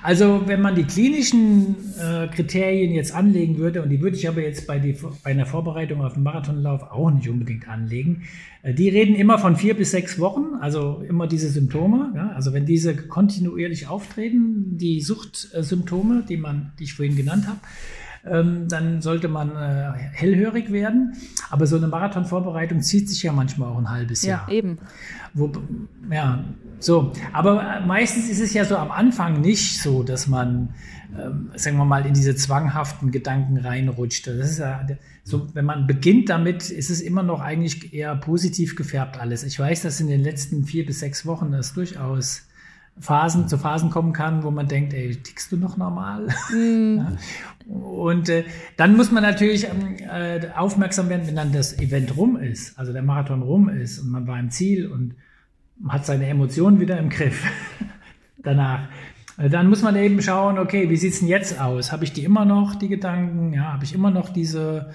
Also 0.02 0.42
wenn 0.46 0.62
man 0.62 0.74
die 0.74 0.84
klinischen 0.84 1.76
äh, 1.98 2.28
Kriterien 2.28 2.92
jetzt 2.92 3.14
anlegen 3.14 3.58
würde, 3.58 3.82
und 3.82 3.90
die 3.90 4.00
würde 4.00 4.16
ich 4.16 4.28
aber 4.28 4.40
jetzt 4.40 4.66
bei, 4.66 4.78
die, 4.78 4.96
bei 5.22 5.30
einer 5.30 5.46
Vorbereitung 5.46 6.02
auf 6.02 6.14
den 6.14 6.22
Marathonlauf 6.22 6.82
auch 6.90 7.10
nicht 7.10 7.28
unbedingt 7.28 7.68
anlegen, 7.68 8.22
äh, 8.62 8.72
die 8.72 8.88
reden 8.88 9.14
immer 9.14 9.38
von 9.38 9.56
vier 9.56 9.74
bis 9.74 9.90
sechs 9.90 10.18
Wochen, 10.18 10.54
also 10.60 11.02
immer 11.06 11.26
diese 11.26 11.50
Symptome. 11.50 12.12
Ja? 12.14 12.32
Also 12.34 12.54
wenn 12.54 12.64
diese 12.64 12.96
kontinuierlich 12.96 13.88
auftreten, 13.88 14.78
die 14.78 15.02
Suchtsymptome, 15.02 16.24
die 16.26 16.38
man, 16.38 16.72
die 16.78 16.84
ich 16.84 16.94
vorhin 16.94 17.16
genannt 17.16 17.46
habe, 17.46 17.60
ähm, 18.24 18.68
dann 18.68 19.02
sollte 19.02 19.28
man 19.28 19.50
äh, 19.56 19.92
hellhörig 20.12 20.70
werden. 20.70 21.14
Aber 21.50 21.66
so 21.66 21.76
eine 21.76 21.88
Marathonvorbereitung 21.88 22.80
zieht 22.80 23.08
sich 23.08 23.22
ja 23.22 23.32
manchmal 23.32 23.68
auch 23.70 23.78
ein 23.78 23.90
halbes 23.90 24.22
Jahr. 24.22 24.46
Ja, 24.48 24.54
eben. 24.54 24.78
Wo, 25.34 25.50
ja, 26.10 26.44
so. 26.78 27.12
Aber 27.32 27.80
meistens 27.86 28.28
ist 28.28 28.40
es 28.40 28.54
ja 28.54 28.64
so 28.64 28.76
am 28.76 28.90
Anfang 28.90 29.40
nicht 29.40 29.82
so, 29.82 30.02
dass 30.02 30.28
man, 30.28 30.74
ähm, 31.18 31.50
sagen 31.56 31.76
wir 31.76 31.84
mal, 31.84 32.06
in 32.06 32.14
diese 32.14 32.36
zwanghaften 32.36 33.10
Gedanken 33.10 33.58
reinrutscht. 33.58 34.26
Das 34.26 34.50
ist 34.50 34.58
ja 34.58 34.86
so, 35.24 35.48
wenn 35.54 35.64
man 35.64 35.86
beginnt 35.86 36.28
damit, 36.28 36.70
ist 36.70 36.90
es 36.90 37.00
immer 37.00 37.22
noch 37.22 37.40
eigentlich 37.40 37.92
eher 37.92 38.14
positiv 38.16 38.76
gefärbt 38.76 39.18
alles. 39.18 39.42
Ich 39.42 39.58
weiß, 39.58 39.82
dass 39.82 40.00
in 40.00 40.06
den 40.06 40.22
letzten 40.22 40.64
vier 40.64 40.86
bis 40.86 41.00
sechs 41.00 41.26
Wochen 41.26 41.52
das 41.52 41.74
durchaus 41.74 42.42
Phasen 42.98 43.48
zu 43.48 43.56
Phasen 43.56 43.90
kommen 43.90 44.12
kann, 44.12 44.42
wo 44.42 44.50
man 44.50 44.68
denkt, 44.68 44.92
ey, 44.92 45.16
tickst 45.16 45.50
du 45.50 45.56
noch 45.56 45.76
normal? 45.76 46.28
Mm. 46.52 46.98
Ja. 46.98 47.12
Und 47.68 48.28
äh, 48.28 48.44
dann 48.76 48.96
muss 48.96 49.10
man 49.10 49.22
natürlich 49.22 49.64
ähm, 49.64 49.96
äh, 49.98 50.48
aufmerksam 50.56 51.08
werden, 51.08 51.26
wenn 51.26 51.36
dann 51.36 51.52
das 51.52 51.78
Event 51.78 52.16
rum 52.16 52.36
ist, 52.36 52.78
also 52.78 52.92
der 52.92 53.02
Marathon 53.02 53.42
rum 53.42 53.68
ist 53.68 53.98
und 53.98 54.10
man 54.10 54.26
war 54.26 54.38
im 54.38 54.50
Ziel 54.50 54.86
und 54.86 55.14
hat 55.88 56.06
seine 56.06 56.26
Emotionen 56.26 56.80
wieder 56.80 56.98
im 56.98 57.08
Griff 57.08 57.44
danach. 58.42 58.88
Äh, 59.38 59.48
dann 59.50 59.68
muss 59.68 59.82
man 59.82 59.96
eben 59.96 60.20
schauen, 60.22 60.58
okay, 60.58 60.90
wie 60.90 60.96
sieht's 60.96 61.20
denn 61.20 61.28
jetzt 61.28 61.60
aus? 61.60 61.92
Habe 61.92 62.04
ich 62.04 62.12
die 62.12 62.24
immer 62.24 62.44
noch, 62.44 62.74
die 62.74 62.88
Gedanken? 62.88 63.52
Ja, 63.52 63.72
habe 63.72 63.84
ich 63.84 63.94
immer 63.94 64.10
noch 64.10 64.30
diese 64.30 64.92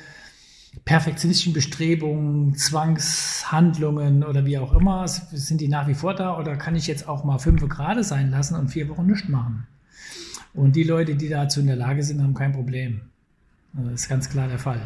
perfektionistischen 0.85 1.53
Bestrebungen, 1.53 2.55
Zwangshandlungen 2.55 4.23
oder 4.23 4.45
wie 4.45 4.57
auch 4.57 4.73
immer, 4.73 5.07
sind 5.07 5.61
die 5.61 5.67
nach 5.67 5.87
wie 5.87 5.95
vor 5.95 6.13
da 6.13 6.37
oder 6.37 6.55
kann 6.55 6.75
ich 6.75 6.87
jetzt 6.87 7.07
auch 7.07 7.23
mal 7.23 7.39
fünf 7.39 7.67
Grad 7.67 8.03
sein 8.05 8.29
lassen 8.29 8.55
und 8.55 8.69
vier 8.69 8.87
Wochen 8.89 9.07
nichts 9.07 9.27
machen? 9.27 9.67
Und 10.57 10.75
die 10.75 10.83
Leute, 10.83 11.15
die 11.15 11.29
dazu 11.29 11.59
in 11.59 11.67
der 11.67 11.75
Lage 11.75 12.01
sind, 12.01 12.21
haben 12.21 12.33
kein 12.33 12.51
Problem. 12.51 13.01
Also 13.77 13.91
das 13.91 14.01
ist 14.01 14.09
ganz 14.09 14.27
klar 14.27 14.47
der 14.47 14.57
Fall. 14.57 14.81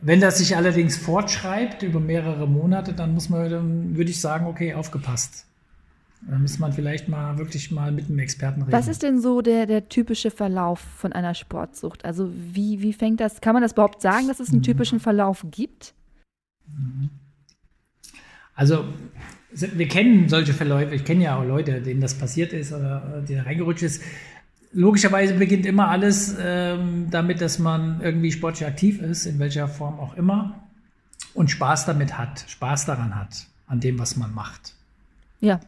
Wenn 0.00 0.20
das 0.20 0.38
sich 0.38 0.56
allerdings 0.56 0.96
fortschreibt 0.96 1.82
über 1.82 2.00
mehrere 2.00 2.48
Monate, 2.48 2.94
dann 2.94 3.12
muss 3.12 3.28
man, 3.28 3.50
dann 3.50 3.96
würde 3.96 4.10
ich 4.10 4.20
sagen, 4.20 4.46
okay, 4.46 4.72
aufgepasst. 4.72 5.44
Da 6.22 6.38
muss 6.38 6.58
man 6.58 6.72
vielleicht 6.72 7.08
mal 7.08 7.36
wirklich 7.36 7.70
mal 7.70 7.92
mit 7.92 8.06
einem 8.06 8.18
Experten 8.18 8.62
reden. 8.62 8.72
Was 8.72 8.88
ist 8.88 9.02
denn 9.02 9.20
so 9.20 9.42
der, 9.42 9.66
der 9.66 9.90
typische 9.90 10.30
Verlauf 10.30 10.80
von 10.80 11.12
einer 11.12 11.34
Sportsucht? 11.34 12.06
Also 12.06 12.32
wie, 12.32 12.80
wie 12.80 12.94
fängt 12.94 13.20
das, 13.20 13.42
kann 13.42 13.52
man 13.52 13.62
das 13.62 13.72
überhaupt 13.72 14.00
sagen, 14.00 14.26
dass 14.26 14.40
es 14.40 14.48
einen 14.48 14.58
mhm. 14.58 14.64
typischen 14.64 15.00
Verlauf 15.00 15.44
gibt? 15.50 15.92
Mhm. 16.66 17.10
Also 18.54 18.86
wir 19.52 19.86
kennen 19.86 20.28
solche 20.28 20.54
Verläufe, 20.54 20.94
ich 20.94 21.04
kenne 21.04 21.24
ja 21.24 21.38
auch 21.38 21.44
Leute, 21.44 21.82
denen 21.82 22.00
das 22.00 22.14
passiert 22.14 22.52
ist 22.52 22.72
oder 22.72 23.22
die 23.28 23.34
da 23.34 23.42
reingerutscht 23.42 23.82
ist. 23.82 24.02
Logischerweise 24.72 25.34
beginnt 25.34 25.66
immer 25.66 25.88
alles 25.88 26.36
ähm, 26.38 27.08
damit, 27.10 27.40
dass 27.40 27.58
man 27.58 28.00
irgendwie 28.02 28.32
sportlich 28.32 28.66
aktiv 28.66 29.00
ist, 29.00 29.26
in 29.26 29.38
welcher 29.38 29.66
Form 29.68 29.98
auch 29.98 30.14
immer, 30.16 30.62
und 31.34 31.50
Spaß 31.50 31.86
damit 31.86 32.18
hat, 32.18 32.44
Spaß 32.48 32.86
daran 32.86 33.14
hat, 33.14 33.46
an 33.66 33.80
dem, 33.80 33.98
was 33.98 34.16
man 34.16 34.34
macht. 34.34 34.74
Ja. 35.40 35.60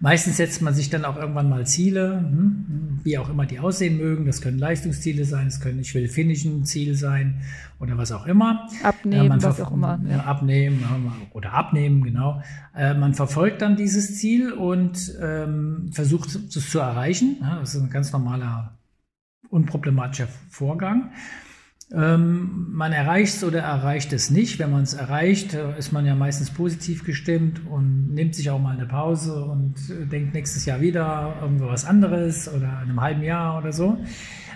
Meistens 0.00 0.36
setzt 0.36 0.62
man 0.62 0.74
sich 0.74 0.90
dann 0.90 1.04
auch 1.04 1.16
irgendwann 1.16 1.48
mal 1.48 1.66
Ziele, 1.66 2.20
hm, 2.20 3.00
wie 3.02 3.18
auch 3.18 3.28
immer 3.28 3.46
die 3.46 3.58
aussehen 3.58 3.96
mögen. 3.96 4.26
Das 4.26 4.40
können 4.40 4.58
Leistungsziele 4.58 5.24
sein, 5.24 5.48
es 5.48 5.60
können, 5.60 5.80
ich 5.80 5.94
will 5.94 6.08
finnischen 6.08 6.64
Ziel 6.64 6.94
sein 6.94 7.42
oder 7.80 7.98
was 7.98 8.12
auch 8.12 8.26
immer. 8.26 8.68
Abnehmen, 8.82 9.40
äh, 9.40 9.42
was 9.42 9.60
auch 9.60 9.72
immer. 9.72 10.00
Ja. 10.08 10.20
Abnehmen 10.20 10.84
oder 11.32 11.52
abnehmen, 11.52 12.02
genau. 12.04 12.42
Äh, 12.76 12.94
man 12.94 13.14
verfolgt 13.14 13.60
dann 13.60 13.76
dieses 13.76 14.18
Ziel 14.18 14.52
und 14.52 15.12
ähm, 15.20 15.90
versucht 15.92 16.28
es 16.34 16.70
zu 16.70 16.78
erreichen. 16.78 17.38
Ja, 17.40 17.58
das 17.58 17.74
ist 17.74 17.82
ein 17.82 17.90
ganz 17.90 18.12
normaler, 18.12 18.78
unproblematischer 19.50 20.28
Vorgang. 20.50 21.10
Ähm, 21.90 22.66
man 22.70 22.92
erreicht 22.92 23.36
es 23.36 23.44
oder 23.44 23.60
erreicht 23.60 24.12
es 24.12 24.30
nicht. 24.30 24.58
Wenn 24.58 24.70
man 24.70 24.82
es 24.82 24.92
erreicht, 24.92 25.54
äh, 25.54 25.78
ist 25.78 25.90
man 25.92 26.04
ja 26.04 26.14
meistens 26.14 26.50
positiv 26.50 27.04
gestimmt 27.04 27.62
und 27.66 28.12
nimmt 28.12 28.34
sich 28.34 28.50
auch 28.50 28.60
mal 28.60 28.76
eine 28.76 28.86
Pause 28.86 29.44
und 29.44 29.74
äh, 29.90 30.04
denkt 30.06 30.34
nächstes 30.34 30.66
Jahr 30.66 30.82
wieder 30.82 31.36
irgendwas 31.40 31.86
anderes 31.86 32.46
oder 32.48 32.82
in 32.82 32.90
einem 32.90 33.00
halben 33.00 33.22
Jahr 33.22 33.58
oder 33.58 33.72
so. 33.72 33.98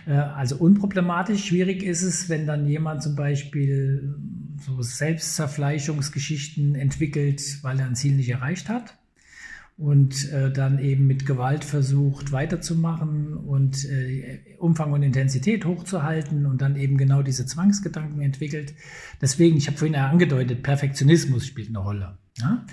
Äh, 0.07 0.12
also 0.12 0.57
unproblematisch. 0.57 1.45
Schwierig 1.45 1.83
ist 1.83 2.03
es, 2.03 2.28
wenn 2.28 2.47
dann 2.47 2.66
jemand 2.66 3.03
zum 3.03 3.16
Beispiel 3.16 4.14
so 4.59 4.83
Selbstzerfleischungsgeschichten 4.83 6.74
entwickelt, 6.74 7.41
weil 7.62 7.80
er 7.80 7.87
ein 7.87 7.95
Ziel 7.95 8.14
nicht 8.14 8.28
erreicht 8.28 8.68
hat 8.68 8.99
und 9.76 10.30
äh, 10.32 10.52
dann 10.52 10.78
eben 10.78 11.06
mit 11.06 11.26
Gewalt 11.26 11.64
versucht 11.64 12.32
weiterzumachen 12.32 13.34
und 13.34 13.84
äh, 13.84 14.40
Umfang 14.58 14.92
und 14.92 15.02
Intensität 15.02 15.64
hochzuhalten 15.64 16.46
und 16.46 16.62
dann 16.62 16.76
eben 16.76 16.96
genau 16.96 17.22
diese 17.22 17.46
Zwangsgedanken 17.46 18.20
entwickelt. 18.20 18.74
Deswegen, 19.20 19.56
ich 19.56 19.66
habe 19.66 19.78
vorhin 19.78 19.94
ja 19.94 20.08
angedeutet, 20.08 20.62
Perfektionismus 20.62 21.46
spielt 21.46 21.68
eine 21.68 21.78
Rolle. 21.78 22.18
Ja? 22.38 22.64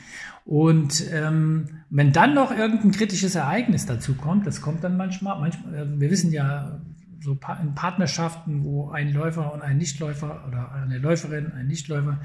Und 0.45 1.03
ähm, 1.11 1.83
wenn 1.89 2.11
dann 2.11 2.33
noch 2.33 2.51
irgendein 2.51 2.91
kritisches 2.91 3.35
Ereignis 3.35 3.85
dazu 3.85 4.15
kommt, 4.15 4.45
das 4.45 4.61
kommt 4.61 4.83
dann 4.83 4.97
manchmal, 4.97 5.39
manchmal, 5.39 5.75
äh, 5.75 5.99
wir 5.99 6.11
wissen 6.11 6.31
ja, 6.31 6.81
so 7.21 7.37
in 7.61 7.75
Partnerschaften, 7.75 8.63
wo 8.63 8.89
ein 8.89 9.11
Läufer 9.11 9.53
und 9.53 9.61
ein 9.61 9.77
Nichtläufer 9.77 10.45
oder 10.47 10.71
eine 10.71 10.97
Läuferin, 10.99 11.51
ein 11.51 11.67
Nichtläufer 11.67 12.19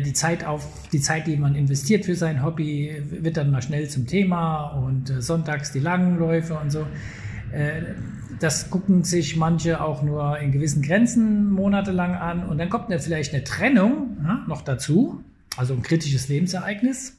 die 0.00 0.12
Zeit 0.12 0.44
auf, 0.44 0.66
die 0.92 1.00
Zeit, 1.00 1.26
die 1.26 1.36
man 1.36 1.54
investiert 1.54 2.04
für 2.04 2.16
sein 2.16 2.42
Hobby, 2.42 3.00
wird 3.10 3.36
dann 3.36 3.50
mal 3.50 3.62
schnell 3.62 3.88
zum 3.88 4.06
Thema 4.06 4.70
und 4.70 5.10
äh, 5.10 5.22
sonntags 5.22 5.72
die 5.72 5.78
langen 5.78 6.18
Läufe 6.18 6.54
und 6.54 6.70
so. 6.70 6.80
Äh, 7.52 7.82
das 8.40 8.70
gucken 8.70 9.04
sich 9.04 9.36
manche 9.36 9.80
auch 9.80 10.02
nur 10.02 10.38
in 10.38 10.50
gewissen 10.50 10.82
Grenzen 10.82 11.50
monatelang 11.50 12.14
an 12.14 12.44
und 12.44 12.58
dann 12.58 12.70
kommt 12.70 12.90
dann 12.90 12.98
vielleicht 12.98 13.32
eine 13.34 13.44
Trennung 13.44 14.16
ja, 14.24 14.44
noch 14.48 14.62
dazu, 14.62 15.22
also 15.56 15.74
ein 15.74 15.82
kritisches 15.82 16.28
Lebensereignis. 16.28 17.16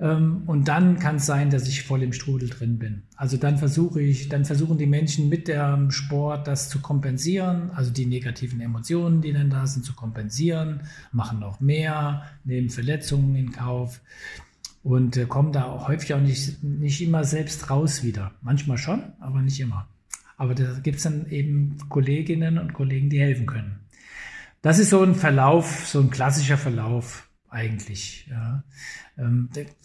Ähm, 0.00 0.42
und 0.46 0.68
dann 0.68 0.98
kann 0.98 1.16
es 1.16 1.26
sein, 1.26 1.50
dass 1.50 1.66
ich 1.66 1.82
voll 1.82 2.02
im 2.02 2.12
Strudel 2.12 2.48
drin 2.48 2.78
bin. 2.78 3.02
Also 3.16 3.36
dann 3.36 3.58
versuche 3.58 4.00
ich, 4.00 4.28
dann 4.28 4.44
versuchen 4.44 4.78
die 4.78 4.86
Menschen 4.86 5.28
mit 5.28 5.48
dem 5.48 5.90
Sport 5.90 6.46
das 6.46 6.68
zu 6.68 6.80
kompensieren, 6.80 7.70
also 7.72 7.90
die 7.90 8.06
negativen 8.06 8.60
Emotionen, 8.60 9.20
die 9.22 9.32
dann 9.32 9.50
da 9.50 9.66
sind, 9.66 9.84
zu 9.84 9.94
kompensieren, 9.94 10.82
machen 11.10 11.40
noch 11.40 11.60
mehr, 11.60 12.22
nehmen 12.44 12.70
Verletzungen 12.70 13.34
in 13.34 13.52
Kauf 13.52 14.00
und 14.82 15.16
äh, 15.16 15.26
kommen 15.26 15.52
da 15.52 15.64
auch 15.64 15.88
häufig 15.88 16.14
auch 16.14 16.20
nicht, 16.20 16.62
nicht 16.62 17.02
immer 17.02 17.24
selbst 17.24 17.68
raus 17.68 18.04
wieder. 18.04 18.32
Manchmal 18.40 18.78
schon, 18.78 19.02
aber 19.18 19.42
nicht 19.42 19.58
immer. 19.58 19.88
Aber 20.36 20.54
da 20.54 20.78
gibt 20.78 20.98
es 20.98 21.02
dann 21.02 21.26
eben 21.26 21.76
Kolleginnen 21.88 22.58
und 22.58 22.72
Kollegen, 22.72 23.10
die 23.10 23.20
helfen 23.20 23.46
können. 23.46 23.80
Das 24.62 24.78
ist 24.78 24.90
so 24.90 25.02
ein 25.02 25.16
Verlauf, 25.16 25.88
so 25.88 26.00
ein 26.00 26.10
klassischer 26.10 26.56
Verlauf 26.56 27.28
eigentlich. 27.48 28.28
Ja. 28.30 28.62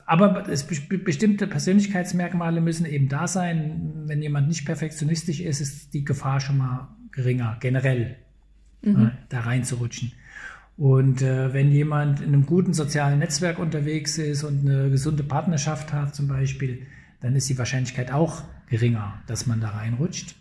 Aber 0.06 0.48
es, 0.50 0.66
bestimmte 0.66 1.48
Persönlichkeitsmerkmale 1.48 2.62
müssen 2.62 2.86
eben 2.86 3.08
da 3.08 3.28
sein. 3.28 4.04
Wenn 4.06 4.22
jemand 4.22 4.48
nicht 4.48 4.66
perfektionistisch 4.66 5.40
ist, 5.40 5.62
ist 5.62 5.94
die 5.94 6.04
Gefahr 6.04 6.40
schon 6.40 6.58
mal 6.58 6.90
geringer, 7.12 7.58
generell 7.60 8.18
mhm. 8.82 9.08
äh, 9.08 9.12
da 9.30 9.42
reinzurutschen. 9.42 10.12
Und 10.76 11.22
äh, 11.22 11.54
wenn 11.54 11.72
jemand 11.72 12.20
in 12.20 12.30
einem 12.30 12.46
guten 12.46 12.74
sozialen 12.74 13.20
Netzwerk 13.20 13.60
unterwegs 13.60 14.18
ist 14.18 14.44
und 14.44 14.68
eine 14.68 14.90
gesunde 14.90 15.24
Partnerschaft 15.24 15.94
hat 15.94 16.16
zum 16.16 16.28
Beispiel, 16.28 16.88
dann 17.22 17.36
ist 17.36 17.48
die 17.50 17.58
Wahrscheinlichkeit 17.58 18.12
auch 18.12 18.44
geringer, 18.68 19.22
dass 19.28 19.46
man 19.46 19.62
da 19.62 19.70
reinrutscht. 19.70 20.36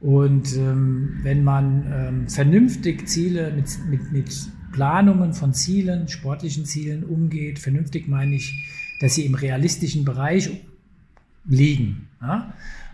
Und 0.00 0.54
ähm, 0.56 1.20
wenn 1.22 1.42
man 1.42 1.92
ähm, 1.92 2.28
vernünftig 2.28 3.08
Ziele 3.08 3.52
mit, 3.52 3.66
mit, 3.88 4.12
mit 4.12 4.50
Planungen 4.78 5.34
von 5.34 5.54
Zielen, 5.54 6.06
sportlichen 6.06 6.64
Zielen 6.64 7.02
umgeht. 7.02 7.58
Vernünftig 7.58 8.06
meine 8.06 8.36
ich, 8.36 8.64
dass 9.00 9.16
sie 9.16 9.26
im 9.26 9.34
realistischen 9.34 10.04
Bereich 10.04 10.50
liegen. 11.44 12.08
Ja? 12.22 12.52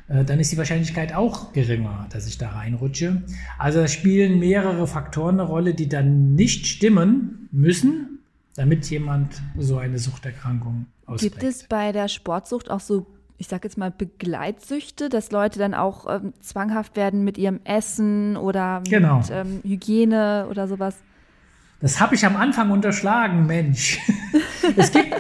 Äh, 0.08 0.24
dann 0.24 0.40
ist 0.40 0.50
die 0.50 0.56
Wahrscheinlichkeit 0.56 1.14
auch 1.14 1.52
geringer, 1.52 2.06
dass 2.08 2.26
ich 2.26 2.38
da 2.38 2.48
reinrutsche. 2.48 3.22
Also 3.58 3.80
da 3.80 3.88
spielen 3.88 4.38
mehrere 4.38 4.86
Faktoren 4.86 5.38
eine 5.38 5.46
Rolle, 5.46 5.74
die 5.74 5.86
dann 5.86 6.34
nicht 6.34 6.66
stimmen 6.66 7.50
müssen, 7.52 8.20
damit 8.56 8.88
jemand 8.88 9.42
so 9.58 9.76
eine 9.76 9.98
Suchterkrankung 9.98 10.86
ausprägt. 11.04 11.38
Gibt 11.38 11.44
es 11.44 11.64
bei 11.64 11.92
der 11.92 12.08
Sportsucht 12.08 12.70
auch 12.70 12.80
so, 12.80 13.04
ich 13.36 13.48
sage 13.48 13.68
jetzt 13.68 13.76
mal, 13.76 13.90
Begleitsüchte, 13.90 15.10
dass 15.10 15.32
Leute 15.32 15.58
dann 15.58 15.74
auch 15.74 16.06
ähm, 16.08 16.32
zwanghaft 16.40 16.96
werden 16.96 17.24
mit 17.24 17.36
ihrem 17.36 17.60
Essen 17.64 18.38
oder 18.38 18.82
genau. 18.88 19.18
mit 19.18 19.30
ähm, 19.30 19.60
Hygiene 19.64 20.46
oder 20.48 20.66
sowas? 20.66 20.96
Das 21.80 22.00
habe 22.00 22.14
ich 22.14 22.24
am 22.24 22.36
Anfang 22.36 22.70
unterschlagen, 22.70 23.46
Mensch. 23.46 23.98
es, 24.76 24.92
gibt, 24.92 25.14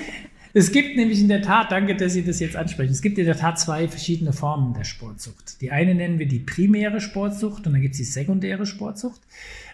es 0.54 0.72
gibt 0.72 0.96
nämlich 0.96 1.20
in 1.20 1.28
der 1.28 1.42
Tat, 1.42 1.72
danke, 1.72 1.96
dass 1.96 2.14
Sie 2.14 2.24
das 2.24 2.40
jetzt 2.40 2.56
ansprechen, 2.56 2.92
es 2.92 3.02
gibt 3.02 3.18
in 3.18 3.26
der 3.26 3.36
Tat 3.36 3.58
zwei 3.58 3.88
verschiedene 3.88 4.32
Formen 4.32 4.72
der 4.74 4.84
Sportsucht. 4.84 5.60
Die 5.60 5.70
eine 5.70 5.94
nennen 5.94 6.18
wir 6.18 6.26
die 6.26 6.38
primäre 6.38 7.00
Sportsucht 7.00 7.66
und 7.66 7.72
dann 7.72 7.82
gibt 7.82 7.94
es 7.94 7.98
die 7.98 8.04
sekundäre 8.04 8.66
Sportsucht. 8.66 9.20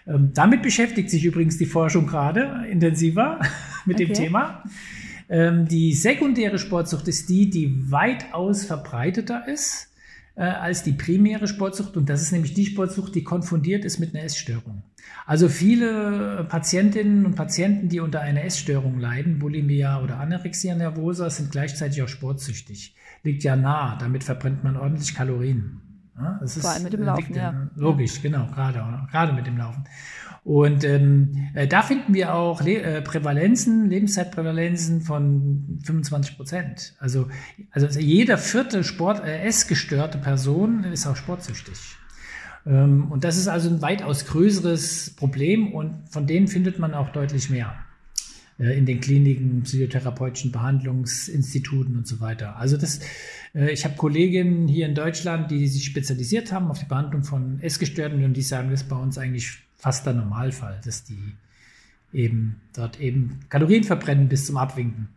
Ähm, 0.07 0.31
damit 0.33 0.63
beschäftigt 0.63 1.09
sich 1.09 1.23
übrigens 1.23 1.57
die 1.57 1.65
Forschung 1.65 2.07
gerade 2.07 2.65
intensiver 2.69 3.39
mit 3.85 3.97
okay. 3.97 4.05
dem 4.05 4.13
Thema. 4.13 4.63
Ähm, 5.29 5.67
die 5.67 5.93
sekundäre 5.93 6.59
Sportsucht 6.59 7.07
ist 7.07 7.29
die, 7.29 7.49
die 7.49 7.91
weitaus 7.91 8.65
verbreiteter 8.65 9.47
ist 9.47 9.90
äh, 10.35 10.43
als 10.43 10.83
die 10.83 10.93
primäre 10.93 11.47
Sportsucht. 11.47 11.97
Und 11.97 12.09
das 12.09 12.21
ist 12.21 12.31
nämlich 12.31 12.53
die 12.53 12.65
Sportsucht, 12.65 13.15
die 13.15 13.23
konfundiert 13.23 13.85
ist 13.85 13.99
mit 13.99 14.15
einer 14.15 14.23
Essstörung. 14.23 14.83
Also 15.25 15.49
viele 15.49 16.45
Patientinnen 16.49 17.25
und 17.25 17.35
Patienten, 17.35 17.89
die 17.89 17.99
unter 17.99 18.21
einer 18.21 18.43
Essstörung 18.43 18.99
leiden, 18.99 19.39
Bulimia 19.39 20.01
oder 20.01 20.19
Anorexia 20.19 20.75
nervosa, 20.75 21.29
sind 21.29 21.51
gleichzeitig 21.51 22.01
auch 22.01 22.07
sportsüchtig. 22.07 22.95
Liegt 23.23 23.43
ja 23.43 23.55
nah, 23.55 23.97
damit 23.97 24.23
verbrennt 24.23 24.63
man 24.63 24.77
ordentlich 24.77 25.13
Kalorien. 25.13 25.81
Ja, 26.17 26.37
das 26.41 26.57
Vor 26.57 26.71
allem 26.71 26.83
mit 26.83 26.93
dem 26.93 27.03
Laufen, 27.03 27.33
ja. 27.33 27.69
Logisch, 27.75 28.21
genau, 28.21 28.45
gerade, 28.47 29.07
gerade 29.09 29.33
mit 29.33 29.47
dem 29.47 29.57
Laufen. 29.57 29.85
Und 30.43 30.83
ähm, 30.83 31.49
äh, 31.53 31.67
da 31.67 31.83
finden 31.83 32.15
wir 32.15 32.33
auch 32.33 32.63
Le 32.63 32.81
äh, 32.81 33.01
Prävalenzen, 33.01 33.89
Lebenszeitprävalenzen 33.89 35.01
von 35.01 35.79
25 35.83 36.35
Prozent. 36.35 36.95
Also, 36.99 37.27
also 37.69 37.99
jeder 37.99 38.39
vierte 38.39 38.83
Sport, 38.83 39.23
äh, 39.23 39.43
essgestörte 39.43 40.17
Person 40.17 40.83
ist 40.85 41.05
auch 41.05 41.15
sportsüchtig. 41.15 41.77
Ähm, 42.65 43.11
und 43.11 43.23
das 43.23 43.37
ist 43.37 43.47
also 43.47 43.69
ein 43.69 43.83
weitaus 43.83 44.25
größeres 44.25 45.11
Problem 45.15 45.73
und 45.73 46.09
von 46.09 46.25
denen 46.25 46.47
findet 46.47 46.79
man 46.79 46.95
auch 46.95 47.09
deutlich 47.09 47.51
mehr 47.51 47.75
äh, 48.59 48.77
in 48.77 48.85
den 48.85 48.99
Kliniken, 48.99 49.61
psychotherapeutischen 49.63 50.51
Behandlungsinstituten 50.51 51.97
und 51.97 52.07
so 52.07 52.19
weiter. 52.19 52.57
Also 52.57 52.77
das, 52.77 52.99
ich 53.53 53.83
habe 53.83 53.95
Kolleginnen 53.95 54.67
hier 54.67 54.85
in 54.85 54.95
Deutschland, 54.95 55.51
die 55.51 55.67
sich 55.67 55.85
spezialisiert 55.85 56.51
haben 56.51 56.69
auf 56.69 56.79
die 56.79 56.85
Behandlung 56.85 57.23
von 57.23 57.59
Essgestörten 57.61 58.23
und 58.23 58.33
die 58.33 58.41
sagen, 58.41 58.71
das 58.71 58.83
ist 58.83 58.89
bei 58.89 58.95
uns 58.95 59.17
eigentlich 59.17 59.59
fast 59.75 60.05
der 60.05 60.13
Normalfall, 60.13 60.79
dass 60.85 61.03
die 61.03 61.33
eben 62.13 62.61
dort 62.73 62.99
eben 62.99 63.39
Kalorien 63.49 63.83
verbrennen 63.83 64.29
bis 64.29 64.45
zum 64.45 64.57
Abwinken. 64.57 65.09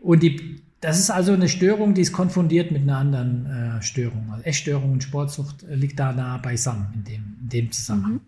Und 0.00 0.22
die 0.22 0.60
das 0.80 0.98
ist 0.98 1.10
also 1.10 1.32
eine 1.32 1.48
Störung, 1.48 1.94
die 1.94 2.02
ist 2.02 2.12
konfundiert 2.12 2.70
mit 2.70 2.82
einer 2.82 2.98
anderen 2.98 3.46
äh, 3.46 3.82
Störung. 3.82 4.28
Also 4.30 4.44
Essstörung 4.44 4.92
und 4.92 5.02
Sportsucht 5.02 5.64
äh, 5.64 5.74
liegt 5.74 5.98
da 5.98 6.12
nah 6.12 6.38
beisammen 6.38 6.86
in 6.94 7.04
dem, 7.04 7.36
in 7.42 7.48
dem 7.48 7.72
Zusammenhang. 7.72 8.12
Mhm. 8.14 8.20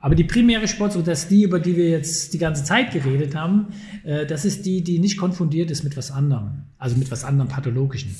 Aber 0.00 0.14
die 0.14 0.22
primäre 0.22 0.68
Sportsucht, 0.68 1.08
das 1.08 1.24
ist 1.24 1.30
die, 1.32 1.42
über 1.42 1.58
die 1.58 1.76
wir 1.76 1.88
jetzt 1.88 2.32
die 2.32 2.38
ganze 2.38 2.62
Zeit 2.62 2.92
geredet 2.92 3.34
haben, 3.34 3.68
äh, 4.04 4.26
das 4.26 4.44
ist 4.44 4.64
die, 4.64 4.82
die 4.82 5.00
nicht 5.00 5.18
konfundiert 5.18 5.72
ist 5.72 5.82
mit 5.82 5.96
was 5.96 6.12
anderem, 6.12 6.62
also 6.78 6.96
mit 6.96 7.10
was 7.10 7.24
anderem 7.24 7.48
pathologischen. 7.48 8.14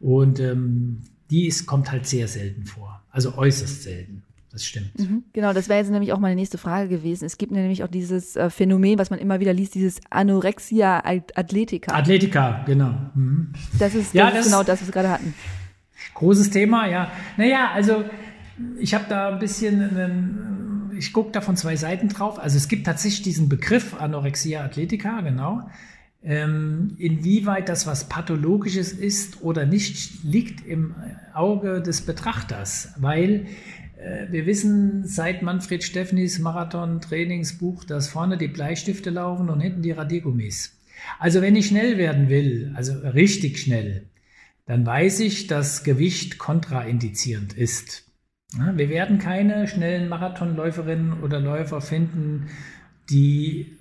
Und 0.00 0.40
ähm, 0.40 1.02
die 1.30 1.46
ist, 1.46 1.66
kommt 1.66 1.92
halt 1.92 2.06
sehr 2.06 2.26
selten 2.26 2.64
vor, 2.64 3.02
also 3.10 3.36
äußerst 3.36 3.82
selten 3.82 4.22
das 4.52 4.64
stimmt. 4.64 4.98
Mhm, 4.98 5.24
genau, 5.32 5.52
das 5.52 5.68
wäre 5.68 5.78
jetzt 5.78 5.90
nämlich 5.90 6.12
auch 6.12 6.18
meine 6.18 6.34
nächste 6.34 6.58
Frage 6.58 6.88
gewesen. 6.88 7.24
Es 7.24 7.38
gibt 7.38 7.52
nämlich 7.52 7.84
auch 7.84 7.88
dieses 7.88 8.34
äh, 8.34 8.50
Phänomen, 8.50 8.98
was 8.98 9.10
man 9.10 9.20
immer 9.20 9.38
wieder 9.38 9.52
liest, 9.52 9.76
dieses 9.76 10.00
Anorexia 10.10 11.04
Athletica. 11.04 11.94
Athletica, 11.94 12.64
genau. 12.66 12.94
Mhm. 13.14 13.52
Das 13.78 13.94
ist, 13.94 14.12
ja, 14.12 14.26
das, 14.26 14.34
das 14.34 14.46
ist 14.46 14.52
genau 14.52 14.62
das, 14.64 14.80
was 14.80 14.88
wir 14.88 14.92
gerade 14.92 15.10
hatten. 15.10 15.34
Großes 16.14 16.50
Thema, 16.50 16.88
ja. 16.88 17.12
Naja, 17.36 17.70
also 17.72 18.04
ich 18.78 18.92
habe 18.92 19.04
da 19.08 19.28
ein 19.28 19.38
bisschen, 19.38 19.82
einen, 19.82 20.92
ich 20.98 21.12
gucke 21.12 21.30
da 21.30 21.40
von 21.40 21.56
zwei 21.56 21.76
Seiten 21.76 22.08
drauf. 22.08 22.40
Also 22.40 22.56
es 22.56 22.66
gibt 22.66 22.86
tatsächlich 22.86 23.22
diesen 23.22 23.48
Begriff 23.48 24.00
Anorexia 24.00 24.64
Athletica, 24.64 25.20
genau. 25.20 25.70
Ähm, 26.22 26.96
inwieweit 26.98 27.70
das 27.70 27.86
was 27.86 28.08
Pathologisches 28.08 28.92
ist 28.92 29.42
oder 29.42 29.64
nicht, 29.64 30.22
liegt 30.22 30.66
im 30.66 30.94
Auge 31.32 31.80
des 31.80 32.02
Betrachters, 32.02 32.92
weil 32.98 33.46
äh, 33.96 34.26
wir 34.30 34.44
wissen 34.44 35.06
seit 35.06 35.42
Manfred 35.42 35.82
Steffnis 35.82 36.38
Marathon-Trainingsbuch, 36.38 37.84
dass 37.84 38.08
vorne 38.08 38.36
die 38.36 38.48
Bleistifte 38.48 39.08
laufen 39.08 39.48
und 39.48 39.60
hinten 39.60 39.80
die 39.80 39.92
Radiergummis. 39.92 40.76
Also 41.18 41.40
wenn 41.40 41.56
ich 41.56 41.68
schnell 41.68 41.96
werden 41.96 42.28
will, 42.28 42.72
also 42.74 42.92
richtig 42.98 43.58
schnell, 43.58 44.04
dann 44.66 44.84
weiß 44.84 45.20
ich, 45.20 45.46
dass 45.46 45.84
Gewicht 45.84 46.38
kontraindizierend 46.38 47.54
ist. 47.54 48.04
Wir 48.74 48.88
werden 48.88 49.18
keine 49.18 49.68
schnellen 49.68 50.08
Marathonläuferinnen 50.08 51.20
oder 51.22 51.40
Läufer 51.40 51.80
finden, 51.80 52.48
die 53.08 53.76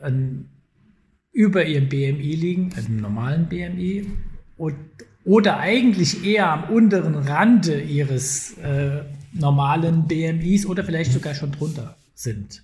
über 1.39 1.65
ihrem 1.65 1.87
BMI 1.87 2.35
liegen, 2.35 2.69
also 2.75 2.89
einem 2.89 2.97
normalen 2.97 3.45
BMI, 3.47 4.11
und, 4.57 4.75
oder 5.23 5.59
eigentlich 5.59 6.25
eher 6.25 6.51
am 6.51 6.65
unteren 6.65 7.15
Rande 7.15 7.79
ihres 7.79 8.57
äh, 8.57 9.03
normalen 9.31 10.05
BMIs 10.05 10.65
oder 10.65 10.83
vielleicht 10.83 11.13
sogar 11.13 11.35
schon 11.35 11.53
drunter 11.53 11.95
sind. 12.13 12.61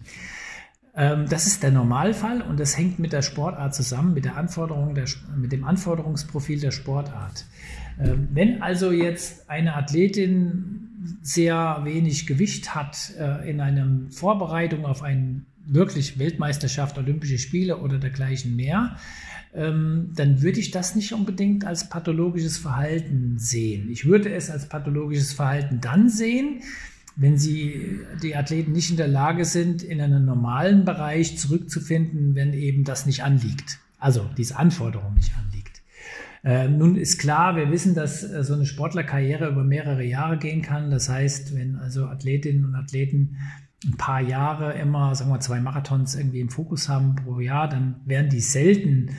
Ähm, 0.94 1.26
das 1.30 1.48
ist 1.48 1.64
der 1.64 1.72
Normalfall 1.72 2.42
und 2.42 2.60
das 2.60 2.78
hängt 2.78 3.00
mit 3.00 3.14
der 3.14 3.22
Sportart 3.22 3.74
zusammen, 3.74 4.14
mit, 4.14 4.26
der 4.26 4.36
Anforderung 4.36 4.94
der, 4.94 5.06
mit 5.38 5.54
dem 5.54 5.64
Anforderungsprofil 5.64 6.60
der 6.60 6.72
Sportart. 6.72 7.46
Ähm, 7.98 8.28
wenn 8.34 8.62
also 8.62 8.92
jetzt 8.92 9.50
eine 9.50 9.74
Athletin 9.78 10.90
sehr 11.22 11.80
wenig 11.86 12.28
Gewicht 12.28 12.76
hat 12.76 13.14
äh, 13.18 13.50
in 13.50 13.62
einer 13.62 13.88
Vorbereitung 14.10 14.86
auf 14.86 15.02
eine 15.02 15.46
wirklich 15.66 16.20
Weltmeisterschaft, 16.20 16.98
Olympische 16.98 17.38
Spiele 17.38 17.78
oder 17.78 17.98
dergleichen 17.98 18.56
mehr, 18.56 18.98
ähm, 19.54 20.12
dann 20.16 20.42
würde 20.42 20.60
ich 20.60 20.72
das 20.72 20.96
nicht 20.96 21.14
unbedingt 21.14 21.66
als 21.66 21.90
pathologisches 21.90 22.58
Verhalten 22.58 23.36
sehen. 23.38 23.90
Ich 23.90 24.06
würde 24.06 24.34
es 24.34 24.50
als 24.50 24.68
pathologisches 24.68 25.34
Verhalten 25.34 25.80
dann 25.82 26.10
sehen, 26.10 26.62
wenn 27.16 27.38
sie, 27.38 28.02
die 28.22 28.36
Athleten 28.36 28.74
nicht 28.74 28.92
in 28.92 28.98
der 28.98 29.08
Lage 29.08 29.46
sind, 29.46 29.82
in 29.82 30.02
einen 30.02 30.26
normalen 30.26 30.84
Bereich 30.84 31.38
zurückzufinden, 31.38 32.36
wenn 32.36 32.54
eben 32.54 32.84
das 32.84 33.06
nicht 33.06 33.24
anliegt. 33.24 33.80
Also 33.98 34.30
diese 34.38 34.58
Anforderung 34.58 35.14
nicht 35.14 35.32
anliegt. 35.38 35.82
Äh, 36.44 36.68
nun 36.68 36.96
ist 36.96 37.18
klar, 37.18 37.56
wir 37.56 37.72
wissen, 37.72 37.96
dass 37.96 38.24
äh, 38.24 38.44
so 38.44 38.54
eine 38.54 38.66
Sportlerkarriere 38.66 39.50
über 39.50 39.64
mehrere 39.64 40.04
Jahre 40.04 40.38
gehen 40.38 40.62
kann. 40.62 40.92
Das 40.92 41.10
heißt, 41.10 41.56
wenn 41.56 41.78
also 41.78 42.06
Athletinnen 42.06 42.66
und 42.66 42.76
Athleten 42.76 43.38
ein 43.86 43.98
paar 43.98 44.22
Jahre 44.22 44.74
immer, 44.74 45.14
sagen 45.16 45.32
wir, 45.32 45.40
zwei 45.40 45.60
Marathons 45.60 46.16
irgendwie 46.16 46.40
im 46.40 46.50
Fokus 46.50 46.90
haben 46.90 47.16
pro 47.16 47.40
Jahr, 47.40 47.70
dann 47.70 47.96
werden 48.06 48.30
die 48.30 48.42
selten 48.42 49.12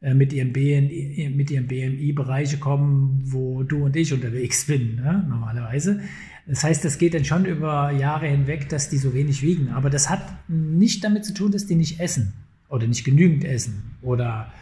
äh, 0.00 0.14
mit 0.14 0.32
ihrem, 0.32 0.52
BNI, 0.52 1.32
mit 1.34 1.50
ihrem 1.50 1.66
BMI 1.66 2.12
Bereiche 2.12 2.58
kommen, 2.58 3.22
wo 3.24 3.62
du 3.62 3.84
und 3.84 3.96
ich 3.96 4.12
unterwegs 4.12 4.64
bin, 4.66 4.96
ne, 4.96 5.24
normalerweise. 5.28 6.00
Das 6.46 6.62
heißt, 6.62 6.84
das 6.84 6.98
geht 6.98 7.14
dann 7.14 7.24
schon 7.24 7.46
über 7.46 7.90
Jahre 7.90 8.26
hinweg, 8.26 8.68
dass 8.68 8.90
die 8.90 8.98
so 8.98 9.14
wenig 9.14 9.42
wiegen. 9.42 9.70
Aber 9.70 9.88
das 9.88 10.10
hat 10.10 10.22
nicht 10.48 11.02
damit 11.02 11.24
zu 11.24 11.32
tun, 11.32 11.52
dass 11.52 11.66
die 11.66 11.74
nicht 11.74 12.00
essen 12.00 12.34
oder 12.68 12.86
nicht 12.86 13.04
genügend 13.04 13.44
essen 13.44 13.96
oder 14.02 14.52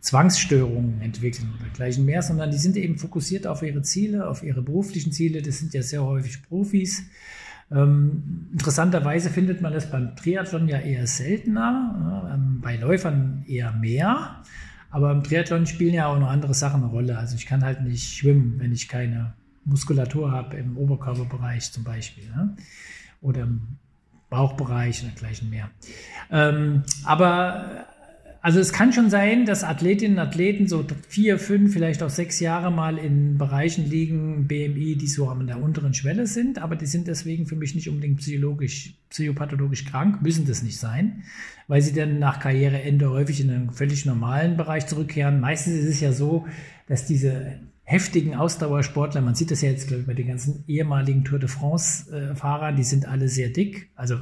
Zwangsstörungen 0.00 1.00
entwickeln 1.00 1.48
oder 1.58 1.68
gleichen 1.70 2.04
mehr, 2.04 2.22
sondern 2.22 2.52
die 2.52 2.58
sind 2.58 2.76
eben 2.76 2.98
fokussiert 2.98 3.46
auf 3.46 3.62
ihre 3.62 3.82
Ziele, 3.82 4.28
auf 4.28 4.44
ihre 4.44 4.62
beruflichen 4.62 5.10
Ziele. 5.10 5.42
Das 5.42 5.58
sind 5.58 5.74
ja 5.74 5.82
sehr 5.82 6.04
häufig 6.04 6.42
Profis. 6.42 7.02
Ähm, 7.70 8.48
interessanterweise 8.52 9.30
findet 9.30 9.60
man 9.60 9.72
das 9.72 9.90
beim 9.90 10.14
Triathlon 10.16 10.68
ja 10.68 10.78
eher 10.78 11.06
seltener, 11.06 12.30
ähm, 12.32 12.60
bei 12.60 12.76
Läufern 12.76 13.44
eher 13.46 13.72
mehr. 13.72 14.42
Aber 14.90 15.10
im 15.10 15.24
Triathlon 15.24 15.66
spielen 15.66 15.94
ja 15.94 16.06
auch 16.06 16.18
noch 16.18 16.30
andere 16.30 16.54
Sachen 16.54 16.82
eine 16.82 16.90
Rolle. 16.90 17.18
Also 17.18 17.34
ich 17.36 17.46
kann 17.46 17.64
halt 17.64 17.82
nicht 17.82 18.16
schwimmen, 18.16 18.54
wenn 18.58 18.72
ich 18.72 18.88
keine 18.88 19.32
Muskulatur 19.64 20.30
habe 20.30 20.56
im 20.56 20.76
Oberkörperbereich 20.76 21.72
zum 21.72 21.84
Beispiel. 21.84 22.28
Ne? 22.28 22.56
Oder 23.20 23.42
im 23.42 23.62
Bauchbereich 24.30 25.02
und 25.02 25.12
dergleichen 25.12 25.50
mehr. 25.50 25.70
Ähm, 26.30 26.82
aber 27.04 27.86
also 28.44 28.60
es 28.60 28.74
kann 28.74 28.92
schon 28.92 29.08
sein, 29.08 29.46
dass 29.46 29.64
Athletinnen 29.64 30.18
und 30.18 30.22
Athleten 30.22 30.68
so 30.68 30.84
vier, 31.08 31.38
fünf, 31.38 31.72
vielleicht 31.72 32.02
auch 32.02 32.10
sechs 32.10 32.40
Jahre 32.40 32.70
mal 32.70 32.98
in 32.98 33.38
Bereichen 33.38 33.88
liegen, 33.88 34.46
BMI, 34.46 34.96
die 34.96 35.06
so 35.06 35.30
an 35.30 35.46
der 35.46 35.62
unteren 35.62 35.94
Schwelle 35.94 36.26
sind, 36.26 36.58
aber 36.58 36.76
die 36.76 36.84
sind 36.84 37.06
deswegen 37.06 37.46
für 37.46 37.56
mich 37.56 37.74
nicht 37.74 37.88
unbedingt 37.88 38.18
psychologisch, 38.18 38.96
psychopathologisch 39.08 39.86
krank, 39.86 40.20
müssen 40.20 40.46
das 40.46 40.62
nicht 40.62 40.76
sein, 40.76 41.22
weil 41.68 41.80
sie 41.80 41.94
dann 41.94 42.18
nach 42.18 42.38
Karriereende 42.38 43.08
häufig 43.08 43.40
in 43.40 43.48
einen 43.50 43.70
völlig 43.70 44.04
normalen 44.04 44.58
Bereich 44.58 44.86
zurückkehren. 44.88 45.40
Meistens 45.40 45.76
ist 45.76 45.88
es 45.88 46.00
ja 46.00 46.12
so, 46.12 46.46
dass 46.86 47.06
diese 47.06 47.60
heftigen 47.84 48.34
Ausdauersportler, 48.34 49.22
man 49.22 49.34
sieht 49.34 49.52
das 49.52 49.62
ja 49.62 49.70
jetzt, 49.70 49.88
glaube 49.88 50.02
ich, 50.02 50.06
bei 50.06 50.12
den 50.12 50.28
ganzen 50.28 50.64
ehemaligen 50.68 51.24
Tour 51.24 51.38
de 51.38 51.48
France-Fahrern, 51.48 52.76
die 52.76 52.84
sind 52.84 53.08
alle 53.08 53.28
sehr 53.28 53.48
dick, 53.48 53.88
also 53.96 54.18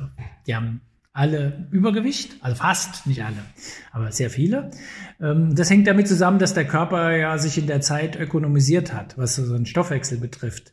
die 0.47 0.55
haben 0.55 0.81
alle 1.13 1.67
Übergewicht, 1.71 2.37
also 2.41 2.57
fast, 2.57 3.07
nicht 3.07 3.23
alle, 3.23 3.37
aber 3.93 4.13
sehr 4.13 4.31
viele. 4.31 4.71
Ähm, 5.21 5.55
das 5.55 5.69
hängt 5.69 5.87
damit 5.87 6.09
zusammen, 6.09 6.39
dass 6.39 6.55
der 6.55 6.65
Körper 6.65 7.15
ja 7.15 7.37
sich 7.37 7.59
in 7.59 7.67
der 7.67 7.83
Zeit 7.83 8.17
ökonomisiert 8.19 8.95
hat, 8.95 9.19
was 9.19 9.37
so 9.37 9.55
einen 9.55 9.67
Stoffwechsel 9.67 10.19
betrifft. 10.19 10.73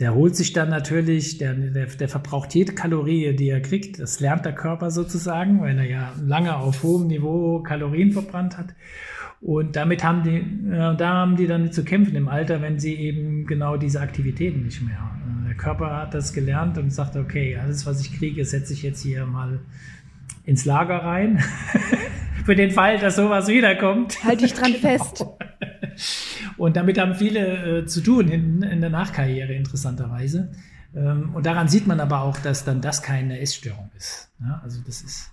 Der 0.00 0.14
holt 0.14 0.36
sich 0.36 0.52
dann 0.52 0.68
natürlich, 0.68 1.38
der, 1.38 1.54
der, 1.54 1.86
der 1.86 2.08
verbraucht 2.08 2.54
jede 2.54 2.72
Kalorie, 2.72 3.34
die 3.34 3.48
er 3.48 3.60
kriegt. 3.60 3.98
Das 3.98 4.20
lernt 4.20 4.44
der 4.44 4.54
Körper 4.54 4.92
sozusagen, 4.92 5.60
weil 5.60 5.76
er 5.76 5.86
ja 5.86 6.12
lange 6.24 6.56
auf 6.56 6.84
hohem 6.84 7.08
Niveau 7.08 7.60
Kalorien 7.62 8.12
verbrannt 8.12 8.56
hat. 8.56 8.74
Und 9.40 9.76
damit 9.76 10.02
haben 10.02 10.24
die, 10.24 10.36
äh, 10.70 10.96
da 10.96 11.08
haben 11.14 11.36
die 11.36 11.46
dann 11.46 11.70
zu 11.70 11.84
kämpfen 11.84 12.16
im 12.16 12.28
Alter, 12.28 12.60
wenn 12.60 12.80
sie 12.80 12.94
eben 12.94 13.46
genau 13.46 13.76
diese 13.76 14.00
Aktivitäten 14.00 14.64
nicht 14.64 14.82
mehr. 14.82 14.98
Äh, 14.98 15.48
der 15.48 15.56
Körper 15.56 15.96
hat 15.96 16.14
das 16.14 16.32
gelernt 16.32 16.76
und 16.76 16.90
sagt, 16.90 17.16
okay, 17.16 17.56
alles, 17.56 17.86
was 17.86 18.00
ich 18.00 18.18
kriege, 18.18 18.44
setze 18.44 18.72
ich 18.72 18.82
jetzt 18.82 19.02
hier 19.02 19.26
mal 19.26 19.60
ins 20.44 20.64
Lager 20.64 21.04
rein. 21.04 21.38
Für 22.44 22.56
den 22.56 22.70
Fall, 22.70 22.98
dass 22.98 23.16
sowas 23.16 23.48
wiederkommt. 23.48 24.24
Halte 24.24 24.46
ich 24.46 24.54
dran 24.54 24.72
fest. 24.80 25.24
Und 26.56 26.76
damit 26.76 26.98
haben 26.98 27.14
viele 27.14 27.80
äh, 27.80 27.86
zu 27.86 28.00
tun 28.00 28.28
in, 28.28 28.62
in, 28.62 28.80
der 28.80 28.90
Nachkarriere, 28.90 29.52
interessanterweise. 29.52 30.50
Ähm, 30.96 31.34
und 31.34 31.46
daran 31.46 31.68
sieht 31.68 31.86
man 31.86 32.00
aber 32.00 32.22
auch, 32.22 32.38
dass 32.38 32.64
dann 32.64 32.80
das 32.80 33.02
keine 33.02 33.38
Essstörung 33.40 33.90
ist. 33.96 34.30
Ja, 34.40 34.60
also 34.64 34.80
das 34.84 35.02
ist, 35.02 35.30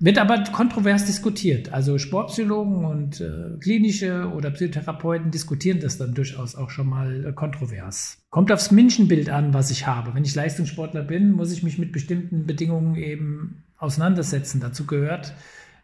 wird 0.00 0.18
aber 0.18 0.42
kontrovers 0.44 1.04
diskutiert. 1.04 1.72
Also 1.72 1.98
Sportpsychologen 1.98 2.86
und 2.86 3.20
äh, 3.20 3.58
klinische 3.60 4.32
oder 4.34 4.50
Psychotherapeuten 4.50 5.30
diskutieren 5.30 5.78
das 5.80 5.98
dann 5.98 6.14
durchaus 6.14 6.56
auch 6.56 6.70
schon 6.70 6.88
mal 6.88 7.26
äh, 7.26 7.32
kontrovers. 7.32 8.16
Kommt 8.30 8.50
aufs 8.50 8.70
Menschenbild 8.70 9.28
an, 9.28 9.52
was 9.52 9.70
ich 9.70 9.86
habe. 9.86 10.14
Wenn 10.14 10.24
ich 10.24 10.34
Leistungssportler 10.34 11.02
bin, 11.02 11.32
muss 11.32 11.52
ich 11.52 11.62
mich 11.62 11.78
mit 11.78 11.92
bestimmten 11.92 12.46
Bedingungen 12.46 12.96
eben 12.96 13.62
auseinandersetzen. 13.76 14.58
Dazu 14.58 14.86
gehört 14.86 15.34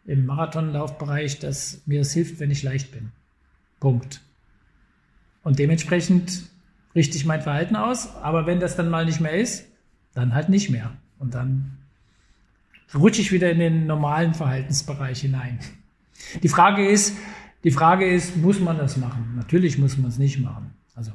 im 0.06 0.24
Marathonlaufbereich, 0.24 1.38
dass 1.38 1.82
mir 1.84 2.00
es 2.00 2.12
hilft, 2.14 2.40
wenn 2.40 2.50
ich 2.50 2.62
leicht 2.62 2.92
bin. 2.92 3.12
Punkt. 3.80 4.22
Und 5.42 5.58
dementsprechend 5.58 6.44
richte 6.94 7.18
ich 7.18 7.26
mein 7.26 7.42
Verhalten 7.42 7.76
aus. 7.76 8.16
Aber 8.16 8.46
wenn 8.46 8.60
das 8.60 8.76
dann 8.76 8.88
mal 8.88 9.04
nicht 9.04 9.20
mehr 9.20 9.34
ist, 9.34 9.66
dann 10.14 10.34
halt 10.34 10.48
nicht 10.48 10.70
mehr. 10.70 10.92
Und 11.18 11.34
dann 11.34 11.75
rutsche 12.94 13.20
ich 13.20 13.32
wieder 13.32 13.50
in 13.50 13.58
den 13.58 13.86
normalen 13.86 14.34
Verhaltensbereich 14.34 15.20
hinein. 15.20 15.58
Die 16.42 16.48
Frage 16.48 16.88
ist, 16.88 17.16
die 17.64 17.70
Frage 17.70 18.08
ist, 18.08 18.36
muss 18.36 18.60
man 18.60 18.78
das 18.78 18.96
machen? 18.96 19.34
Natürlich 19.36 19.78
muss 19.78 19.96
man 19.98 20.10
es 20.10 20.18
nicht 20.18 20.40
machen. 20.40 20.72
Also 20.94 21.12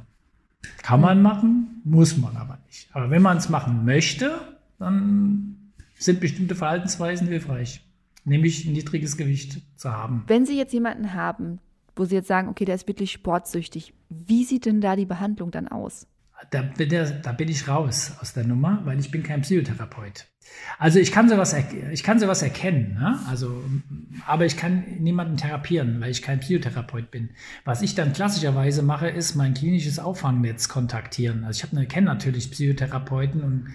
kann 0.81 1.01
man 1.01 1.21
machen, 1.21 1.81
muss 1.83 2.17
man 2.17 2.35
aber 2.35 2.59
nicht. 2.67 2.89
Aber 2.93 3.09
wenn 3.09 3.21
man 3.21 3.37
es 3.37 3.49
machen 3.49 3.85
möchte, 3.85 4.39
dann 4.79 5.71
sind 5.97 6.19
bestimmte 6.19 6.55
Verhaltensweisen 6.55 7.27
hilfreich, 7.27 7.85
nämlich 8.25 8.65
ein 8.65 8.73
niedriges 8.73 9.17
Gewicht 9.17 9.61
zu 9.75 9.91
haben. 9.91 10.23
Wenn 10.27 10.45
Sie 10.45 10.57
jetzt 10.57 10.73
jemanden 10.73 11.13
haben, 11.13 11.59
wo 11.95 12.05
Sie 12.05 12.15
jetzt 12.15 12.27
sagen, 12.27 12.49
okay, 12.49 12.65
der 12.65 12.75
ist 12.75 12.87
wirklich 12.87 13.11
sportsüchtig, 13.11 13.93
wie 14.09 14.43
sieht 14.43 14.65
denn 14.65 14.81
da 14.81 14.95
die 14.95 15.05
Behandlung 15.05 15.51
dann 15.51 15.67
aus? 15.67 16.07
Da 16.49 16.63
bin, 16.63 16.89
da 16.89 17.31
bin 17.33 17.49
ich 17.49 17.67
raus 17.67 18.13
aus 18.19 18.33
der 18.33 18.45
Nummer, 18.45 18.81
weil 18.83 18.99
ich 18.99 19.11
bin 19.11 19.21
kein 19.21 19.41
Psychotherapeut. 19.41 20.25
Also 20.79 20.99
ich 20.99 21.11
kann 21.11 21.29
sowas, 21.29 21.55
ich 21.91 22.03
kann 22.03 22.19
sowas 22.19 22.41
erkennen, 22.41 22.95
ne? 22.99 23.19
also, 23.29 23.63
aber 24.25 24.45
ich 24.45 24.57
kann 24.57 24.83
niemanden 24.99 25.37
therapieren, 25.37 26.01
weil 26.01 26.09
ich 26.09 26.23
kein 26.23 26.39
Psychotherapeut 26.39 27.11
bin. 27.11 27.29
Was 27.65 27.83
ich 27.83 27.93
dann 27.93 28.13
klassischerweise 28.13 28.81
mache, 28.81 29.07
ist 29.07 29.35
mein 29.35 29.53
klinisches 29.53 29.99
Auffangnetz 29.99 30.69
kontaktieren. 30.69 31.43
Also 31.43 31.63
ich 31.63 31.71
habe, 31.71 31.85
kenne 31.85 32.07
natürlich 32.07 32.49
Psychotherapeuten 32.49 33.43
und 33.43 33.67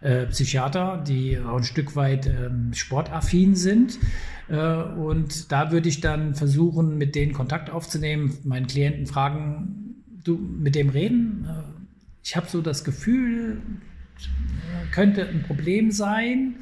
äh, 0.00 0.26
Psychiater, 0.26 1.02
die 1.06 1.38
auch 1.38 1.56
ein 1.56 1.64
Stück 1.64 1.96
weit 1.96 2.26
ähm, 2.26 2.72
sportaffin 2.72 3.56
sind. 3.56 3.98
Äh, 4.48 4.56
und 4.56 5.52
da 5.52 5.70
würde 5.70 5.88
ich 5.88 6.00
dann 6.00 6.34
versuchen, 6.34 6.96
mit 6.96 7.14
denen 7.14 7.32
Kontakt 7.32 7.70
aufzunehmen, 7.70 8.36
meinen 8.44 8.66
Klienten 8.66 9.06
fragen, 9.06 10.02
du 10.24 10.36
mit 10.36 10.74
dem 10.74 10.88
reden. 10.88 11.46
Äh, 11.48 11.62
ich 12.22 12.36
habe 12.36 12.46
so 12.48 12.62
das 12.62 12.84
Gefühl, 12.84 13.60
könnte 14.92 15.28
ein 15.28 15.42
Problem 15.42 15.90
sein. 15.90 16.56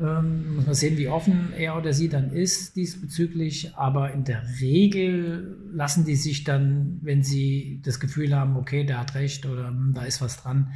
Ähm, 0.00 0.54
muss 0.54 0.66
man 0.66 0.74
sehen, 0.74 0.96
wie 0.96 1.08
offen 1.08 1.52
er 1.58 1.76
oder 1.76 1.92
sie 1.92 2.08
dann 2.08 2.30
ist 2.30 2.76
diesbezüglich. 2.76 3.74
Aber 3.76 4.12
in 4.12 4.24
der 4.24 4.42
Regel 4.60 5.56
lassen 5.72 6.04
die 6.04 6.16
sich 6.16 6.44
dann, 6.44 6.98
wenn 7.02 7.22
sie 7.22 7.80
das 7.84 7.98
Gefühl 7.98 8.34
haben, 8.34 8.56
okay, 8.56 8.84
der 8.84 9.00
hat 9.00 9.14
recht 9.14 9.44
oder 9.46 9.68
hm, 9.68 9.92
da 9.94 10.04
ist 10.04 10.20
was 10.20 10.42
dran, 10.42 10.72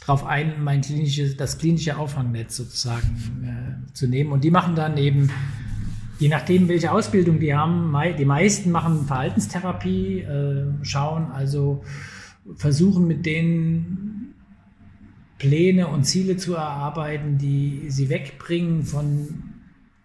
darauf 0.00 0.26
ein, 0.26 0.62
mein 0.62 0.80
klinisches, 0.80 1.36
das 1.36 1.58
klinische 1.58 1.96
Auffangnetz 1.96 2.56
sozusagen 2.56 3.06
äh, 3.44 3.92
zu 3.94 4.08
nehmen. 4.08 4.32
Und 4.32 4.42
die 4.42 4.50
machen 4.50 4.74
dann 4.74 4.96
eben, 4.96 5.30
je 6.18 6.28
nachdem, 6.28 6.68
welche 6.68 6.90
Ausbildung 6.90 7.38
die 7.38 7.54
haben, 7.54 7.94
die 8.18 8.24
meisten 8.24 8.72
machen 8.72 9.06
Verhaltenstherapie, 9.06 10.20
äh, 10.20 10.64
schauen 10.82 11.30
also, 11.30 11.84
versuchen 12.56 13.06
mit 13.06 13.26
denen 13.26 14.15
Pläne 15.38 15.88
und 15.88 16.04
Ziele 16.04 16.36
zu 16.36 16.54
erarbeiten, 16.54 17.38
die 17.38 17.84
sie 17.88 18.08
wegbringen 18.08 18.84
von 18.84 19.28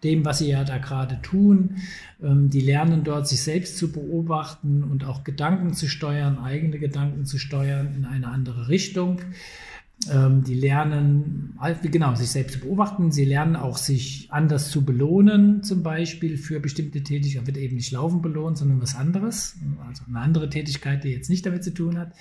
dem, 0.03 0.25
was 0.25 0.39
sie 0.39 0.49
ja 0.49 0.63
da 0.63 0.77
gerade 0.77 1.21
tun. 1.21 1.77
Ähm, 2.21 2.49
die 2.49 2.61
lernen 2.61 3.03
dort, 3.03 3.27
sich 3.27 3.41
selbst 3.41 3.77
zu 3.77 3.91
beobachten 3.91 4.83
und 4.83 5.05
auch 5.05 5.23
Gedanken 5.23 5.73
zu 5.73 5.87
steuern, 5.87 6.37
eigene 6.39 6.79
Gedanken 6.79 7.25
zu 7.25 7.37
steuern 7.37 7.93
in 7.95 8.05
eine 8.05 8.27
andere 8.27 8.67
Richtung. 8.67 9.21
Ähm, 10.11 10.43
die 10.43 10.55
lernen, 10.55 11.59
genau, 11.83 12.15
sich 12.15 12.29
selbst 12.29 12.53
zu 12.53 12.59
beobachten. 12.61 13.11
Sie 13.11 13.25
lernen 13.25 13.55
auch, 13.55 13.77
sich 13.77 14.27
anders 14.31 14.71
zu 14.71 14.83
belohnen, 14.83 15.63
zum 15.63 15.83
Beispiel 15.83 16.37
für 16.37 16.59
bestimmte 16.59 17.03
Tätigkeiten. 17.03 17.45
Wird 17.45 17.57
eben 17.57 17.75
nicht 17.75 17.91
Laufen 17.91 18.21
belohnt, 18.21 18.57
sondern 18.57 18.81
was 18.81 18.95
anderes. 18.95 19.57
Also 19.87 20.03
eine 20.07 20.19
andere 20.19 20.49
Tätigkeit, 20.49 21.03
die 21.03 21.09
jetzt 21.09 21.29
nicht 21.29 21.45
damit 21.45 21.63
zu 21.63 21.73
tun 21.73 21.99
hat. 21.99 22.13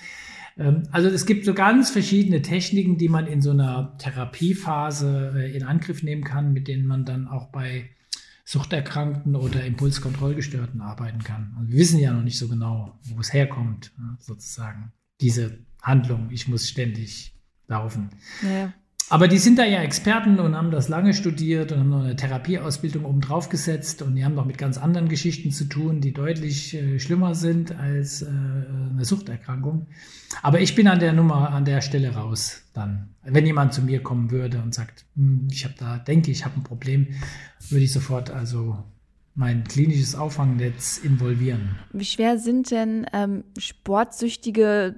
Ähm, 0.60 0.82
also 0.92 1.08
es 1.08 1.26
gibt 1.26 1.44
so 1.44 1.54
ganz 1.54 1.90
verschiedene 1.90 2.42
Techniken, 2.42 2.98
die 2.98 3.08
man 3.08 3.26
in 3.26 3.40
so 3.40 3.50
einer 3.50 3.96
Therapiephase 3.98 5.32
äh, 5.36 5.56
in 5.56 5.64
Angriff 5.64 6.02
nehmen 6.02 6.22
kann, 6.22 6.52
mit 6.52 6.68
denen 6.68 6.86
man 6.86 7.04
dann 7.04 7.26
auch 7.26 7.50
bei 7.50 7.90
Suchterkrankten 8.44 9.36
oder 9.36 9.64
Impulskontrollgestörten 9.64 10.80
arbeiten 10.80 11.22
kann. 11.22 11.54
Also 11.58 11.72
wir 11.72 11.78
wissen 11.78 12.00
ja 12.00 12.12
noch 12.12 12.22
nicht 12.22 12.38
so 12.38 12.48
genau, 12.48 12.98
wo 13.04 13.20
es 13.20 13.32
herkommt, 13.32 13.92
sozusagen. 14.18 14.92
Diese 15.20 15.58
Handlung, 15.82 16.30
ich 16.30 16.48
muss 16.48 16.68
ständig 16.68 17.32
laufen. 17.68 18.10
Ja. 18.42 18.72
Aber 19.10 19.26
die 19.26 19.38
sind 19.38 19.58
da 19.58 19.64
ja 19.64 19.82
Experten 19.82 20.38
und 20.38 20.56
haben 20.56 20.70
das 20.70 20.88
lange 20.88 21.14
studiert 21.14 21.72
und 21.72 21.80
haben 21.80 21.90
noch 21.90 22.04
eine 22.04 22.14
Therapieausbildung 22.14 23.04
oben 23.04 23.20
drauf 23.20 23.48
gesetzt 23.48 24.02
und 24.02 24.14
die 24.14 24.24
haben 24.24 24.36
noch 24.36 24.46
mit 24.46 24.56
ganz 24.56 24.78
anderen 24.78 25.08
Geschichten 25.08 25.50
zu 25.50 25.64
tun, 25.64 26.00
die 26.00 26.12
deutlich 26.12 26.74
äh, 26.74 27.00
schlimmer 27.00 27.34
sind 27.34 27.76
als 27.76 28.22
äh, 28.22 28.28
eine 28.28 29.04
Suchterkrankung. 29.04 29.88
Aber 30.42 30.60
ich 30.60 30.76
bin 30.76 30.86
an 30.86 31.00
der 31.00 31.12
Nummer, 31.12 31.50
an 31.50 31.64
der 31.64 31.80
Stelle 31.80 32.14
raus 32.14 32.62
dann. 32.72 33.08
Wenn 33.24 33.44
jemand 33.44 33.74
zu 33.74 33.82
mir 33.82 34.00
kommen 34.00 34.30
würde 34.30 34.62
und 34.62 34.74
sagt, 34.74 35.04
hm, 35.16 35.48
ich 35.50 35.64
habe 35.64 35.74
da, 35.76 35.98
denke 35.98 36.30
ich, 36.30 36.44
habe 36.44 36.60
ein 36.60 36.62
Problem, 36.64 37.08
würde 37.68 37.84
ich 37.84 37.92
sofort 37.92 38.30
also 38.30 38.78
mein 39.34 39.64
klinisches 39.64 40.14
Auffangnetz 40.14 40.98
involvieren. 40.98 41.76
Wie 41.92 42.04
schwer 42.04 42.38
sind 42.38 42.70
denn 42.70 43.06
ähm, 43.12 43.42
sportsüchtige 43.58 44.94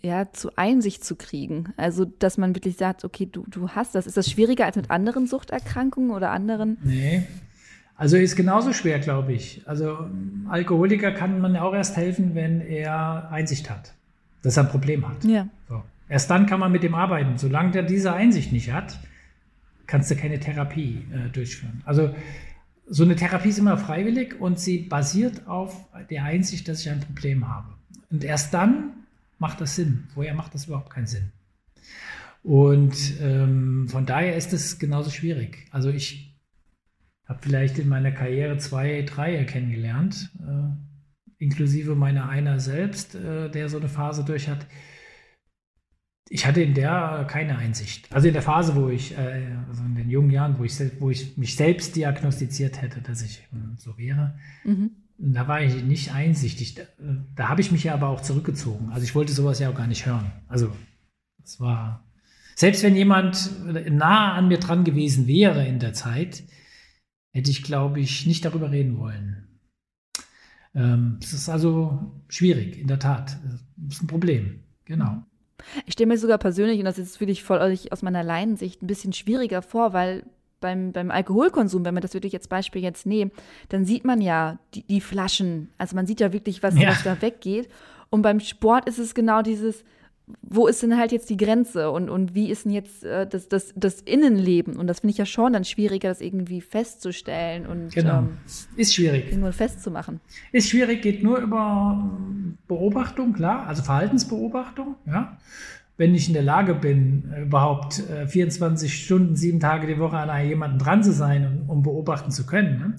ja, 0.00 0.30
zu 0.32 0.56
Einsicht 0.56 1.04
zu 1.04 1.16
kriegen. 1.16 1.72
Also, 1.76 2.04
dass 2.04 2.38
man 2.38 2.54
wirklich 2.54 2.76
sagt, 2.76 3.04
okay, 3.04 3.28
du, 3.30 3.44
du 3.48 3.70
hast 3.70 3.94
das. 3.94 4.06
Ist 4.06 4.16
das 4.16 4.30
schwieriger 4.30 4.66
als 4.66 4.76
mit 4.76 4.90
anderen 4.90 5.26
Suchterkrankungen 5.26 6.10
oder 6.10 6.30
anderen? 6.30 6.78
Nee. 6.82 7.26
Also 7.96 8.16
ist 8.16 8.36
genauso 8.36 8.72
schwer, 8.72 8.98
glaube 8.98 9.32
ich. 9.32 9.62
Also 9.66 10.06
Alkoholiker 10.48 11.12
kann 11.12 11.40
man 11.40 11.56
auch 11.56 11.74
erst 11.74 11.96
helfen, 11.96 12.34
wenn 12.34 12.60
er 12.60 13.30
Einsicht 13.30 13.70
hat, 13.70 13.94
dass 14.42 14.56
er 14.56 14.64
ein 14.64 14.70
Problem 14.70 15.08
hat. 15.08 15.24
Ja. 15.24 15.46
So. 15.68 15.82
Erst 16.08 16.28
dann 16.30 16.46
kann 16.46 16.58
man 16.58 16.72
mit 16.72 16.82
dem 16.82 16.94
arbeiten. 16.94 17.38
Solange 17.38 17.70
der 17.70 17.84
diese 17.84 18.12
Einsicht 18.12 18.52
nicht 18.52 18.72
hat, 18.72 18.98
kannst 19.86 20.10
du 20.10 20.16
keine 20.16 20.40
Therapie 20.40 21.04
äh, 21.12 21.30
durchführen. 21.30 21.82
Also 21.84 22.14
so 22.86 23.04
eine 23.04 23.14
Therapie 23.14 23.50
ist 23.50 23.58
immer 23.58 23.76
freiwillig 23.78 24.40
und 24.40 24.58
sie 24.58 24.78
basiert 24.78 25.46
auf 25.46 25.86
der 26.10 26.24
Einsicht, 26.24 26.68
dass 26.68 26.80
ich 26.80 26.90
ein 26.90 27.00
Problem 27.00 27.48
habe. 27.48 27.68
Und 28.10 28.24
erst 28.24 28.52
dann 28.52 29.01
macht 29.42 29.60
das 29.60 29.74
Sinn. 29.74 30.04
Vorher 30.14 30.34
macht 30.34 30.54
das 30.54 30.66
überhaupt 30.66 30.90
keinen 30.90 31.08
Sinn. 31.08 31.32
Und 32.44 32.96
ähm, 33.20 33.88
von 33.88 34.06
daher 34.06 34.36
ist 34.36 34.52
es 34.52 34.78
genauso 34.78 35.10
schwierig. 35.10 35.66
Also 35.72 35.90
ich 35.90 36.40
habe 37.26 37.40
vielleicht 37.42 37.78
in 37.78 37.88
meiner 37.88 38.12
Karriere 38.12 38.56
zwei, 38.58 39.02
drei 39.02 39.44
kennengelernt, 39.44 40.30
äh, 40.40 41.44
inklusive 41.44 41.96
meiner 41.96 42.28
einer 42.28 42.60
selbst, 42.60 43.16
äh, 43.16 43.50
der 43.50 43.68
so 43.68 43.78
eine 43.78 43.88
Phase 43.88 44.24
durch 44.24 44.48
hat. 44.48 44.64
Ich 46.28 46.46
hatte 46.46 46.62
in 46.62 46.74
der 46.74 47.26
keine 47.28 47.58
Einsicht. 47.58 48.12
Also 48.12 48.28
in 48.28 48.34
der 48.34 48.42
Phase, 48.42 48.76
wo 48.76 48.88
ich, 48.90 49.18
äh, 49.18 49.56
also 49.68 49.82
in 49.82 49.96
den 49.96 50.08
jungen 50.08 50.30
Jahren, 50.30 50.56
wo 50.58 50.64
ich, 50.64 50.78
wo 51.00 51.10
ich 51.10 51.36
mich 51.36 51.56
selbst 51.56 51.96
diagnostiziert 51.96 52.80
hätte, 52.80 53.00
dass 53.02 53.22
ich 53.22 53.40
äh, 53.52 53.76
so 53.76 53.98
wäre, 53.98 54.38
mhm. 54.64 55.01
Da 55.18 55.46
war 55.48 55.62
ich 55.62 55.82
nicht 55.82 56.12
einsichtig. 56.12 56.74
Da, 56.74 56.82
da 57.34 57.48
habe 57.48 57.60
ich 57.60 57.70
mich 57.70 57.84
ja 57.84 57.94
aber 57.94 58.08
auch 58.08 58.20
zurückgezogen. 58.20 58.90
Also 58.90 59.04
ich 59.04 59.14
wollte 59.14 59.32
sowas 59.32 59.58
ja 59.58 59.70
auch 59.70 59.74
gar 59.74 59.86
nicht 59.86 60.06
hören. 60.06 60.32
Also 60.48 60.72
es 61.42 61.60
war, 61.60 62.04
selbst 62.56 62.82
wenn 62.82 62.96
jemand 62.96 63.50
nah 63.90 64.34
an 64.34 64.48
mir 64.48 64.58
dran 64.58 64.84
gewesen 64.84 65.26
wäre 65.26 65.66
in 65.66 65.78
der 65.78 65.92
Zeit, 65.92 66.42
hätte 67.32 67.50
ich, 67.50 67.62
glaube 67.62 68.00
ich, 68.00 68.26
nicht 68.26 68.44
darüber 68.44 68.70
reden 68.70 68.98
wollen. 68.98 69.48
Ähm, 70.74 71.18
es 71.22 71.32
ist 71.32 71.48
also 71.48 72.12
schwierig, 72.28 72.78
in 72.78 72.88
der 72.88 72.98
Tat. 72.98 73.36
Das 73.76 73.96
ist 73.96 74.02
ein 74.02 74.06
Problem, 74.06 74.60
genau. 74.84 75.22
Ich 75.86 75.92
stelle 75.92 76.08
mir 76.08 76.18
sogar 76.18 76.38
persönlich, 76.38 76.78
und 76.78 76.84
das 76.84 76.98
ist 76.98 77.20
wirklich 77.20 77.42
voll 77.42 77.60
aus 77.90 78.02
meiner 78.02 78.24
Laiensicht, 78.24 78.82
ein 78.82 78.86
bisschen 78.86 79.12
schwieriger 79.12 79.62
vor, 79.62 79.92
weil 79.92 80.24
beim, 80.62 80.92
beim 80.92 81.10
Alkoholkonsum, 81.10 81.84
wenn 81.84 81.94
wir 81.94 82.00
das 82.00 82.14
wirklich 82.14 82.34
als 82.34 82.48
Beispiel 82.48 82.82
jetzt 82.82 83.04
nehmen, 83.04 83.30
dann 83.68 83.84
sieht 83.84 84.06
man 84.06 84.22
ja 84.22 84.58
die, 84.74 84.84
die 84.84 85.02
Flaschen. 85.02 85.68
Also 85.76 85.94
man 85.94 86.06
sieht 86.06 86.20
ja 86.20 86.32
wirklich, 86.32 86.62
was, 86.62 86.78
ja. 86.78 86.88
was 86.88 87.02
da 87.02 87.20
weggeht. 87.20 87.68
Und 88.08 88.22
beim 88.22 88.40
Sport 88.40 88.88
ist 88.88 88.98
es 88.98 89.14
genau 89.14 89.42
dieses, 89.42 89.84
wo 90.42 90.66
ist 90.66 90.82
denn 90.82 90.96
halt 90.96 91.12
jetzt 91.12 91.28
die 91.30 91.36
Grenze 91.36 91.90
und, 91.90 92.08
und 92.08 92.34
wie 92.34 92.50
ist 92.50 92.64
denn 92.64 92.72
jetzt 92.72 93.04
äh, 93.04 93.26
das, 93.26 93.48
das, 93.48 93.72
das 93.76 94.00
Innenleben? 94.00 94.76
Und 94.76 94.86
das 94.86 95.00
finde 95.00 95.12
ich 95.12 95.18
ja 95.18 95.26
schon 95.26 95.52
dann 95.52 95.64
schwieriger, 95.64 96.08
das 96.08 96.20
irgendwie 96.20 96.60
festzustellen 96.60 97.66
und 97.66 97.92
genau. 97.92 98.20
ähm, 98.20 98.38
ist 98.76 98.94
schwierig. 98.94 99.36
Nur 99.36 99.52
festzumachen. 99.52 100.20
Ist 100.52 100.70
schwierig, 100.70 101.02
geht 101.02 101.22
nur 101.22 101.38
über 101.38 102.10
Beobachtung, 102.68 103.32
klar, 103.32 103.66
also 103.66 103.82
Verhaltensbeobachtung, 103.82 104.96
ja 105.06 105.38
wenn 106.02 106.16
ich 106.16 106.26
in 106.26 106.34
der 106.34 106.42
Lage 106.42 106.74
bin, 106.74 107.32
überhaupt 107.44 108.02
24 108.26 108.90
äh, 108.90 108.92
Stunden, 108.92 109.36
sieben 109.36 109.60
Tage 109.60 109.86
die 109.86 110.00
Woche 110.00 110.16
an 110.16 110.48
jemanden 110.48 110.80
dran 110.80 111.04
zu 111.04 111.12
sein, 111.12 111.62
um, 111.68 111.84
beobachten 111.84 112.32
zu 112.32 112.44
können. 112.44 112.78
Ne? 112.80 112.94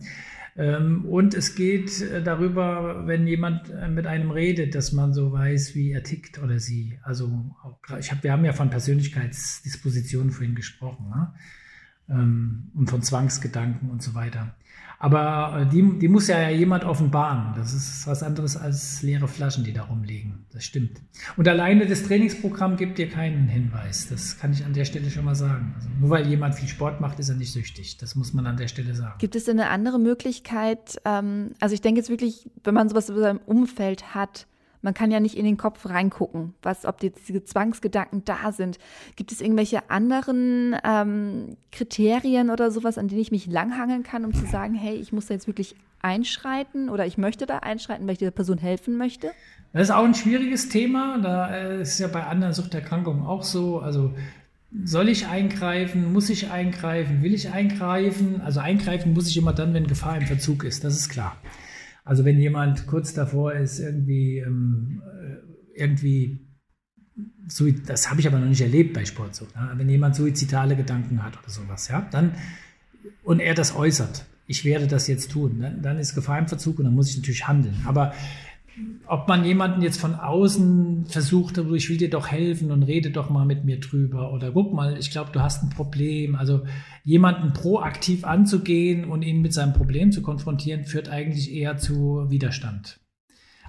Ähm, 0.56 1.04
und 1.04 1.34
es 1.34 1.54
geht 1.56 1.99
äh, 1.99 2.24
darüber, 2.24 3.06
wenn 3.06 3.28
jemand 3.28 3.70
äh, 3.72 3.89
mit 3.89 4.08
einem 4.08 4.32
redet, 4.32 4.74
dass 4.74 4.93
man 4.93 5.14
so 5.14 5.34
weiß, 5.34 5.76
wie 5.76 5.91
er 5.91 6.04
tickt 6.04 6.41
oder 6.41 6.60
sie. 6.60 6.97
Also 7.04 7.30
ich 7.99 8.10
hab, 8.10 8.24
wir 8.24 8.32
haben 8.32 8.45
ja 8.45 8.54
von 8.54 8.70
Persönlichkeitsdispositionen 8.70 10.32
vorhin 10.32 10.56
gesprochen 10.56 11.10
ne? 11.10 11.34
Ähm, 12.08 12.72
und 12.74 12.89
von 12.89 13.01
Zwangsgedanken 13.01 13.89
und 13.89 14.01
so 14.01 14.16
weiter. 14.16 14.56
Aber 15.04 15.60
äh, 15.60 15.66
die, 15.66 15.99
die 15.99 16.08
muss 16.08 16.30
ja 16.30 16.49
jemand 16.49 16.86
offenbaren. 16.86 17.54
Das 17.58 17.74
ist 17.74 18.08
was 18.08 18.24
anderes 18.24 18.56
als 18.56 19.01
leere 19.01 19.28
Flaschen, 19.28 19.66
die 19.66 19.74
da 19.74 19.84
rumliegen. 19.84 20.45
Das 20.54 20.64
stimmt. 20.64 21.01
Und 21.36 21.45
alleine 21.45 21.86
das 21.86 22.04
Trainingsprogramm 22.04 22.78
gibt 22.78 22.97
dir 22.97 23.10
keinen 23.10 23.49
Hinweis. 23.49 24.08
Das 24.08 24.39
kann 24.39 24.54
ich 24.54 24.64
an 24.64 24.72
der 24.72 24.86
Stelle 24.86 25.10
schon 25.10 25.26
mal 25.26 25.36
sagen. 25.36 25.74
Also 25.76 25.89
nur 25.99 26.10
weil 26.10 26.26
jemand 26.28 26.56
viel 26.56 26.70
Sport 26.70 27.01
macht, 27.01 27.20
ist 27.20 27.28
er 27.28 27.36
nicht 27.36 27.51
süchtig. 27.51 27.97
Das 27.97 28.16
muss 28.16 28.34
man 28.34 28.47
an 28.47 28.56
der 28.56 28.70
Stelle 28.70 28.95
sagen. 28.95 29.16
Gibt 29.18 29.36
es 29.36 29.43
denn 29.43 29.60
eine 29.60 29.72
andere 29.72 29.99
Möglichkeit? 29.99 31.01
Ähm, 31.04 31.51
also 31.60 31.76
ich 31.76 31.82
denke 31.82 31.99
jetzt 31.99 32.10
wirklich, 32.10 32.49
wenn 32.64 32.74
man 32.74 32.88
sowas 32.88 33.10
in 33.10 33.20
seinem 33.20 33.41
Umfeld 33.45 34.16
hat, 34.16 34.47
man 34.84 34.93
kann 34.93 35.09
ja 35.09 35.19
nicht 35.19 35.36
in 35.36 35.45
den 35.45 35.57
Kopf 35.57 35.89
reingucken, 35.89 36.53
was, 36.61 36.86
ob 36.86 37.01
jetzt 37.01 37.27
diese 37.27 37.43
Zwangsgedanken 37.43 38.23
da 38.25 38.51
sind. 38.51 38.77
Gibt 39.15 39.31
es 39.31 39.41
irgendwelche 39.41 39.89
anderen 39.89 40.75
ähm, 40.84 41.57
Kriterien 41.71 42.51
oder 42.51 42.69
sowas, 42.69 42.97
an 42.97 43.07
denen 43.07 43.21
ich 43.21 43.31
mich 43.31 43.47
langhangeln 43.47 44.03
kann, 44.03 44.25
um 44.25 44.34
zu 44.34 44.45
sagen, 44.45 44.75
hey, 44.75 44.95
ich 44.95 45.13
muss 45.13 45.27
da 45.27 45.34
jetzt 45.34 45.47
wirklich 45.47 45.75
einschreiten 46.01 46.89
oder 46.89 47.05
ich 47.05 47.17
möchte 47.17 47.45
da 47.45 47.59
einschreiten, 47.59 48.05
weil 48.05 48.13
ich 48.13 48.19
dieser 48.19 48.31
Person 48.31 48.57
helfen 48.57 48.97
möchte? 48.97 49.31
Das 49.71 49.84
ist 49.84 49.91
auch 49.91 50.03
ein 50.03 50.13
schwieriges 50.13 50.67
Thema. 50.67 51.17
Da 51.17 51.55
äh, 51.55 51.81
ist 51.81 51.97
ja 51.99 52.07
bei 52.07 52.23
anderen 52.25 52.53
Suchterkrankungen 52.53 53.25
auch 53.25 53.43
so. 53.43 53.79
Also 53.79 54.13
soll 54.84 55.07
ich 55.07 55.27
eingreifen? 55.27 56.11
Muss 56.11 56.29
ich 56.29 56.51
eingreifen? 56.51 57.23
Will 57.23 57.34
ich 57.34 57.51
eingreifen? 57.51 58.41
Also 58.41 58.59
eingreifen 58.59 59.13
muss 59.13 59.29
ich 59.29 59.38
immer 59.38 59.53
dann, 59.53 59.73
wenn 59.73 59.88
Gefahr 59.88 60.17
im 60.17 60.27
Verzug 60.27 60.65
ist. 60.65 60.84
Das 60.84 60.95
ist 60.95 61.07
klar. 61.07 61.38
Also 62.04 62.26
wenn 62.26 62.39
jemand 62.39 62.86
kurz 62.88 63.14
davor 63.14 63.54
ist, 63.54 63.80
irgendwie, 63.80 64.39
ähm, 64.39 65.01
äh, 65.06 65.80
irgendwie, 65.80 66.47
das 67.86 68.10
habe 68.10 68.20
ich 68.20 68.28
aber 68.28 68.39
noch 68.39 68.47
nicht 68.47 68.62
erlebt 68.62 68.93
bei 68.93 69.06
Sportsucht, 69.06 69.56
ne? 69.56 69.72
wenn 69.76 69.89
jemand 69.89 70.16
suizidale 70.16 70.76
Gedanken 70.76 71.24
hat 71.24 71.38
oder 71.39 71.49
sowas, 71.49 71.88
ja, 71.88 72.08
dann, 72.12 72.34
und 73.24 73.39
er 73.39 73.54
das 73.54 73.76
äußert, 73.76 74.26
ich 74.47 74.66
werde 74.66 74.88
das 74.88 75.08
jetzt 75.08 75.32
tun, 75.32 75.60
dann, 75.62 75.82
dann 75.82 75.97
ist 75.97 76.16
Gefahr 76.16 76.39
im 76.39 76.47
Verzug 76.47 76.80
und 76.80 76.86
dann 76.86 76.93
muss 76.93 77.10
ich 77.10 77.18
natürlich 77.18 77.47
handeln. 77.47 77.76
Aber 77.86 78.14
ob 79.07 79.28
man 79.28 79.45
jemanden 79.45 79.82
jetzt 79.82 79.99
von 79.99 80.15
außen 80.15 81.05
versucht, 81.05 81.57
ich 81.57 81.89
will 81.89 81.97
dir 81.97 82.09
doch 82.09 82.28
helfen 82.28 82.71
und 82.71 82.84
rede 82.84 83.11
doch 83.11 83.30
mal 83.30 83.45
mit 83.45 83.65
mir 83.65 83.80
drüber 83.80 84.34
oder 84.34 84.51
guck 84.51 84.74
mal, 84.74 84.97
ich 84.97 85.11
glaube, 85.11 85.32
du 85.32 85.41
hast 85.41 85.63
ein 85.63 85.69
Problem. 85.69 86.36
Also 86.36 86.63
jemanden 87.03 87.53
proaktiv 87.53 88.24
anzugehen 88.24 89.05
und 89.05 89.21
ihn 89.21 89.41
mit 89.41 89.53
seinem 89.53 89.74
Problem 89.74 90.11
zu 90.11 90.21
konfrontieren, 90.21 90.86
führt 90.86 91.09
eigentlich 91.09 91.53
eher 91.53 91.78
zu 91.78 92.30
Widerstand. 92.30 92.99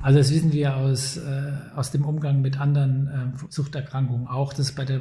Also 0.00 0.18
das 0.18 0.32
wissen 0.32 0.52
wir 0.52 0.76
aus, 0.76 1.16
äh, 1.16 1.52
aus 1.74 1.90
dem 1.90 2.04
Umgang 2.04 2.40
mit 2.40 2.60
anderen 2.60 3.06
äh, 3.06 3.50
Suchterkrankungen 3.50 4.26
auch. 4.26 4.52
Das 4.52 4.70
ist 4.70 4.74
bei 4.74 4.84
der 4.84 5.00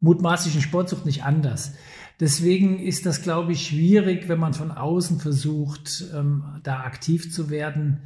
mutmaßlichen 0.00 0.60
Sportsucht 0.60 1.06
nicht 1.06 1.24
anders. 1.24 1.74
Deswegen 2.20 2.78
ist 2.78 3.06
das, 3.06 3.22
glaube 3.22 3.52
ich, 3.52 3.66
schwierig, 3.66 4.28
wenn 4.28 4.38
man 4.38 4.54
von 4.54 4.70
außen 4.70 5.18
versucht, 5.18 6.04
ähm, 6.14 6.44
da 6.62 6.80
aktiv 6.80 7.32
zu 7.32 7.50
werden. 7.50 8.02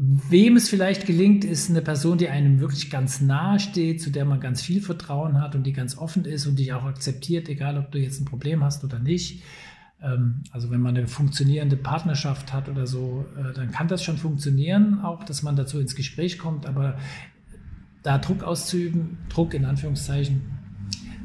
Wem 0.00 0.54
es 0.54 0.68
vielleicht 0.68 1.06
gelingt, 1.06 1.44
ist 1.44 1.70
eine 1.70 1.82
Person, 1.82 2.18
die 2.18 2.28
einem 2.28 2.60
wirklich 2.60 2.88
ganz 2.88 3.20
nahe 3.20 3.58
steht, 3.58 4.00
zu 4.00 4.10
der 4.10 4.24
man 4.24 4.38
ganz 4.38 4.62
viel 4.62 4.80
Vertrauen 4.80 5.40
hat 5.40 5.56
und 5.56 5.64
die 5.64 5.72
ganz 5.72 5.98
offen 5.98 6.24
ist 6.24 6.46
und 6.46 6.56
dich 6.56 6.72
auch 6.72 6.84
akzeptiert, 6.84 7.48
egal 7.48 7.76
ob 7.76 7.90
du 7.90 7.98
jetzt 7.98 8.20
ein 8.20 8.24
Problem 8.24 8.62
hast 8.62 8.84
oder 8.84 9.00
nicht. 9.00 9.42
Ähm, 10.00 10.44
also 10.52 10.70
wenn 10.70 10.80
man 10.80 10.96
eine 10.96 11.08
funktionierende 11.08 11.76
Partnerschaft 11.76 12.52
hat 12.52 12.68
oder 12.68 12.86
so, 12.86 13.26
äh, 13.36 13.52
dann 13.54 13.72
kann 13.72 13.88
das 13.88 14.04
schon 14.04 14.18
funktionieren, 14.18 15.00
auch 15.00 15.24
dass 15.24 15.42
man 15.42 15.56
dazu 15.56 15.80
ins 15.80 15.96
Gespräch 15.96 16.38
kommt. 16.38 16.66
Aber 16.66 16.96
da 18.04 18.18
Druck 18.18 18.44
auszuüben, 18.44 19.18
Druck 19.28 19.52
in 19.52 19.64
Anführungszeichen, 19.64 20.42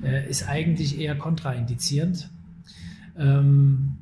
äh, 0.03 0.27
ist 0.27 0.49
eigentlich 0.49 0.99
eher 0.99 1.15
kontraindizierend. 1.15 2.27
Ähm, 3.19 3.97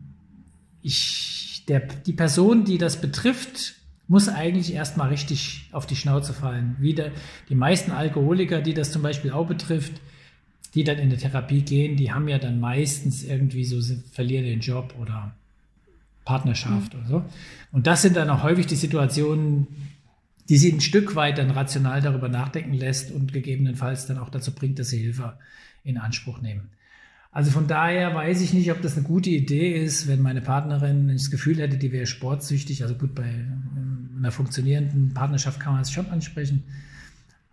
ich, 0.81 1.65
der, 1.67 1.81
die 1.81 2.13
Person, 2.13 2.63
die 2.63 2.77
das 2.77 3.01
betrifft, 3.01 3.80
muss 4.11 4.27
eigentlich 4.27 4.73
erstmal 4.73 5.07
richtig 5.07 5.69
auf 5.71 5.87
die 5.87 5.95
Schnauze 5.95 6.33
fallen. 6.33 6.75
Wie 6.79 6.93
der, 6.93 7.11
die 7.47 7.55
meisten 7.55 7.91
Alkoholiker, 7.91 8.61
die 8.61 8.73
das 8.73 8.91
zum 8.91 9.01
Beispiel 9.01 9.31
auch 9.31 9.47
betrifft, 9.47 9.93
die 10.75 10.83
dann 10.83 10.99
in 10.99 11.09
der 11.09 11.17
Therapie 11.17 11.61
gehen, 11.61 11.95
die 11.95 12.11
haben 12.11 12.27
ja 12.27 12.37
dann 12.37 12.59
meistens 12.59 13.23
irgendwie 13.23 13.63
so, 13.63 13.79
verlieren 14.11 14.43
den 14.43 14.59
Job 14.59 14.95
oder 14.99 15.33
Partnerschaft 16.25 16.93
mhm. 16.93 16.99
oder 16.99 17.07
so. 17.07 17.23
Und 17.71 17.87
das 17.87 18.01
sind 18.01 18.17
dann 18.17 18.29
auch 18.29 18.43
häufig 18.43 18.67
die 18.67 18.75
Situationen, 18.75 19.67
die 20.49 20.57
sie 20.57 20.73
ein 20.73 20.81
Stück 20.81 21.15
weit 21.15 21.37
dann 21.37 21.51
rational 21.51 22.01
darüber 22.01 22.27
nachdenken 22.27 22.73
lässt 22.73 23.11
und 23.11 23.31
gegebenenfalls 23.31 24.07
dann 24.07 24.17
auch 24.17 24.29
dazu 24.29 24.53
bringt, 24.53 24.77
dass 24.77 24.89
sie 24.89 24.99
Hilfe 24.99 25.37
in 25.85 25.97
Anspruch 25.97 26.41
nehmen. 26.41 26.69
Also 27.31 27.49
von 27.51 27.65
daher 27.67 28.13
weiß 28.13 28.41
ich 28.41 28.51
nicht, 28.51 28.71
ob 28.73 28.81
das 28.81 28.97
eine 28.97 29.07
gute 29.07 29.29
Idee 29.29 29.81
ist, 29.81 30.09
wenn 30.09 30.21
meine 30.21 30.41
Partnerin 30.41 31.07
das 31.07 31.31
Gefühl 31.31 31.59
hätte, 31.59 31.77
die 31.77 31.93
wäre 31.93 32.05
sportsüchtig. 32.05 32.83
Also 32.83 32.95
gut, 32.95 33.15
bei 33.15 33.45
einer 34.21 34.31
funktionierenden 34.31 35.13
Partnerschaft 35.13 35.59
kann 35.59 35.73
man 35.73 35.81
es 35.81 35.91
schon 35.91 36.09
ansprechen. 36.09 36.63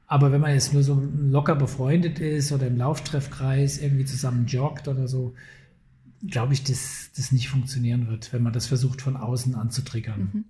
Aber 0.07 0.33
wenn 0.33 0.41
man 0.41 0.55
jetzt 0.55 0.73
nur 0.73 0.83
so 0.83 1.03
locker 1.31 1.55
befreundet 1.55 2.19
ist 2.19 2.53
oder 2.53 2.67
im 2.67 2.79
Lauftreffkreis 2.79 3.79
irgendwie 3.79 4.05
zusammen 4.05 4.47
joggt 4.47 4.89
oder 4.89 5.07
so, 5.07 5.35
glaube 6.27 6.55
ich, 6.55 6.65
dass 6.65 7.11
das 7.17 7.31
nicht 7.33 7.49
funktionieren 7.49 8.09
wird, 8.09 8.33
wenn 8.33 8.43
man 8.43 8.53
das 8.53 8.67
versucht 8.67 9.03
von 9.03 9.17
außen 9.17 9.55
anzutriggern. 9.55 10.31
Mhm. 10.33 10.45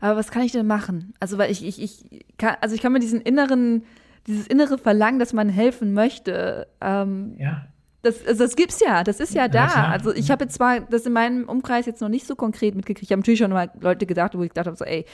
Aber 0.00 0.16
was 0.16 0.30
kann 0.30 0.42
ich 0.42 0.52
denn 0.52 0.66
machen? 0.66 1.14
Also, 1.20 1.38
weil 1.38 1.52
ich, 1.52 1.64
ich, 1.64 1.80
ich 1.80 2.26
kann, 2.36 2.56
also 2.60 2.74
ich 2.74 2.80
kann 2.80 2.92
mir 2.92 2.98
diesen 2.98 3.20
inneren 3.20 3.82
dieses 4.28 4.46
innere 4.46 4.78
Verlangen, 4.78 5.18
dass 5.18 5.32
man 5.32 5.48
helfen 5.48 5.94
möchte. 5.94 6.68
Ähm, 6.80 7.34
ja. 7.38 7.66
Das, 8.08 8.26
also 8.26 8.44
das 8.44 8.56
gibt's 8.56 8.80
ja, 8.80 9.04
das 9.04 9.20
ist 9.20 9.34
ja 9.34 9.48
da. 9.48 9.66
Ja, 9.66 9.88
also 9.88 10.14
ich 10.14 10.30
habe 10.30 10.48
zwar 10.48 10.80
das 10.80 11.06
in 11.06 11.12
meinem 11.12 11.48
Umkreis 11.48 11.86
jetzt 11.86 12.00
noch 12.00 12.08
nicht 12.08 12.26
so 12.26 12.36
konkret 12.36 12.74
mitgekriegt. 12.74 13.04
Ich 13.04 13.12
habe 13.12 13.20
natürlich 13.20 13.40
schon 13.40 13.50
mal 13.50 13.70
Leute 13.80 14.06
gesagt, 14.06 14.36
wo 14.36 14.42
ich 14.42 14.50
gedacht 14.50 14.66
habe, 14.66 14.76
so, 14.76 14.84
ey, 14.84 15.04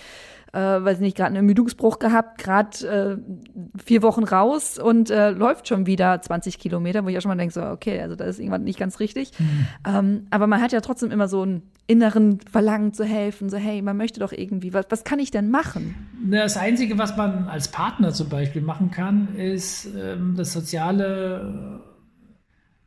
äh, 0.55 0.59
weiß 0.85 1.01
nicht, 1.01 1.17
gerade 1.17 1.29
einen 1.29 1.37
Ermüdungsbruch 1.37 1.99
gehabt, 1.99 2.39
gerade 2.39 2.87
äh, 2.87 3.81
vier 3.85 4.03
Wochen 4.03 4.23
raus 4.23 4.79
und 4.79 5.11
äh, 5.11 5.31
läuft 5.31 5.67
schon 5.67 5.87
wieder 5.87 6.21
20 6.23 6.59
Kilometer, 6.59 7.05
wo 7.05 7.09
ich 7.09 7.19
auch 7.19 7.23
schon 7.23 7.31
mal 7.31 7.37
denke, 7.37 7.53
so, 7.53 7.63
okay, 7.63 8.01
also 8.01 8.15
da 8.15 8.25
ist 8.25 8.39
irgendwann 8.39 8.63
nicht 8.63 8.79
ganz 8.79 9.01
richtig. 9.01 9.33
Mhm. 9.39 9.67
Ähm, 9.87 10.27
aber 10.31 10.47
man 10.47 10.63
hat 10.63 10.73
ja 10.73 10.81
trotzdem 10.81 11.11
immer 11.11 11.27
so 11.27 11.43
einen 11.43 11.63
inneren 11.89 12.39
Verlangen 12.41 12.95
zu 12.95 13.05
helfen, 13.05 13.51
so, 13.51 13.57
hey, 13.57 13.83
man 13.83 13.97
möchte 13.97 14.21
doch 14.21 14.33
irgendwie, 14.33 14.73
was, 14.73 14.87
was 14.91 15.03
kann 15.03 15.19
ich 15.19 15.33
denn 15.33 15.51
machen? 15.51 15.97
Das 16.31 16.57
Einzige, 16.57 16.99
was 16.99 17.17
man 17.17 17.49
als 17.49 17.69
Partner 17.69 18.13
zum 18.13 18.29
Beispiel 18.29 18.63
machen 18.63 18.93
kann, 18.93 19.35
ist 19.37 19.89
ähm, 19.97 20.35
das 20.37 20.53
soziale, 20.53 21.81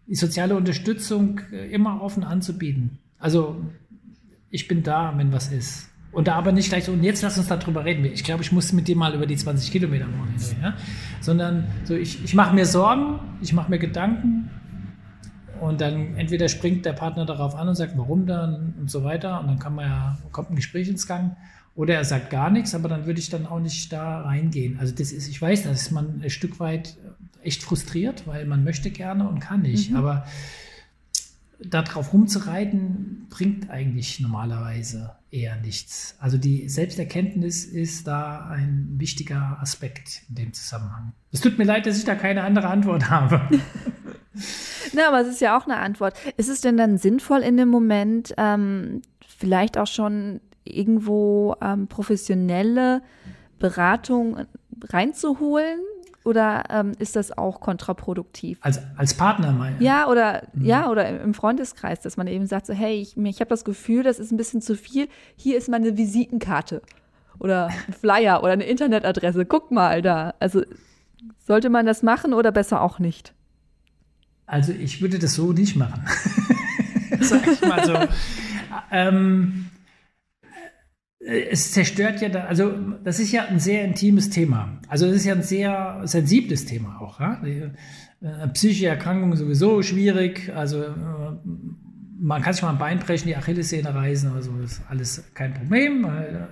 die 0.07 0.15
soziale 0.15 0.55
Unterstützung 0.55 1.41
äh, 1.51 1.69
immer 1.71 2.01
offen 2.01 2.23
anzubieten. 2.23 2.99
Also 3.19 3.61
ich 4.49 4.67
bin 4.67 4.83
da, 4.83 5.13
wenn 5.17 5.31
was 5.31 5.51
ist. 5.51 5.89
Und 6.11 6.27
da 6.27 6.35
aber 6.35 6.51
nicht 6.51 6.69
gleich 6.69 6.85
so, 6.85 6.93
und 6.93 7.03
jetzt 7.03 7.21
lass 7.21 7.37
uns 7.37 7.47
darüber 7.47 7.85
reden. 7.85 8.05
Ich 8.05 8.23
glaube, 8.23 8.41
ich 8.41 8.51
muss 8.51 8.71
mit 8.73 8.87
dir 8.87 8.95
mal 8.95 9.13
über 9.13 9.27
die 9.27 9.35
20 9.35 9.71
Kilometer 9.71 10.05
reden. 10.05 10.61
Ja? 10.61 10.73
Sondern 11.21 11.67
so, 11.83 11.95
ich, 11.95 12.23
ich 12.23 12.33
mache 12.33 12.55
mir 12.55 12.65
Sorgen, 12.65 13.19
ich 13.41 13.53
mache 13.53 13.69
mir 13.69 13.77
Gedanken 13.77 14.49
und 15.59 15.81
dann 15.81 16.15
entweder 16.15 16.47
springt 16.47 16.85
der 16.85 16.93
Partner 16.93 17.25
darauf 17.25 17.55
an 17.55 17.67
und 17.67 17.75
sagt, 17.75 17.97
warum 17.97 18.25
dann 18.25 18.73
und 18.79 18.89
so 18.89 19.03
weiter. 19.03 19.39
Und 19.41 19.47
dann 19.47 19.59
kann 19.59 19.75
man 19.75 19.85
ja, 19.85 20.17
kommt 20.31 20.49
ein 20.49 20.55
Gespräch 20.55 20.87
ins 20.87 21.07
Gang. 21.07 21.35
Oder 21.75 21.95
er 21.95 22.05
sagt 22.05 22.31
gar 22.31 22.49
nichts, 22.49 22.73
aber 22.73 22.89
dann 22.89 23.05
würde 23.05 23.19
ich 23.19 23.29
dann 23.29 23.45
auch 23.45 23.59
nicht 23.59 23.93
da 23.93 24.21
reingehen. 24.21 24.79
Also 24.79 24.95
das 24.95 25.11
ist, 25.11 25.27
ich 25.27 25.39
weiß, 25.39 25.63
da 25.63 25.71
ist 25.71 25.91
man 25.91 26.21
ein 26.23 26.29
Stück 26.29 26.59
weit 26.59 26.97
echt 27.47 27.63
frustriert, 27.63 28.27
weil 28.27 28.45
man 28.45 28.63
möchte 28.63 28.91
gerne 28.91 29.27
und 29.27 29.39
kann 29.39 29.61
nicht. 29.61 29.91
Mhm. 29.91 29.97
Aber 29.97 30.25
darauf 31.59 32.13
rumzureiten, 32.13 33.27
bringt 33.29 33.69
eigentlich 33.69 34.19
normalerweise 34.19 35.15
eher 35.31 35.55
nichts. 35.57 36.15
Also 36.19 36.37
die 36.37 36.69
Selbsterkenntnis 36.69 37.65
ist 37.65 38.07
da 38.07 38.47
ein 38.47 38.95
wichtiger 38.97 39.57
Aspekt 39.59 40.21
in 40.29 40.35
dem 40.35 40.53
Zusammenhang. 40.53 41.13
Es 41.31 41.41
tut 41.41 41.57
mir 41.57 41.63
leid, 41.63 41.85
dass 41.85 41.97
ich 41.97 42.05
da 42.05 42.15
keine 42.15 42.43
andere 42.43 42.67
Antwort 42.67 43.09
habe. 43.09 43.41
Na, 44.93 45.07
aber 45.07 45.21
es 45.21 45.27
ist 45.27 45.41
ja 45.41 45.57
auch 45.57 45.65
eine 45.65 45.77
Antwort. 45.77 46.15
Ist 46.37 46.49
es 46.49 46.61
denn 46.61 46.77
dann 46.77 46.97
sinnvoll 46.97 47.39
in 47.39 47.57
dem 47.57 47.69
Moment, 47.69 48.33
ähm, 48.37 49.01
vielleicht 49.27 49.77
auch 49.77 49.87
schon 49.87 50.41
irgendwo 50.63 51.55
ähm, 51.61 51.87
professionelle 51.87 53.01
Beratung 53.59 54.45
reinzuholen? 54.83 55.79
Oder 56.27 56.65
ähm, 56.69 56.91
ist 56.99 57.15
das 57.15 57.37
auch 57.37 57.61
kontraproduktiv? 57.61 58.57
Als, 58.59 58.81
als 58.97 59.13
Partner 59.13 59.53
mal. 59.53 59.75
Ja, 59.79 60.09
oder 60.09 60.43
mhm. 60.51 60.65
ja, 60.65 60.89
oder 60.89 61.21
im 61.21 61.33
Freundeskreis, 61.33 62.01
dass 62.01 62.17
man 62.17 62.27
eben 62.27 62.47
sagt, 62.47 62.65
so, 62.65 62.73
hey, 62.73 62.99
ich, 62.99 63.15
ich 63.15 63.39
habe 63.39 63.47
das 63.47 63.63
Gefühl, 63.63 64.03
das 64.03 64.19
ist 64.19 64.33
ein 64.33 64.37
bisschen 64.37 64.61
zu 64.61 64.75
viel. 64.75 65.07
Hier 65.37 65.57
ist 65.57 65.69
meine 65.69 65.95
Visitenkarte 65.95 66.81
oder 67.39 67.67
ein 67.67 67.93
Flyer 67.93 68.43
oder 68.43 68.51
eine 68.51 68.65
Internetadresse. 68.65 69.45
Guck 69.45 69.71
mal 69.71 70.01
da. 70.01 70.33
Also 70.41 70.63
sollte 71.45 71.69
man 71.69 71.85
das 71.85 72.03
machen 72.03 72.33
oder 72.33 72.51
besser 72.51 72.81
auch 72.81 72.99
nicht? 72.99 73.33
Also 74.47 74.73
ich 74.73 75.01
würde 75.01 75.19
das 75.19 75.33
so 75.33 75.53
nicht 75.53 75.77
machen. 75.77 76.03
Sag 77.21 77.47
ich 77.47 77.61
mal 77.61 77.85
so. 77.85 77.95
ähm, 78.91 79.69
äh, 79.69 79.76
es 81.27 81.73
zerstört 81.73 82.21
ja, 82.21 82.29
da, 82.29 82.45
also 82.45 82.73
das 83.03 83.19
ist 83.19 83.31
ja 83.31 83.45
ein 83.45 83.59
sehr 83.59 83.83
intimes 83.83 84.29
Thema. 84.29 84.79
Also 84.87 85.07
es 85.07 85.17
ist 85.17 85.25
ja 85.25 85.33
ein 85.33 85.43
sehr 85.43 86.01
sensibles 86.05 86.65
Thema 86.65 87.01
auch. 87.01 87.19
Ja? 87.19 87.41
Äh, 87.43 88.47
psychische 88.53 88.87
Erkrankung 88.87 89.35
sowieso 89.35 89.81
schwierig. 89.81 90.51
Also 90.55 90.83
äh, 90.83 90.93
man 92.19 92.41
kann 92.41 92.53
sich 92.53 92.63
mal 92.63 92.71
ein 92.71 92.77
Bein 92.77 92.99
brechen, 92.99 93.27
die 93.27 93.35
Achillessehne 93.35 93.93
reißen, 93.93 94.31
also 94.31 94.51
ist 94.63 94.81
alles 94.89 95.23
kein 95.33 95.53
Problem. 95.53 96.07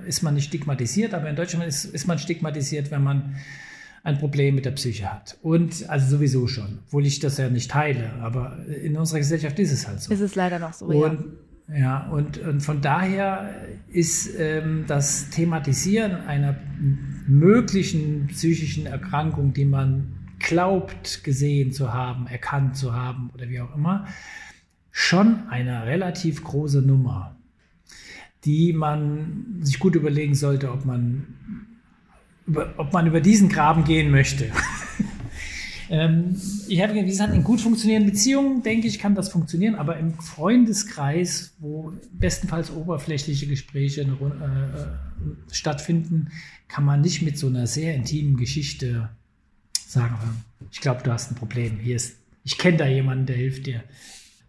Ist 0.05 0.21
man 0.21 0.36
nicht 0.36 0.45
stigmatisiert, 0.45 1.13
aber 1.13 1.30
in 1.30 1.36
Deutschland 1.36 1.65
ist, 1.65 1.86
ist 1.86 2.07
man 2.07 2.19
stigmatisiert, 2.19 2.91
wenn 2.91 3.01
man 3.01 3.36
ein 4.03 4.19
Problem 4.19 4.53
mit 4.53 4.65
der 4.65 4.71
Psyche 4.71 5.11
hat. 5.11 5.39
Und 5.41 5.89
also 5.89 6.17
sowieso 6.17 6.45
schon, 6.47 6.80
obwohl 6.86 7.07
ich 7.07 7.19
das 7.19 7.38
ja 7.38 7.49
nicht 7.49 7.71
teile, 7.71 8.13
aber 8.21 8.59
in 8.67 8.95
unserer 8.95 9.17
Gesellschaft 9.17 9.57
ist 9.57 9.71
es 9.71 9.88
halt 9.88 10.01
so. 10.01 10.13
Ist 10.13 10.19
es 10.19 10.36
leider 10.36 10.59
noch 10.59 10.73
so, 10.73 10.86
und, 10.86 11.01
ja. 11.01 11.17
Ja, 11.68 12.07
und, 12.09 12.38
und 12.38 12.61
von 12.61 12.82
daher 12.82 13.55
ist 13.91 14.30
ähm, 14.38 14.86
das 14.88 15.32
Thematisieren 15.32 16.13
einer 16.28 16.55
möglichen 17.28 18.28
psychischen 18.28 18.86
Erkrankung, 18.86 19.53
die 19.53 19.66
man 19.66 20.13
glaubt 20.38 21.24
gesehen 21.24 21.72
zu 21.72 21.91
haben, 21.91 22.28
erkannt 22.28 22.78
zu 22.78 22.93
haben 22.93 23.32
oder 23.34 23.49
wie 23.49 23.61
auch 23.61 23.76
immer, 23.76 24.05
schon 24.91 25.49
eine 25.49 25.86
relativ 25.88 26.43
große 26.43 26.84
Nummer, 26.84 27.36
die 28.43 28.72
man 28.72 29.57
sich 29.61 29.80
gut 29.80 29.95
überlegen 29.95 30.36
sollte, 30.36 30.72
ob 30.72 30.86
man 30.86 31.26
ob 32.78 32.93
man 32.93 33.07
über 33.07 33.22
diesen 33.22 33.49
Graben 33.49 33.86
gehen 33.86 34.11
möchte. 34.11 34.51
Ähm, 35.89 36.36
ich 36.67 36.81
habe 36.81 37.03
gesagt, 37.03 37.33
in 37.33 37.43
gut 37.43 37.61
funktionierenden 37.61 38.11
Beziehungen, 38.11 38.63
denke 38.63 38.88
ich, 38.88 38.99
kann 38.99 39.15
das 39.15 39.29
funktionieren, 39.29 39.75
aber 39.75 39.97
im 39.97 40.13
Freundeskreis, 40.13 41.53
wo 41.59 41.93
bestenfalls 42.11 42.71
oberflächliche 42.71 43.47
Gespräche 43.47 44.01
äh, 44.01 44.05
äh, 44.05 44.88
stattfinden, 45.51 46.29
kann 46.67 46.86
man 46.86 47.01
nicht 47.01 47.21
mit 47.21 47.38
so 47.38 47.47
einer 47.47 47.67
sehr 47.67 47.95
intimen 47.95 48.38
Geschichte 48.38 49.09
sagen, 49.88 50.17
ich 50.71 50.81
glaube, 50.81 51.03
du 51.03 51.11
hast 51.11 51.31
ein 51.31 51.36
Problem. 51.36 51.77
Hier 51.79 51.95
ist, 51.95 52.17
ich 52.43 52.57
kenne 52.57 52.77
da 52.77 52.88
jemanden, 52.88 53.27
der 53.27 53.36
hilft 53.36 53.65
dir. 53.65 53.83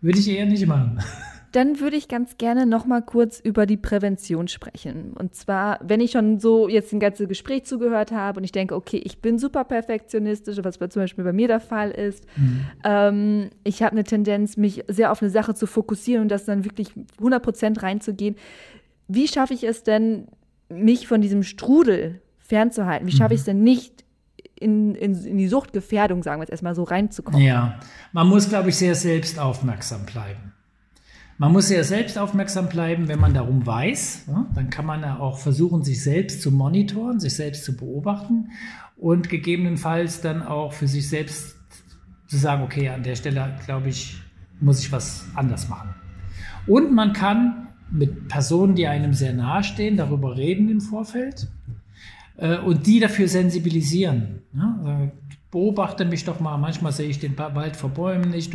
Würde 0.00 0.18
ich 0.18 0.28
eher 0.28 0.46
nicht 0.46 0.66
machen. 0.66 1.00
Dann 1.56 1.80
würde 1.80 1.96
ich 1.96 2.08
ganz 2.08 2.36
gerne 2.36 2.66
noch 2.66 2.84
mal 2.84 3.00
kurz 3.00 3.40
über 3.40 3.64
die 3.64 3.78
Prävention 3.78 4.46
sprechen. 4.46 5.14
Und 5.14 5.34
zwar, 5.34 5.78
wenn 5.82 6.02
ich 6.02 6.10
schon 6.10 6.38
so 6.38 6.68
jetzt 6.68 6.92
ein 6.92 7.00
ganzes 7.00 7.26
Gespräch 7.28 7.64
zugehört 7.64 8.12
habe 8.12 8.40
und 8.40 8.44
ich 8.44 8.52
denke, 8.52 8.74
okay, 8.74 9.00
ich 9.02 9.22
bin 9.22 9.38
super 9.38 9.64
perfektionistisch, 9.64 10.58
was 10.60 10.78
zum 10.78 11.00
Beispiel 11.00 11.24
bei 11.24 11.32
mir 11.32 11.48
der 11.48 11.60
Fall 11.60 11.92
ist. 11.92 12.26
Mhm. 12.36 12.66
Ähm, 12.84 13.50
ich 13.64 13.82
habe 13.82 13.92
eine 13.92 14.04
Tendenz, 14.04 14.58
mich 14.58 14.84
sehr 14.88 15.10
auf 15.10 15.22
eine 15.22 15.30
Sache 15.30 15.54
zu 15.54 15.66
fokussieren 15.66 16.24
und 16.24 16.28
das 16.28 16.44
dann 16.44 16.66
wirklich 16.66 16.88
100 17.16 17.42
Prozent 17.42 17.82
reinzugehen. 17.82 18.36
Wie 19.08 19.26
schaffe 19.26 19.54
ich 19.54 19.64
es 19.64 19.82
denn, 19.82 20.26
mich 20.68 21.08
von 21.08 21.22
diesem 21.22 21.42
Strudel 21.42 22.20
fernzuhalten? 22.36 23.06
Wie 23.06 23.12
schaffe 23.12 23.32
ich 23.32 23.40
es 23.40 23.46
mhm. 23.46 23.52
denn 23.52 23.62
nicht, 23.62 24.04
in, 24.56 24.94
in, 24.94 25.14
in, 25.24 25.38
die 25.38 25.48
Suchtgefährdung, 25.48 26.22
sagen 26.22 26.38
wir 26.38 26.44
jetzt 26.44 26.50
erstmal 26.50 26.74
so, 26.74 26.82
reinzukommen. 26.82 27.40
Ja, 27.40 27.80
man 28.12 28.26
muss, 28.26 28.46
glaube 28.50 28.68
ich, 28.68 28.76
sehr 28.76 28.94
selbst 28.94 29.38
aufmerksam 29.38 30.04
bleiben. 30.04 30.52
Man 31.38 31.52
muss 31.52 31.68
sehr 31.68 31.84
selbst 31.84 32.18
aufmerksam 32.18 32.68
bleiben, 32.68 33.08
wenn 33.08 33.20
man 33.20 33.34
darum 33.34 33.66
weiß. 33.66 34.24
Ja, 34.28 34.46
dann 34.54 34.70
kann 34.70 34.86
man 34.86 35.02
ja 35.02 35.18
auch 35.18 35.38
versuchen, 35.38 35.82
sich 35.82 36.02
selbst 36.02 36.40
zu 36.40 36.50
monitoren, 36.50 37.20
sich 37.20 37.34
selbst 37.34 37.64
zu 37.64 37.76
beobachten 37.76 38.50
und 38.96 39.28
gegebenenfalls 39.28 40.22
dann 40.22 40.42
auch 40.42 40.72
für 40.72 40.86
sich 40.86 41.08
selbst 41.08 41.56
zu 42.26 42.36
sagen, 42.38 42.62
okay, 42.62 42.88
an 42.88 43.02
der 43.02 43.16
Stelle, 43.16 43.54
glaube 43.66 43.88
ich, 43.88 44.16
muss 44.60 44.80
ich 44.80 44.90
was 44.90 45.26
anders 45.34 45.68
machen. 45.68 45.94
Und 46.66 46.92
man 46.92 47.12
kann 47.12 47.68
mit 47.90 48.28
Personen, 48.28 48.74
die 48.74 48.86
einem 48.86 49.12
sehr 49.12 49.32
nahestehen, 49.32 49.96
darüber 49.96 50.36
reden 50.36 50.68
im 50.68 50.80
Vorfeld 50.80 51.48
äh, 52.36 52.58
und 52.58 52.86
die 52.86 52.98
dafür 52.98 53.28
sensibilisieren. 53.28 54.42
Ja? 54.54 55.10
Beobachte 55.56 56.04
mich 56.04 56.26
doch 56.26 56.38
mal, 56.38 56.58
manchmal 56.58 56.92
sehe 56.92 57.08
ich 57.08 57.18
den 57.18 57.38
Wald 57.38 57.76
vor 57.76 57.88
Bäumen 57.88 58.28
nicht. 58.28 58.54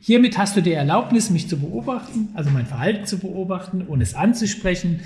Hiermit 0.00 0.36
hast 0.38 0.56
du 0.56 0.60
die 0.60 0.72
Erlaubnis, 0.72 1.30
mich 1.30 1.48
zu 1.48 1.56
beobachten, 1.56 2.30
also 2.34 2.50
mein 2.50 2.66
Verhalten 2.66 3.06
zu 3.06 3.18
beobachten 3.18 3.82
und 3.82 4.00
es 4.00 4.14
anzusprechen. 4.14 5.02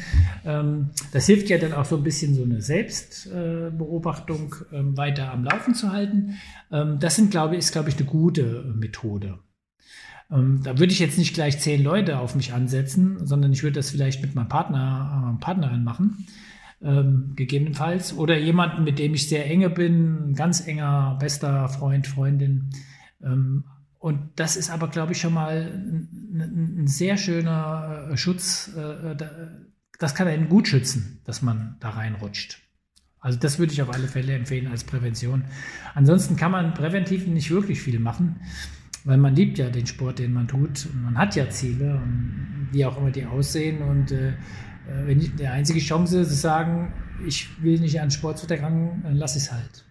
Ähm, 0.46 0.88
das 1.12 1.26
hilft 1.26 1.50
ja 1.50 1.58
dann 1.58 1.74
auch 1.74 1.84
so 1.84 1.98
ein 1.98 2.02
bisschen 2.02 2.34
so 2.34 2.42
eine 2.42 2.62
Selbstbeobachtung 2.62 4.54
ähm, 4.72 4.96
weiter 4.96 5.30
am 5.30 5.44
Laufen 5.44 5.74
zu 5.74 5.92
halten. 5.92 6.36
Ähm, 6.72 7.00
das 7.00 7.16
sind, 7.16 7.30
glaube 7.30 7.56
ich, 7.56 7.58
ist, 7.58 7.72
glaube 7.72 7.90
ich, 7.90 7.98
eine 7.98 8.06
gute 8.06 8.72
Methode. 8.74 9.38
Da 10.30 10.78
würde 10.78 10.92
ich 10.92 11.00
jetzt 11.00 11.18
nicht 11.18 11.34
gleich 11.34 11.60
zehn 11.60 11.84
Leute 11.84 12.18
auf 12.18 12.34
mich 12.34 12.54
ansetzen, 12.54 13.26
sondern 13.26 13.52
ich 13.52 13.62
würde 13.62 13.74
das 13.74 13.90
vielleicht 13.90 14.22
mit 14.22 14.34
meinem 14.34 14.48
Partner, 14.48 15.36
äh, 15.36 15.40
Partnerin 15.44 15.84
machen 15.84 16.26
ähm, 16.82 17.32
gegebenenfalls. 17.36 18.16
Oder 18.16 18.38
jemanden, 18.38 18.84
mit 18.84 18.98
dem 18.98 19.14
ich 19.14 19.28
sehr 19.28 19.46
enge 19.46 19.70
bin, 19.70 20.30
ein 20.30 20.34
ganz 20.34 20.66
enger, 20.66 21.16
bester 21.20 21.68
Freund, 21.68 22.06
Freundin. 22.06 22.70
Ähm, 23.22 23.64
und 23.98 24.20
das 24.36 24.56
ist 24.56 24.70
aber, 24.70 24.88
glaube 24.88 25.12
ich, 25.12 25.20
schon 25.20 25.34
mal 25.34 25.72
ein, 25.72 26.80
ein 26.82 26.86
sehr 26.86 27.16
schöner 27.16 28.08
äh, 28.10 28.16
Schutz. 28.16 28.70
Äh, 28.76 29.16
das 29.98 30.14
kann 30.14 30.28
einen 30.28 30.48
gut 30.48 30.68
schützen, 30.68 31.20
dass 31.24 31.42
man 31.42 31.76
da 31.80 31.90
reinrutscht. 31.90 32.58
Also 33.18 33.38
das 33.38 33.58
würde 33.58 33.72
ich 33.72 33.82
auf 33.82 33.92
alle 33.92 34.06
Fälle 34.06 34.34
empfehlen 34.34 34.68
als 34.68 34.84
Prävention. 34.84 35.44
Ansonsten 35.94 36.36
kann 36.36 36.52
man 36.52 36.74
präventiv 36.74 37.26
nicht 37.26 37.50
wirklich 37.50 37.80
viel 37.80 37.98
machen, 37.98 38.36
weil 39.04 39.16
man 39.16 39.34
liebt 39.34 39.58
ja 39.58 39.70
den 39.70 39.86
Sport, 39.86 40.20
den 40.20 40.32
man 40.32 40.46
tut. 40.46 40.86
Und 40.86 41.02
man 41.02 41.18
hat 41.18 41.34
ja 41.34 41.48
Ziele, 41.48 42.00
wie 42.70 42.84
auch 42.84 42.98
immer 42.98 43.10
die 43.10 43.24
aussehen. 43.24 43.82
Und 43.82 44.12
äh, 44.12 44.28
äh, 44.28 44.34
wenn 45.04 45.20
ich, 45.20 45.34
die 45.34 45.46
einzige 45.46 45.80
Chance 45.80 46.26
zu 46.26 46.34
sagen, 46.34 46.92
ich 47.26 47.62
will 47.62 47.80
nicht 47.80 48.00
an 48.00 48.10
Sport 48.10 48.38
zutergangen, 48.38 49.02
dann 49.02 49.16
lasse 49.16 49.38
ich 49.38 49.44
es 49.44 49.52
halt. 49.52 49.84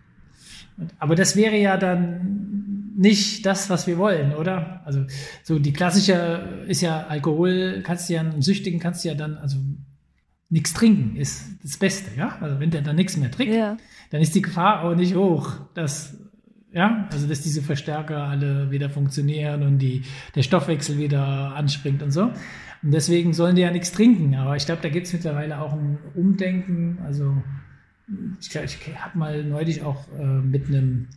Aber 1.00 1.16
das 1.16 1.36
wäre 1.36 1.58
ja 1.58 1.78
dann 1.78 2.94
nicht 2.98 3.46
das, 3.46 3.70
was 3.70 3.88
wir 3.88 3.98
wollen, 3.98 4.34
oder? 4.34 4.82
Also 4.86 5.06
so 5.44 5.60
die 5.60 5.74
klassische 5.74 6.64
ist 6.68 6.82
ja 6.82 7.08
Alkohol, 7.08 7.82
kannst 7.86 8.10
du 8.10 8.14
ja 8.14 8.22
einen 8.22 8.42
Süchtigen 8.42 8.80
kannst 8.80 9.04
du 9.04 9.10
ja 9.10 9.16
dann 9.16 9.38
also 9.38 9.58
nichts 10.50 10.74
trinken 10.74 11.16
ist 11.18 11.44
das 11.64 11.78
Beste, 11.78 12.12
ja? 12.16 12.38
Also 12.40 12.60
wenn 12.60 12.72
der 12.72 12.82
dann 12.82 12.96
nichts 12.96 13.18
mehr 13.18 13.32
trinkt, 13.32 13.54
ja. 13.54 13.78
dann 14.12 14.22
ist 14.22 14.36
die 14.36 14.42
Gefahr 14.42 14.84
auch 14.84 14.96
nicht 14.96 15.16
hoch, 15.16 15.54
dass 15.74 16.18
ja, 16.76 17.08
also 17.10 17.26
dass 17.26 17.42
diese 17.42 17.62
Verstärker 17.62 18.24
alle 18.24 18.70
wieder 18.70 18.90
funktionieren 18.90 19.64
und 19.64 19.80
die, 19.80 20.04
der 20.36 20.44
Stoffwechsel 20.44 20.98
wieder 20.98 21.56
anspringt 21.56 22.04
und 22.04 22.12
so. 22.12 22.24
Und 22.84 22.92
deswegen 22.92 23.34
sollen 23.34 23.56
die 23.56 23.62
ja 23.62 23.72
nichts 23.72 23.94
trinken. 23.94 24.36
Aber 24.36 24.58
ich 24.58 24.66
glaube, 24.66 24.82
da 24.82 24.90
gibt 24.90 25.08
es 25.08 25.14
mittlerweile 25.14 25.62
auch 25.62 25.72
ein 25.72 25.98
Umdenken. 26.16 27.00
Also 27.06 27.42
ich, 28.42 28.54
ich 28.54 28.96
habe 28.98 29.18
mal 29.18 29.44
neulich 29.46 29.84
auch 29.84 30.06
äh, 30.20 30.26
mit 30.26 30.68
einem 30.68 31.08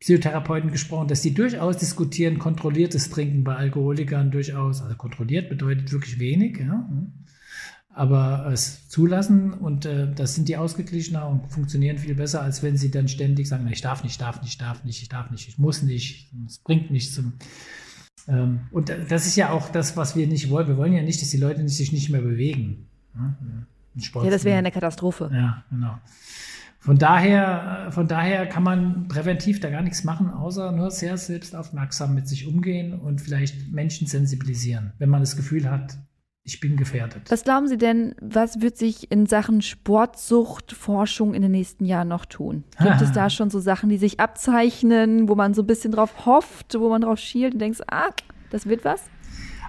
Psychotherapeuten 0.00 0.72
gesprochen, 0.72 1.06
dass 1.06 1.22
die 1.22 1.32
durchaus 1.32 1.76
diskutieren, 1.76 2.40
kontrolliertes 2.40 3.08
Trinken 3.08 3.44
bei 3.44 3.54
Alkoholikern 3.54 4.32
durchaus, 4.32 4.82
also 4.82 4.96
kontrolliert 4.96 5.48
bedeutet 5.48 5.92
wirklich 5.92 6.18
wenig, 6.18 6.58
ja. 6.58 6.88
Aber 7.96 8.50
es 8.52 8.90
zulassen 8.90 9.54
und 9.54 9.86
äh, 9.86 10.12
das 10.14 10.34
sind 10.34 10.48
die 10.48 10.58
ausgeglichener 10.58 11.26
und 11.26 11.50
funktionieren 11.50 11.96
viel 11.96 12.14
besser, 12.14 12.42
als 12.42 12.62
wenn 12.62 12.76
sie 12.76 12.90
dann 12.90 13.08
ständig 13.08 13.48
sagen, 13.48 13.66
ich 13.72 13.80
darf 13.80 14.04
nicht, 14.04 14.20
darf 14.20 14.42
nicht, 14.42 14.60
darf 14.60 14.84
nicht, 14.84 15.00
ich 15.00 15.08
darf 15.08 15.30
nicht, 15.30 15.48
ich 15.48 15.56
muss 15.56 15.80
nicht, 15.80 16.30
es 16.46 16.58
bringt 16.58 16.90
nichts 16.90 17.14
zum 17.14 17.32
ähm, 18.28 18.60
und 18.70 18.90
das 18.90 19.26
ist 19.26 19.36
ja 19.36 19.48
auch 19.48 19.70
das, 19.70 19.96
was 19.96 20.14
wir 20.14 20.26
nicht 20.26 20.50
wollen. 20.50 20.68
Wir 20.68 20.76
wollen 20.76 20.92
ja 20.92 21.00
nicht, 21.00 21.22
dass 21.22 21.30
die 21.30 21.38
Leute 21.38 21.66
sich 21.70 21.90
nicht 21.90 22.10
mehr 22.10 22.20
bewegen. 22.20 22.86
ja, 23.14 24.30
das 24.30 24.44
wäre 24.44 24.50
ja 24.50 24.58
eine 24.58 24.72
Katastrophe. 24.72 25.30
Ja, 25.32 25.64
genau. 25.70 25.98
Von 26.78 26.98
daher, 26.98 27.88
von 27.92 28.08
daher 28.08 28.46
kann 28.46 28.62
man 28.62 29.08
präventiv 29.08 29.58
da 29.60 29.70
gar 29.70 29.80
nichts 29.80 30.04
machen, 30.04 30.28
außer 30.28 30.70
nur 30.70 30.90
sehr 30.90 31.16
selbstaufmerksam 31.16 32.14
mit 32.14 32.28
sich 32.28 32.46
umgehen 32.46 32.92
und 32.92 33.22
vielleicht 33.22 33.72
Menschen 33.72 34.06
sensibilisieren, 34.06 34.92
wenn 34.98 35.08
man 35.08 35.20
das 35.20 35.34
Gefühl 35.34 35.70
hat, 35.70 35.96
ich 36.46 36.60
bin 36.60 36.76
gefährdet. 36.76 37.22
Was 37.28 37.42
glauben 37.42 37.66
Sie 37.66 37.76
denn, 37.76 38.14
was 38.20 38.60
wird 38.60 38.78
sich 38.78 39.10
in 39.10 39.26
Sachen 39.26 39.62
Sportsuchtforschung 39.62 41.34
in 41.34 41.42
den 41.42 41.50
nächsten 41.50 41.84
Jahren 41.84 42.08
noch 42.08 42.24
tun? 42.24 42.64
Gibt 42.78 43.02
es 43.02 43.12
da 43.14 43.28
schon 43.28 43.50
so 43.50 43.58
Sachen, 43.58 43.88
die 43.88 43.98
sich 43.98 44.20
abzeichnen, 44.20 45.28
wo 45.28 45.34
man 45.34 45.54
so 45.54 45.62
ein 45.62 45.66
bisschen 45.66 45.92
drauf 45.92 46.24
hofft, 46.24 46.76
wo 46.78 46.88
man 46.88 47.02
drauf 47.02 47.18
schielt 47.18 47.54
und 47.54 47.60
denkt, 47.60 47.80
ah, 47.90 48.10
das 48.50 48.66
wird 48.66 48.84
was? 48.84 49.02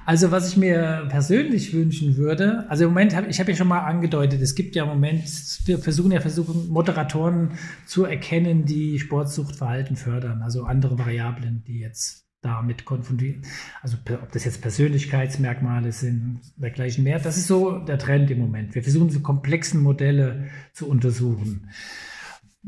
Also 0.06 0.32
was 0.32 0.48
ich 0.48 0.56
mir 0.56 1.06
persönlich 1.10 1.74
wünschen 1.74 2.16
würde, 2.16 2.66
also 2.70 2.86
im 2.86 2.92
Moment 2.92 3.14
habe 3.14 3.28
ich 3.28 3.42
habe 3.42 3.52
ja 3.52 3.58
schon 3.58 3.68
mal 3.68 3.82
angedeutet, 3.82 4.40
es 4.40 4.56
gibt 4.56 4.74
ja 4.76 4.84
im 4.84 4.90
Moment, 4.90 5.26
wir 5.66 5.80
versuchen 5.80 6.12
ja 6.12 6.22
versuchen 6.22 6.70
Moderatoren 6.70 7.58
zu 7.86 8.06
erkennen, 8.06 8.64
die 8.64 9.00
Sportsuchtverhalten 9.00 9.98
fördern, 9.98 10.44
also 10.44 10.64
andere 10.64 10.98
Variablen, 10.98 11.64
die 11.68 11.80
jetzt 11.80 12.27
damit 12.48 12.86
konfrontiert. 12.86 13.46
Also 13.82 13.98
ob 14.10 14.32
das 14.32 14.46
jetzt 14.46 14.62
Persönlichkeitsmerkmale 14.62 15.92
sind, 15.92 16.40
dergleichen 16.56 17.04
mehr. 17.04 17.20
Das 17.20 17.38
ist 17.38 17.48
so 17.48 17.80
der 17.80 18.00
Trend 18.00 18.32
im 18.32 18.40
Moment. 18.40 18.74
Wir 18.76 18.84
versuchen 18.84 19.10
so 19.10 19.20
komplexen 19.20 19.82
Modelle 19.82 20.48
zu 20.74 20.90
untersuchen. 20.90 21.70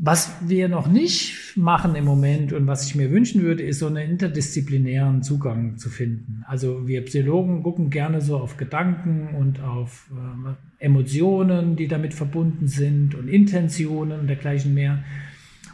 Was 0.02 0.32
wir 0.46 0.68
noch 0.68 0.86
nicht 0.86 1.56
machen 1.56 1.94
im 1.94 2.06
Moment 2.06 2.54
und 2.54 2.66
was 2.66 2.86
ich 2.86 2.94
mir 2.94 3.10
wünschen 3.10 3.42
würde, 3.42 3.62
ist 3.62 3.80
so 3.80 3.86
einen 3.86 4.10
interdisziplinären 4.10 5.22
Zugang 5.22 5.76
zu 5.76 5.90
finden. 5.90 6.42
Also 6.46 6.86
wir 6.86 7.04
Psychologen 7.04 7.62
gucken 7.62 7.90
gerne 7.90 8.22
so 8.22 8.38
auf 8.38 8.56
Gedanken 8.56 9.34
und 9.34 9.60
auf 9.62 10.10
äh, 10.10 10.84
Emotionen, 10.84 11.76
die 11.76 11.86
damit 11.86 12.14
verbunden 12.14 12.66
sind 12.66 13.14
und 13.14 13.28
Intentionen 13.28 14.20
und 14.20 14.26
dergleichen 14.28 14.72
mehr 14.72 15.04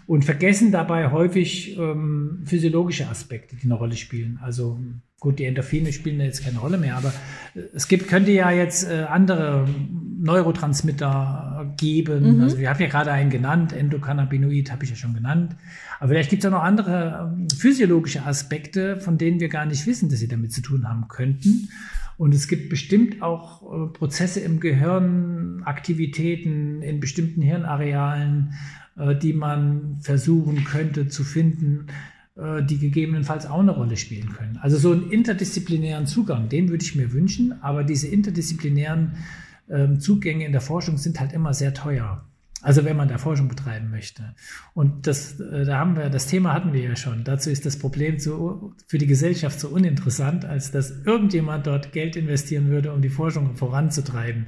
und 0.07 0.25
vergessen 0.25 0.71
dabei 0.71 1.11
häufig 1.11 1.77
ähm, 1.79 2.43
physiologische 2.45 3.09
Aspekte, 3.09 3.57
die 3.57 3.65
eine 3.65 3.75
Rolle 3.75 3.97
spielen. 3.97 4.39
Also 4.43 4.79
gut, 5.19 5.39
die 5.39 5.45
Endorphine 5.45 5.93
spielen 5.93 6.21
jetzt 6.21 6.45
keine 6.45 6.59
Rolle 6.59 6.79
mehr, 6.79 6.97
aber 6.97 7.13
es 7.75 7.89
gibt, 7.89 8.07
könnte 8.07 8.31
ja 8.31 8.51
jetzt 8.51 8.89
äh, 8.89 9.07
andere 9.09 9.67
Neurotransmitter 10.19 11.75
geben. 11.77 12.37
Mhm. 12.37 12.43
Also 12.43 12.59
wir 12.59 12.71
haben 12.71 12.81
ja 12.81 12.89
gerade 12.89 13.11
einen 13.13 13.31
genannt, 13.31 13.73
Endokannabinoid 13.73 14.71
habe 14.71 14.85
ich 14.85 14.91
ja 14.91 14.97
schon 14.97 15.15
genannt. 15.15 15.57
Aber 15.99 16.11
vielleicht 16.11 16.31
gibt 16.31 16.45
es 16.45 16.47
auch 16.49 16.53
noch 16.53 16.63
andere 16.63 17.33
ähm, 17.35 17.49
physiologische 17.51 18.25
Aspekte, 18.25 19.01
von 19.01 19.19
denen 19.19 19.41
wir 19.41 19.49
gar 19.49 19.67
nicht 19.67 19.87
wissen, 19.87 20.09
dass 20.09 20.21
sie 20.21 20.29
damit 20.29 20.53
zu 20.53 20.61
tun 20.61 20.89
haben 20.89 21.09
könnten. 21.09 21.69
Und 22.19 22.35
es 22.35 22.49
gibt 22.49 22.71
bestimmt 22.71 23.23
auch 23.23 23.63
äh, 23.63 23.93
Prozesse 23.93 24.41
im 24.41 24.61
Gehirn, 24.61 25.63
Aktivitäten 25.65 26.81
in 26.83 27.01
bestimmten 27.01 27.43
Hirnarealen, 27.43 28.53
äh, 28.53 28.86
die 28.97 29.33
man 29.33 29.99
versuchen 30.01 30.65
könnte 30.65 31.09
zu 31.09 31.25
finden, 31.25 31.87
äh, 32.37 32.63
die 32.63 32.79
gegebenenfalls 32.79 33.47
auch 33.47 33.61
eine 33.61 33.71
Rolle 33.71 33.97
spielen 33.97 34.33
können. 34.33 34.59
Also 34.59 34.77
so 34.77 34.93
einen 34.93 35.11
interdisziplinären 35.11 36.07
Zugang, 36.07 36.49
den 36.49 36.69
würde 36.69 36.85
ich 36.85 36.95
mir 36.95 37.13
wünschen, 37.13 37.55
aber 37.63 37.83
diese 37.83 38.09
interdisziplinären 38.09 39.17
ähm, 39.71 40.01
Zugänge 40.01 40.45
in 40.45 40.53
der 40.53 40.61
Forschung 40.61 40.99
sind 40.99 41.19
halt 41.19 41.33
immer 41.33 41.55
sehr 41.55 41.73
teuer. 41.73 42.25
Also 42.63 42.85
wenn 42.85 42.97
man 42.97 43.09
da 43.09 43.17
Forschung 43.19 43.49
betreiben 43.49 43.91
möchte. 43.91 44.35
Und 44.75 45.07
das, 45.07 45.39
äh, 45.41 45.65
da 45.65 45.79
haben 45.79 45.97
wir, 45.97 46.11
das 46.11 46.27
Thema 46.27 46.53
hatten 46.53 46.73
wir 46.73 46.83
ja 46.83 46.97
schon. 46.97 47.25
Dazu 47.25 47.49
ist 47.49 47.65
das 47.65 47.79
Problem 47.79 48.19
zu, 48.19 48.75
für 48.87 48.99
die 48.99 49.07
Gesellschaft 49.07 49.61
so 49.61 49.69
uninteressant, 49.69 50.45
als 50.45 50.73
dass 50.73 50.91
irgendjemand 51.05 51.67
dort 51.67 51.93
Geld 51.93 52.17
investieren 52.17 52.69
würde, 52.69 52.93
um 52.93 53.03
die 53.03 53.09
Forschung 53.09 53.57
voranzutreiben. 53.57 54.47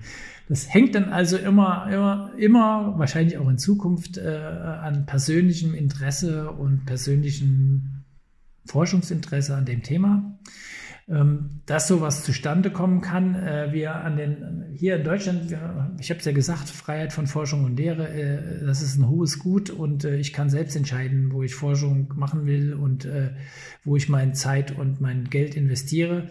Das 0.49 0.73
hängt 0.73 0.95
dann 0.95 1.11
also 1.11 1.37
immer, 1.37 1.89
immer, 1.93 2.33
immer, 2.39 2.99
wahrscheinlich 2.99 3.37
auch 3.37 3.49
in 3.49 3.59
Zukunft, 3.59 4.17
äh, 4.17 4.29
an 4.29 5.05
persönlichem 5.05 5.75
Interesse 5.75 6.51
und 6.51 6.87
persönlichem 6.87 8.05
Forschungsinteresse 8.65 9.55
an 9.55 9.67
dem 9.67 9.83
Thema. 9.83 10.39
Ähm, 11.11 11.63
dass 11.65 11.89
sowas 11.89 12.23
zustande 12.23 12.71
kommen 12.71 13.01
kann. 13.01 13.35
Äh, 13.35 13.73
wir 13.73 13.95
an 13.95 14.19
den, 14.19 14.67
hier 14.75 14.97
in 14.97 15.05
Deutschland, 15.05 15.51
ich 15.99 16.11
habe 16.11 16.19
es 16.21 16.27
ja 16.27 16.33
gesagt, 16.33 16.69
Freiheit 16.69 17.15
von 17.15 17.27
Forschung 17.27 17.65
und 17.65 17.79
Lehre, 17.79 18.09
äh, 18.11 18.67
das 18.67 18.83
ist 18.83 18.99
ein 18.99 19.09
hohes 19.09 19.39
Gut 19.39 19.71
und 19.71 20.05
äh, 20.05 20.17
ich 20.17 20.35
kann 20.35 20.51
selbst 20.51 20.77
entscheiden, 20.77 21.33
wo 21.33 21.43
ich 21.43 21.55
Forschung 21.55 22.13
machen 22.15 22.45
will 22.45 22.75
und 22.75 23.09
wo 23.85 23.97
ich 23.97 24.09
meine 24.09 24.33
Zeit 24.33 24.77
und 24.77 25.01
mein 25.01 25.25
Geld 25.25 25.55
investiere. 25.55 26.29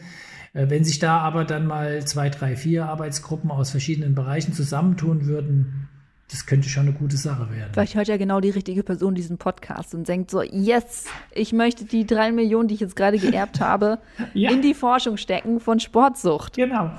Wenn 0.54 0.84
sich 0.84 1.00
da 1.00 1.20
aber 1.20 1.46
dann 1.46 1.66
mal 1.66 2.06
zwei, 2.06 2.30
drei, 2.30 2.56
vier 2.56 2.86
Arbeitsgruppen 2.86 3.52
aus 3.52 3.72
verschiedenen 3.72 4.16
Bereichen 4.16 4.54
zusammentun 4.54 5.26
würden, 5.26 5.88
das 6.32 6.46
könnte 6.46 6.68
schon 6.68 6.84
eine 6.84 6.94
gute 6.94 7.16
Sache 7.16 7.50
werden. 7.52 7.70
Vielleicht 7.72 7.96
hört 7.96 8.08
ja 8.10 8.18
genau 8.18 8.42
die 8.42 8.50
richtige 8.50 8.84
Person 8.84 9.16
diesen 9.16 9.38
Podcast 9.38 9.96
und 9.96 10.08
denkt 10.08 10.30
so, 10.30 10.42
yes, 10.42 11.06
ich 11.34 11.54
möchte 11.54 11.86
die 11.86 12.06
drei 12.06 12.32
Millionen, 12.32 12.68
die 12.68 12.76
ich 12.76 12.82
jetzt 12.82 12.96
gerade 12.96 13.18
geerbt 13.18 13.62
habe, 13.62 14.00
ja. 14.34 14.52
in 14.52 14.62
die 14.62 14.74
Forschung 14.74 15.18
stecken 15.18 15.60
von 15.60 15.80
Sportsucht. 15.80 16.56
Genau. 16.56 16.92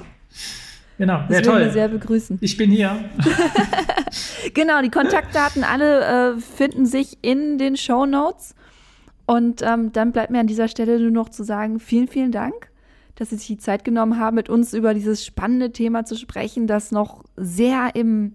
Genau, 0.97 1.23
wäre 1.29 1.43
toll. 1.43 1.61
Wir 1.61 1.71
sehr 1.71 1.89
begrüßen. 1.89 2.39
Ich 2.41 2.57
bin 2.57 2.71
hier. 2.71 3.05
genau, 4.55 4.83
die 4.83 4.91
Kontaktdaten 4.91 5.63
alle 5.63 6.35
äh, 6.37 6.41
finden 6.41 6.87
sich 6.87 7.19
in 7.23 7.59
den 7.59 7.77
Show 7.77 8.07
Notes. 8.07 8.55
Und 9.27 9.63
ähm, 9.63 9.93
dann 9.93 10.13
bleibt 10.13 10.31
mir 10.31 10.41
an 10.41 10.47
dieser 10.47 10.69
Stelle 10.69 10.99
nur 10.99 11.11
noch 11.11 11.29
zu 11.29 11.45
sagen, 11.45 11.79
vielen, 11.81 12.09
vielen 12.09 12.33
Dank 12.33 12.69
dass 13.19 13.31
Sie 13.31 13.37
sich 13.37 13.49
die 13.49 13.59
Zeit 13.59 13.85
genommen 13.85 14.21
haben, 14.21 14.37
mit 14.37 14.49
uns 14.49 14.73
über 14.73 14.95
dieses 14.95 15.27
spannende 15.27 15.73
Thema 15.73 16.05
zu 16.05 16.15
sprechen, 16.15 16.69
das 16.69 16.93
noch 16.93 17.25
sehr 17.37 17.91
im, 17.95 18.35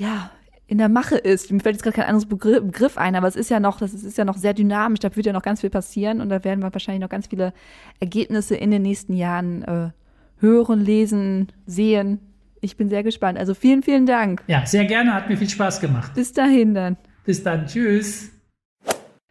ja, 0.00 0.30
in 0.66 0.78
der 0.78 0.88
Mache 0.88 1.16
ist. 1.16 1.52
Mir 1.52 1.60
fällt 1.60 1.76
jetzt 1.76 1.82
gerade 1.82 1.96
kein 1.96 2.06
anderes 2.06 2.26
Begriff 2.26 2.96
ein, 2.96 3.14
aber 3.14 3.28
es 3.28 3.36
ist 3.36 3.50
ja 3.50 3.60
noch, 3.60 3.78
das 3.78 3.92
ist 3.92 4.16
ja 4.16 4.24
noch 4.24 4.36
sehr 4.36 4.54
dynamisch, 4.54 5.00
da 5.00 5.14
wird 5.14 5.26
ja 5.26 5.32
noch 5.32 5.42
ganz 5.42 5.60
viel 5.60 5.70
passieren 5.70 6.20
und 6.20 6.30
da 6.30 6.42
werden 6.42 6.60
wir 6.60 6.72
wahrscheinlich 6.72 7.02
noch 7.02 7.10
ganz 7.10 7.26
viele 7.26 7.52
Ergebnisse 8.00 8.56
in 8.56 8.70
den 8.70 8.82
nächsten 8.82 9.14
Jahren 9.14 9.62
äh, 9.62 9.90
hören, 10.38 10.80
lesen, 10.80 11.48
sehen. 11.66 12.20
Ich 12.62 12.76
bin 12.76 12.88
sehr 12.88 13.02
gespannt. 13.02 13.38
Also 13.38 13.54
vielen, 13.54 13.82
vielen 13.82 14.06
Dank. 14.06 14.42
Ja, 14.46 14.64
sehr 14.64 14.84
gerne, 14.86 15.12
hat 15.12 15.28
mir 15.28 15.36
viel 15.36 15.48
Spaß 15.48 15.80
gemacht. 15.80 16.14
Bis 16.14 16.32
dahin 16.32 16.74
dann. 16.74 16.96
Bis 17.24 17.42
dann, 17.42 17.66
tschüss. 17.66 18.30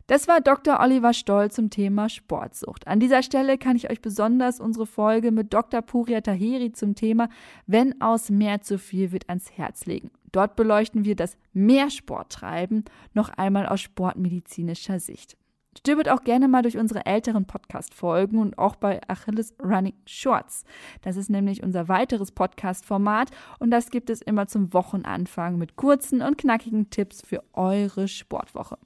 Das 0.08 0.28
war 0.28 0.42
Dr. 0.42 0.80
Oliver 0.80 1.14
Stoll 1.14 1.52
zum 1.52 1.70
Thema 1.70 2.10
Sportsucht. 2.10 2.88
An 2.88 3.00
dieser 3.00 3.22
Stelle 3.22 3.60
kann 3.60 3.76
ich 3.76 3.92
euch 3.92 4.02
besonders 4.02 4.60
unsere 4.60 4.88
Folge 4.88 5.32
mit 5.32 5.54
Dr. 5.54 5.84
Puria 5.84 6.22
Taheri 6.22 6.72
zum 6.72 6.96
Thema 6.96 7.30
Wenn 7.68 8.02
aus 8.02 8.32
mehr 8.32 8.62
zu 8.62 8.80
viel 8.80 9.12
wird 9.12 9.30
ans 9.30 9.52
Herz 9.56 9.86
legen. 9.86 10.10
Dort 10.32 10.56
beleuchten 10.56 11.06
wir 11.06 11.16
das 11.16 11.38
Mehrsporttreiben 11.54 12.86
noch 13.14 13.30
einmal 13.30 13.66
aus 13.68 13.82
sportmedizinischer 13.82 15.00
Sicht. 15.00 15.38
Stöbert 15.78 16.10
auch 16.10 16.24
gerne 16.24 16.48
mal 16.48 16.64
durch 16.64 16.78
unsere 16.78 17.06
älteren 17.06 17.46
Podcast-Folgen 17.46 18.40
und 18.40 18.58
auch 18.58 18.76
bei 18.76 19.00
Achilles 19.08 19.54
Running 19.64 19.94
Shorts. 20.06 20.66
Das 21.04 21.16
ist 21.16 21.30
nämlich 21.30 21.64
unser 21.64 21.88
weiteres 21.88 22.32
Podcast-Format 22.32 23.30
und 23.60 23.72
das 23.72 23.92
gibt 23.92 24.10
es 24.10 24.22
immer 24.22 24.48
zum 24.48 24.74
Wochenanfang 24.74 25.58
mit 25.58 25.76
kurzen 25.76 26.22
und 26.22 26.38
knackigen 26.38 26.90
Tipps 26.90 27.22
für 27.22 27.44
eure 27.54 28.08
Sportwoche. 28.08 28.78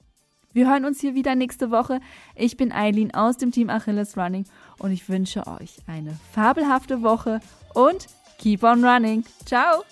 Wir 0.52 0.70
hören 0.70 0.84
uns 0.84 1.00
hier 1.00 1.16
wieder 1.16 1.34
nächste 1.34 1.72
Woche. 1.72 2.00
Ich 2.36 2.56
bin 2.56 2.70
Eileen 2.70 3.12
aus 3.12 3.38
dem 3.38 3.50
Team 3.50 3.70
Achilles 3.70 4.16
Running 4.16 4.44
und 4.78 4.92
ich 4.92 5.08
wünsche 5.08 5.46
euch 5.48 5.78
eine 5.88 6.16
fabelhafte 6.32 7.02
Woche 7.02 7.40
und 7.74 8.06
keep 8.38 8.62
on 8.62 8.84
running. 8.84 9.24
Ciao! 9.44 9.82